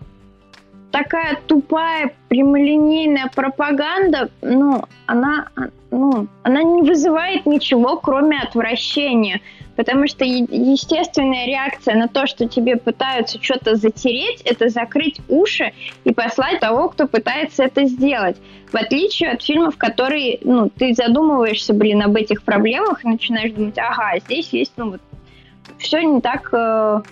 [0.96, 5.48] такая тупая прямолинейная пропаганда, ну, она,
[5.90, 9.42] ну, она не вызывает ничего, кроме отвращения.
[9.76, 15.74] Потому что естественная реакция на то, что тебе пытаются что-то затереть, это закрыть уши
[16.04, 18.38] и послать того, кто пытается это сделать.
[18.72, 23.76] В отличие от фильмов, которые, ну, ты задумываешься, блин, об этих проблемах и начинаешь думать,
[23.76, 25.00] ага, здесь есть, ну, вот,
[25.76, 27.02] все не так э,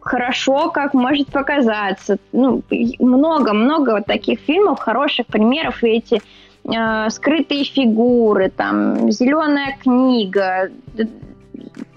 [0.00, 2.18] хорошо, как может показаться.
[2.32, 2.62] Ну,
[2.98, 6.22] много-много вот таких фильмов, хороших примеров, и эти
[6.64, 10.70] э, скрытые фигуры, там, зеленая книга,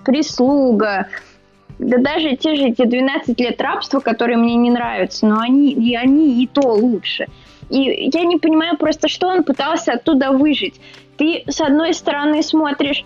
[0.04, 1.08] прислуга,
[1.80, 5.96] да даже те же эти 12 лет рабства, которые мне не нравятся, но они и
[5.96, 7.28] они и то лучше.
[7.70, 10.80] И я не понимаю просто, что он пытался оттуда выжить.
[11.18, 13.06] Ты, с одной стороны, смотришь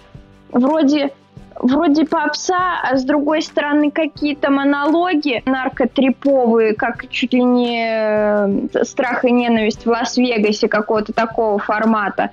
[0.49, 1.11] вроде
[1.59, 9.25] вроде попса, а с другой стороны какие-то монологи наркотриповые, как чуть ли не э, страх
[9.25, 12.31] и ненависть в Лас-Вегасе какого-то такого формата.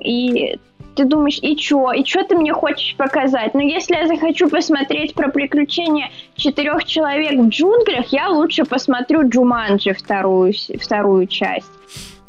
[0.00, 0.58] И
[0.94, 1.92] ты думаешь, и чё?
[1.92, 3.54] И чё ты мне хочешь показать?
[3.54, 9.94] Но если я захочу посмотреть про приключения четырех человек в джунглях, я лучше посмотрю Джуманджи
[9.94, 11.70] вторую, вторую часть.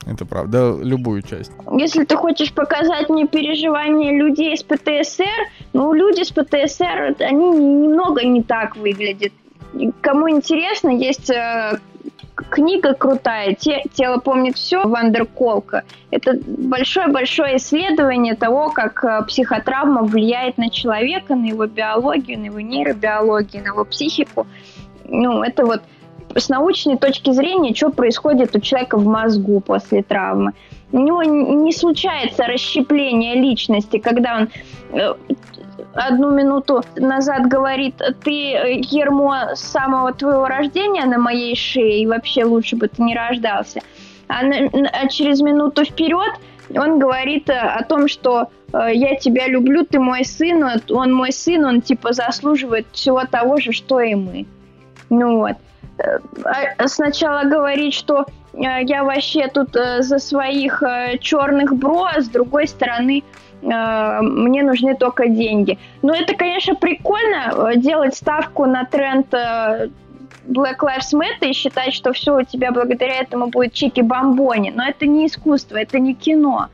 [0.05, 1.51] Это правда, любую часть.
[1.71, 8.25] Если ты хочешь показать мне переживания людей с ПТСР, ну, люди с ПТСР, они немного
[8.25, 9.31] не так выглядят.
[10.01, 11.79] Кому интересно, есть э,
[12.49, 15.83] книга крутая, Те, «Тело помнит все» Вандер Колка.
[16.11, 22.59] Это большое-большое исследование того, как э, психотравма влияет на человека, на его биологию, на его
[22.59, 24.47] нейробиологию, на его психику.
[25.05, 25.81] Ну, это вот
[26.35, 30.53] с научной точки зрения, что происходит у человека в мозгу после травмы.
[30.91, 34.49] У него не случается расщепление личности, когда он
[34.91, 35.13] э,
[35.93, 42.43] одну минуту назад говорит, ты ермо с самого твоего рождения на моей шее, и вообще
[42.43, 43.81] лучше бы ты не рождался.
[44.27, 46.33] А, а через минуту вперед
[46.75, 51.31] он говорит э, о том, что э, я тебя люблю, ты мой сын, он мой
[51.31, 54.45] сын, он типа заслуживает всего того же, что и мы.
[55.09, 55.57] Ну вот.
[55.97, 60.83] Э, сначала говорить, что я вообще тут за своих
[61.21, 63.23] черных бро, а с другой стороны
[63.63, 65.79] мне нужны только деньги.
[66.03, 69.33] Но это, конечно, прикольно делать ставку на тренд
[70.47, 74.71] Black Lives Matter и считать, что все у тебя благодаря этому будет чики-бомбони.
[74.75, 76.69] Но это не искусство, это не кино.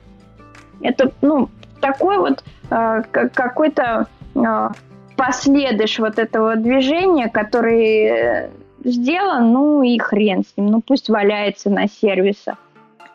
[0.81, 4.69] Это, ну, такой вот э, какой-то э,
[5.15, 8.49] последыш вот этого движения, который э,
[8.83, 10.67] сделан, ну и хрен с ним.
[10.67, 12.57] Ну пусть валяется на сервисах.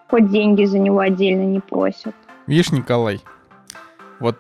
[0.09, 2.15] Хоть деньги за него отдельно не просят.
[2.47, 3.21] Видишь, Николай,
[4.21, 4.37] вот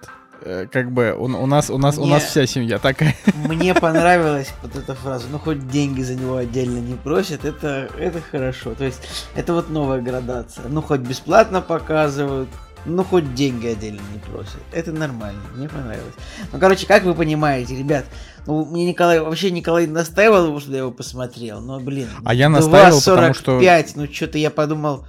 [0.46, 3.16] Э, как бы у, у нас у нас мне, у нас вся семья такая.
[3.48, 5.26] Мне понравилась вот эта фраза.
[5.30, 8.74] Ну хоть деньги за него отдельно не просят, это это хорошо.
[8.74, 9.00] То есть
[9.34, 10.66] это вот новая градация.
[10.68, 12.50] Ну хоть бесплатно показывают,
[12.84, 14.60] ну хоть деньги отдельно не просят.
[14.72, 16.14] Это нормально, мне понравилось.
[16.52, 18.04] Ну короче, как вы понимаете, ребят,
[18.46, 22.08] ну мне Николай вообще Николай настаивал, что я его посмотрел, но блин.
[22.24, 23.60] А я настаивал, 2, потому что.
[23.96, 25.06] Ну что-то я подумал.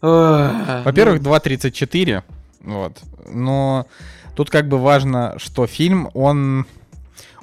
[0.00, 2.22] Во-первых, 2.34,
[2.62, 2.98] вот,
[3.30, 3.86] но
[4.40, 6.64] Тут как бы важно, что фильм, он,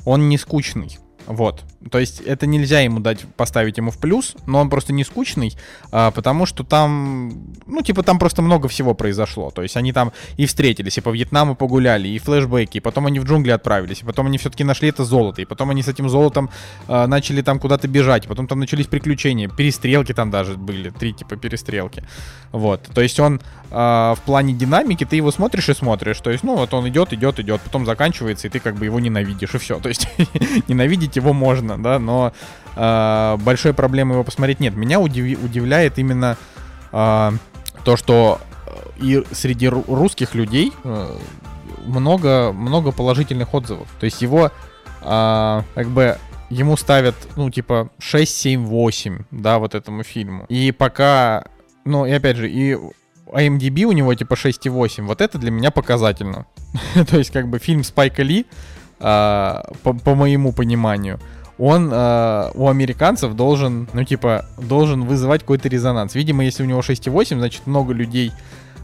[0.04, 0.98] он не скучный.
[1.28, 1.62] Вот.
[1.92, 5.56] То есть это нельзя ему дать, поставить ему в плюс, но он просто не скучный,
[5.92, 7.34] а, потому что там,
[7.66, 9.52] ну, типа, там просто много всего произошло.
[9.52, 13.20] То есть они там и встретились, и по Вьетнаму погуляли, и флешбеки, и потом они
[13.20, 16.10] в джунгли отправились, и потом они все-таки нашли это золото, и потом они с этим
[16.10, 16.50] золотом
[16.88, 21.36] а, начали там куда-то бежать, потом там начались приключения, перестрелки там даже были, три типа
[21.36, 22.04] перестрелки.
[22.52, 22.82] Вот.
[22.94, 26.20] То есть он а, в плане динамики, ты его смотришь и смотришь.
[26.20, 29.00] То есть, ну, вот он идет, идет, идет, потом заканчивается, и ты как бы его
[29.00, 29.80] ненавидишь, и все.
[29.80, 30.08] То есть
[30.68, 32.34] ненавидеть его можно, да, но
[32.76, 34.76] э, большой проблемы его посмотреть нет.
[34.76, 36.38] Меня удив, удивляет именно
[36.92, 37.32] э,
[37.84, 38.40] то, что
[39.00, 41.18] и среди русских людей э,
[41.86, 43.88] много, много положительных отзывов.
[44.00, 44.52] То есть его
[45.02, 46.18] э, как бы
[46.50, 50.46] ему ставят, ну, типа, 6, 7, 8, да, вот этому фильму.
[50.50, 51.46] И пока,
[51.86, 52.78] ну, и опять же, и
[53.28, 55.04] IMDb у него типа 6,8.
[55.04, 56.46] Вот это для меня показательно.
[57.10, 58.46] То есть, как бы фильм Спайка Ли,
[59.00, 61.20] э, по моему пониманию,
[61.58, 66.16] он э, у американцев должен, ну, типа, должен вызывать какой-то резонанс.
[66.16, 68.32] Видимо, если у него 6,8, значит, много людей,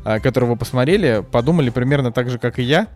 [0.05, 2.87] э, которые его посмотрели, подумали примерно так же, как и я,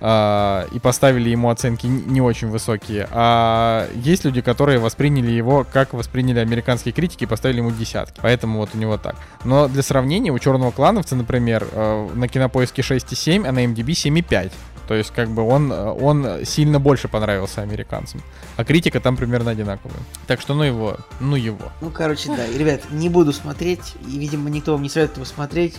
[0.00, 3.06] э, и поставили ему оценки не очень высокие.
[3.10, 8.20] А есть люди, которые восприняли его, как восприняли американские критики, и поставили ему десятки.
[8.22, 9.16] Поэтому вот у него так.
[9.44, 14.50] Но для сравнения, у Черного Клановца, например, э, на кинопоиске 6,7, а на MDB 7,5.
[14.86, 18.22] То есть, как бы он, он сильно больше понравился американцам.
[18.56, 19.96] А критика там примерно одинаковая.
[20.26, 21.72] Так что ну его, ну его.
[21.80, 22.46] Ну, короче, да.
[22.46, 23.94] И, ребят, не буду смотреть.
[24.06, 25.76] И, видимо, никто вам не советует его смотреть.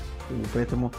[0.53, 0.91] Поэтому...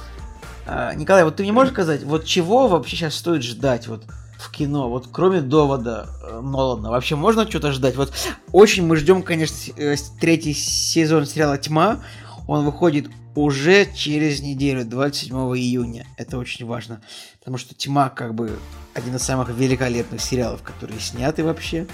[0.66, 4.04] А, Николай, вот ты мне можешь сказать, вот чего вообще сейчас стоит ждать вот
[4.38, 7.96] в кино, вот кроме довода э, Нолана, вообще можно что-то ждать?
[7.96, 8.12] Вот
[8.52, 12.00] очень мы ждем, конечно, э, третий сезон сериала «Тьма»,
[12.46, 16.06] он выходит уже через неделю, 27 июня.
[16.16, 17.00] Это очень важно.
[17.38, 18.58] Потому что «Тьма» как бы
[18.94, 21.86] один из самых великолепных сериалов, которые сняты вообще.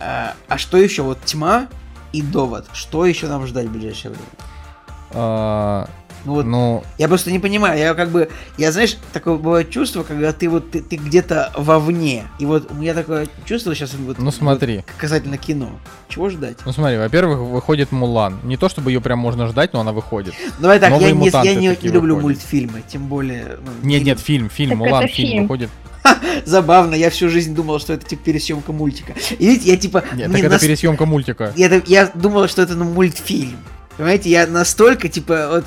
[0.00, 1.02] А, а что еще?
[1.02, 1.68] Вот «Тьма»
[2.12, 2.66] и «Довод».
[2.72, 5.88] Что еще нам ждать в ближайшее время?
[6.24, 6.82] Ну вот, ну...
[6.98, 10.70] я просто не понимаю, я как бы, я знаешь, такое бывает чувство, когда ты вот,
[10.70, 14.86] ты, ты где-то вовне, и вот у меня такое чувство сейчас вот, ну смотри, вот,
[14.96, 15.70] касательно кино,
[16.08, 16.58] чего ждать?
[16.64, 20.34] Ну смотри, во-первых, выходит Мулан, не то чтобы ее прям можно ждать, но она выходит.
[20.58, 22.22] Давай так, я не, я не, не люблю выходят.
[22.22, 23.58] мультфильмы, тем более.
[23.64, 24.06] Ну, нет, фильм.
[24.06, 25.70] нет, фильм, фильм, так Мулан, фильм, фильм выходит.
[26.44, 29.14] Забавно, я всю жизнь думал, что это типа пересъемка мультика.
[29.38, 30.04] И видите, я типа...
[30.14, 30.62] Нет, так это нас...
[30.62, 31.52] пересъемка мультика.
[31.56, 33.58] Я, я думал, что это ну, мультфильм.
[33.96, 35.64] Понимаете, я настолько, типа, вот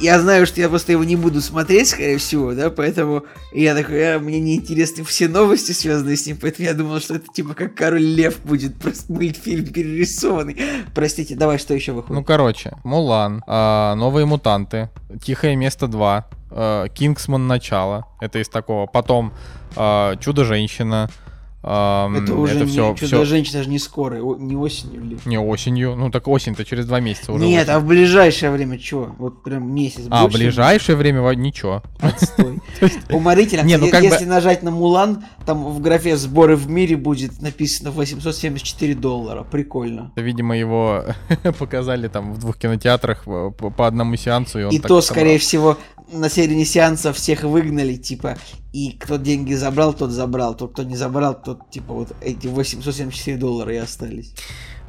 [0.00, 4.16] я знаю, что я просто его не буду смотреть, скорее всего, да, поэтому я такой,
[4.16, 7.54] а, мне не интересны все новости, связанные с ним, поэтому я думал, что это типа
[7.54, 10.56] как Король Лев будет, просто мультфильм перерисованный.
[10.94, 12.14] Простите, давай, что еще выходит?
[12.14, 14.90] Ну, короче, Мулан, э, Новые Мутанты,
[15.22, 19.32] Тихое Место 2, э, Кингсман Начало, это из такого, потом
[19.76, 21.10] э, Чудо-женщина,
[21.60, 25.18] Um, это уже это не, все, Чудо-женщина же не скоро, не осенью ли?
[25.24, 27.44] Не осенью, ну так осень-то через два месяца уже.
[27.44, 27.72] Нет, осень.
[27.72, 29.16] а в ближайшее время что?
[29.18, 30.02] Вот прям месяц.
[30.08, 31.82] А, в ближайшее время ничего.
[31.98, 32.60] Отстой.
[33.10, 33.62] Уморительно.
[33.62, 37.90] Не, ну как Если нажать на Мулан, там в графе сборы в мире будет написано
[37.90, 39.42] 874 доллара.
[39.42, 40.12] Прикольно.
[40.14, 41.06] Видимо, его
[41.58, 44.60] показали там в двух кинотеатрах по одному сеансу.
[44.68, 45.76] И, то, скорее всего,
[46.12, 48.38] на середине сеанса всех выгнали, типа,
[48.72, 53.36] и кто деньги забрал, тот забрал, тот, кто не забрал, тот, типа, вот эти 874
[53.36, 54.34] доллара и остались.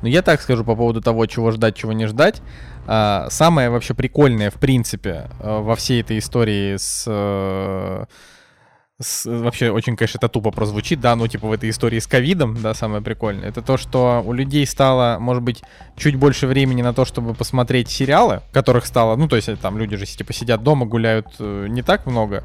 [0.02, 2.42] Ну, я так скажу по поводу того, чего ждать, чего не ждать.
[2.88, 8.06] А, самое вообще прикольное, в принципе, э, во всей этой истории с э,
[9.02, 12.62] с, вообще очень, конечно, это тупо прозвучит, да, ну, типа в этой истории с ковидом,
[12.62, 15.64] да, самое прикольное, это то, что у людей стало, может быть,
[15.96, 19.96] чуть больше времени на то, чтобы посмотреть сериалы, которых стало, ну, то есть там люди
[19.96, 22.44] же, типа, сидят дома, гуляют э, не так много,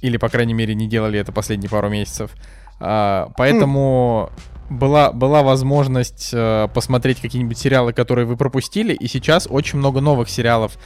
[0.00, 2.30] или, по крайней мере, не делали это последние пару месяцев,
[2.78, 4.30] а, поэтому
[4.70, 10.30] была, была возможность э, посмотреть какие-нибудь сериалы, которые вы пропустили, и сейчас очень много новых
[10.30, 10.78] сериалов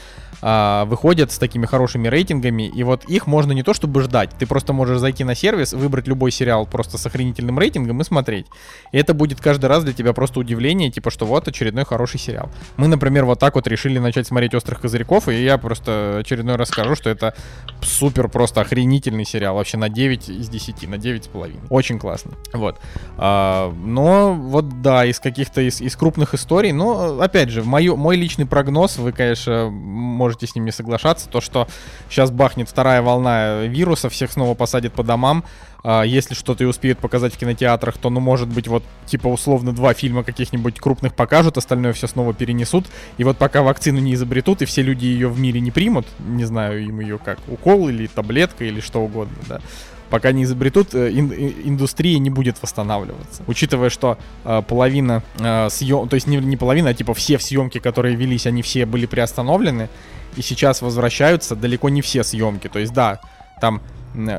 [0.46, 4.46] а, выходят с такими хорошими рейтингами, и вот их можно не то чтобы ждать, ты
[4.46, 8.44] просто можешь зайти на сервис, выбрать любой сериал просто с охренительным рейтингом и смотреть.
[8.92, 12.50] И это будет каждый раз для тебя просто удивление, типа, что вот очередной хороший сериал.
[12.76, 16.68] Мы, например, вот так вот решили начать смотреть «Острых козырьков», и я просто очередной раз
[16.68, 17.34] скажу, что это
[17.80, 21.62] супер просто охренительный сериал, вообще на 9 из 10, на 9 с половиной.
[21.70, 22.32] Очень классно.
[22.52, 22.78] Вот.
[23.16, 28.16] А, но вот да, из каких-то из, из крупных историй, но опять же, мою, мой
[28.16, 31.68] личный прогноз, вы, конечно, можете можете с ним не соглашаться, то, что
[32.10, 35.44] сейчас бахнет вторая волна вируса, всех снова посадят по домам,
[35.84, 39.72] а, если что-то и успеют показать в кинотеатрах, то, ну, может быть, вот, типа, условно,
[39.72, 42.86] два фильма каких-нибудь крупных покажут, остальное все снова перенесут,
[43.16, 46.44] и вот пока вакцину не изобретут, и все люди ее в мире не примут, не
[46.44, 49.60] знаю, им ее как, укол или таблетка или что угодно, да,
[50.10, 53.42] пока не изобретут, э, ин, индустрия не будет восстанавливаться.
[53.46, 57.78] Учитывая, что э, половина э, съем, то есть не, не половина, а типа все съемки,
[57.78, 59.88] которые велись, они все были приостановлены,
[60.36, 62.68] и сейчас возвращаются далеко не все съемки.
[62.68, 63.20] То есть, да,
[63.60, 63.80] там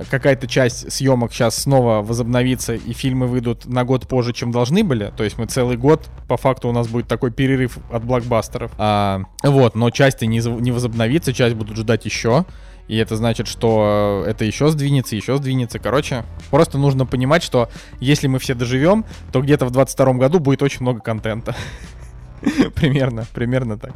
[0.10, 5.12] какая-то часть съемок сейчас снова возобновится, и фильмы выйдут на год позже, чем должны были.
[5.18, 8.72] То есть мы целый год, по факту, у нас будет такой перерыв от блокбастеров.
[8.78, 12.46] А, вот, но часть не, не возобновится, часть будут ждать еще.
[12.88, 15.80] И это значит, что это еще сдвинется, еще сдвинется.
[15.80, 20.62] Короче, просто нужно понимать, что если мы все доживем, то где-то в 22 году будет
[20.62, 21.56] очень много контента.
[22.76, 23.94] Примерно, примерно так.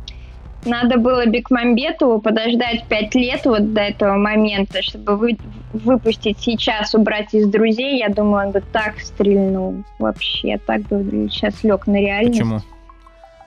[0.66, 5.38] Надо было Бекмамбетову подождать пять лет вот до этого момента, чтобы вы,
[5.72, 8.00] выпустить сейчас, убрать из друзей.
[8.00, 12.40] Я думаю, он бы так стрельнул вообще, так бы сейчас лег на реальность.
[12.40, 12.62] Почему?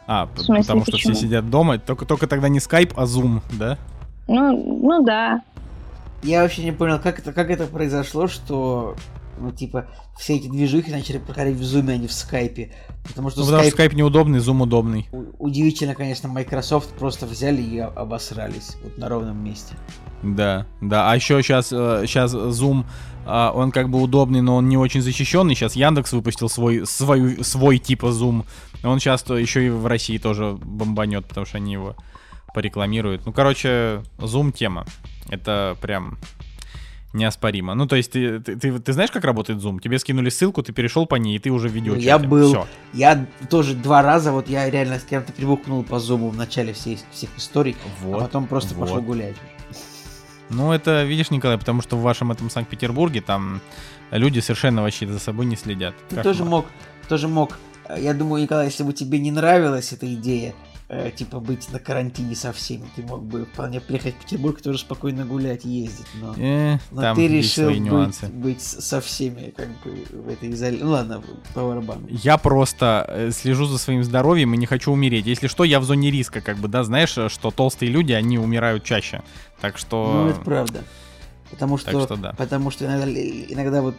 [0.07, 1.15] А, смысле, потому что почему?
[1.15, 1.79] все сидят дома.
[1.79, 3.79] Только, только тогда не скайп, а зум, да?
[4.29, 5.43] Ну, ну да.
[6.23, 8.97] Я вообще не понял, как это, как это произошло, что
[9.39, 9.87] ну, типа,
[10.17, 12.71] все эти движухи начали проходить в зуме, а не в скайпе.
[13.03, 15.09] Потому что, ну, потому что скайп неудобный, зум удобный.
[15.39, 19.75] Удивительно, конечно, Microsoft просто взяли и обосрались вот на ровном месте.
[20.23, 21.11] Да, да.
[21.11, 22.85] А еще сейчас, сейчас Zoom,
[23.27, 25.55] он как бы удобный, но он не очень защищенный.
[25.57, 28.45] Сейчас Яндекс выпустил свой, свой, свой типа Zoom.
[28.85, 31.97] Он сейчас еще и в России тоже бомбанет, потому что они его
[32.55, 33.27] порекламируют.
[33.27, 34.87] Ну, короче, Zoom тема.
[35.29, 36.19] Это прям
[37.13, 37.75] неоспоримо.
[37.75, 39.81] Ну, то есть, ты, ты, ты, ты знаешь, как работает Zoom?
[39.81, 42.07] Тебе скинули ссылку, ты перешел по ней, и ты уже в видеочате.
[42.07, 42.67] Я был, Всё.
[42.93, 46.99] я тоже два раза, вот я реально с кем-то прибухнул по Zoom в начале всей,
[47.11, 48.89] всех историй, а вот, а потом просто вот.
[48.89, 49.37] пошел гулять.
[50.49, 53.61] Ну, это, видишь, Николай, потому что в вашем этом Санкт-Петербурге там
[54.11, 55.95] люди совершенно вообще за собой не следят.
[56.09, 56.67] Ты тоже мог,
[57.09, 57.59] тоже мог.
[57.97, 60.55] Я думаю, Николай, если бы тебе не нравилась эта идея,
[60.93, 62.85] э, типа быть на карантине со всеми.
[62.95, 67.29] Ты мог бы вполне приехать в Петербург тоже спокойно гулять, ездить, но, э, но ты
[67.29, 70.85] решил быть, быть со всеми как бы в этой изоляции.
[70.85, 71.23] Ну ладно,
[71.55, 72.07] по барабану.
[72.09, 75.27] Я просто э, слежу за своим здоровьем и не хочу умереть.
[75.27, 78.85] Если что, я в зоне риска, как бы, да, знаешь, что толстые люди, они умирают
[78.85, 79.23] чаще.
[79.61, 80.13] Так что...
[80.13, 80.85] Ну, это правда.
[81.51, 82.33] Потому что, что да.
[82.33, 83.95] потому что иногда, иногда вот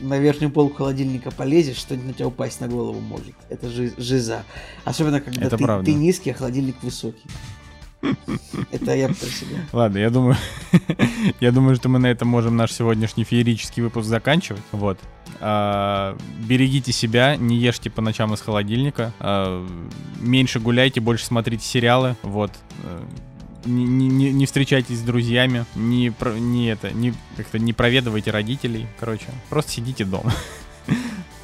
[0.00, 3.34] на верхнюю полку холодильника полезешь, что-нибудь на тебя упасть на голову может.
[3.48, 4.44] Это жи жиза.
[4.84, 7.28] Особенно, когда ты, ты низкий, а холодильник высокий.
[8.70, 9.58] Это я про себя.
[9.72, 10.36] Ладно, я думаю,
[11.40, 14.62] я думаю, что мы на этом можем наш сегодняшний феерический выпуск заканчивать.
[14.72, 14.98] Вот.
[15.40, 16.16] А,
[16.46, 19.66] берегите себя, не ешьте по ночам из холодильника, а,
[20.20, 22.16] меньше гуляйте, больше смотрите сериалы.
[22.22, 22.52] Вот
[23.66, 29.26] не, не, не встречайтесь с друзьями, не, не это, не, как-то не проведывайте родителей, короче,
[29.50, 30.32] просто сидите дома.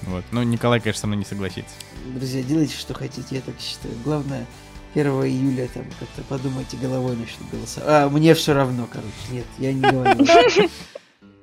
[0.05, 0.25] Вот.
[0.33, 1.75] Ну, Николай, конечно, со мной не согласится.
[2.07, 3.95] Друзья, делайте, что хотите, я так считаю.
[4.05, 4.47] Главное,
[4.95, 7.81] 1 июля там как-то подумайте головой насчет голоса.
[7.87, 10.27] А, мне все равно, короче, нет, я не говорю.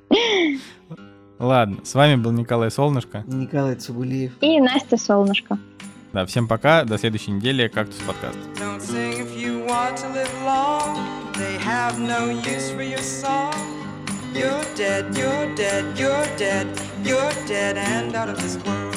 [1.39, 3.23] Ладно, с вами был Николай Солнышко.
[3.27, 4.33] Николай Цугулиев.
[4.41, 5.57] И Настя Солнышко.
[6.11, 8.37] Да, всем пока, до следующей недели, Кактус подкаст.
[14.31, 16.67] You're dead, you're dead, you're dead,
[17.03, 18.95] you're dead and out of this world.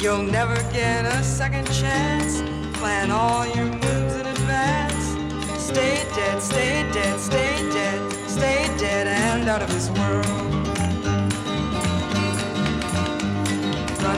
[0.00, 2.42] You'll never get a second chance.
[2.78, 5.16] Plan all your moves in advance.
[5.58, 10.45] Stay dead, stay dead, stay dead, stay dead and out of this world.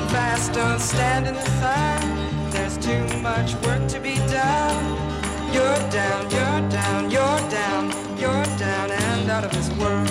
[0.09, 2.51] Fast, don't stand in the sun.
[2.51, 4.85] There's too much work to be done.
[5.53, 10.09] You're down, you're down, you're down, you're down and out of this world.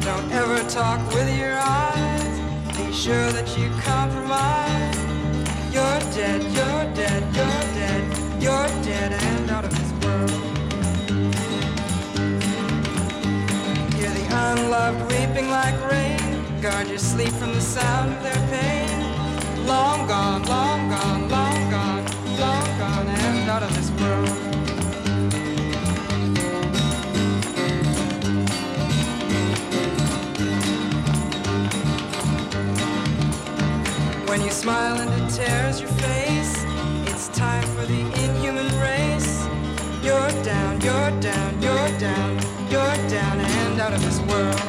[0.00, 1.93] Don't ever talk with your eyes.
[2.94, 4.96] Sure that you compromise.
[5.74, 8.02] You're dead, you're dead, you're dead,
[8.40, 10.30] you're dead and out of this world.
[13.94, 16.62] Hear the unloved weeping like rain.
[16.62, 19.66] Guard your sleep from the sound of their pain.
[19.66, 22.04] Long gone, long gone, long gone,
[22.38, 24.53] long gone and out of this world.
[34.34, 36.64] When you smile and it tears your face,
[37.06, 39.46] it's time for the inhuman race.
[40.02, 44.60] You're down, you're down, you're down, you're down and out of this world.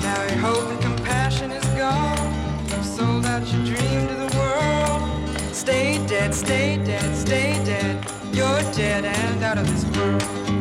[0.00, 2.32] Now your hope and compassion is gone.
[2.68, 5.52] You've sold out your dream to the world.
[5.52, 8.08] Stay dead, stay dead, stay dead.
[8.32, 10.53] You're dead and out of this world.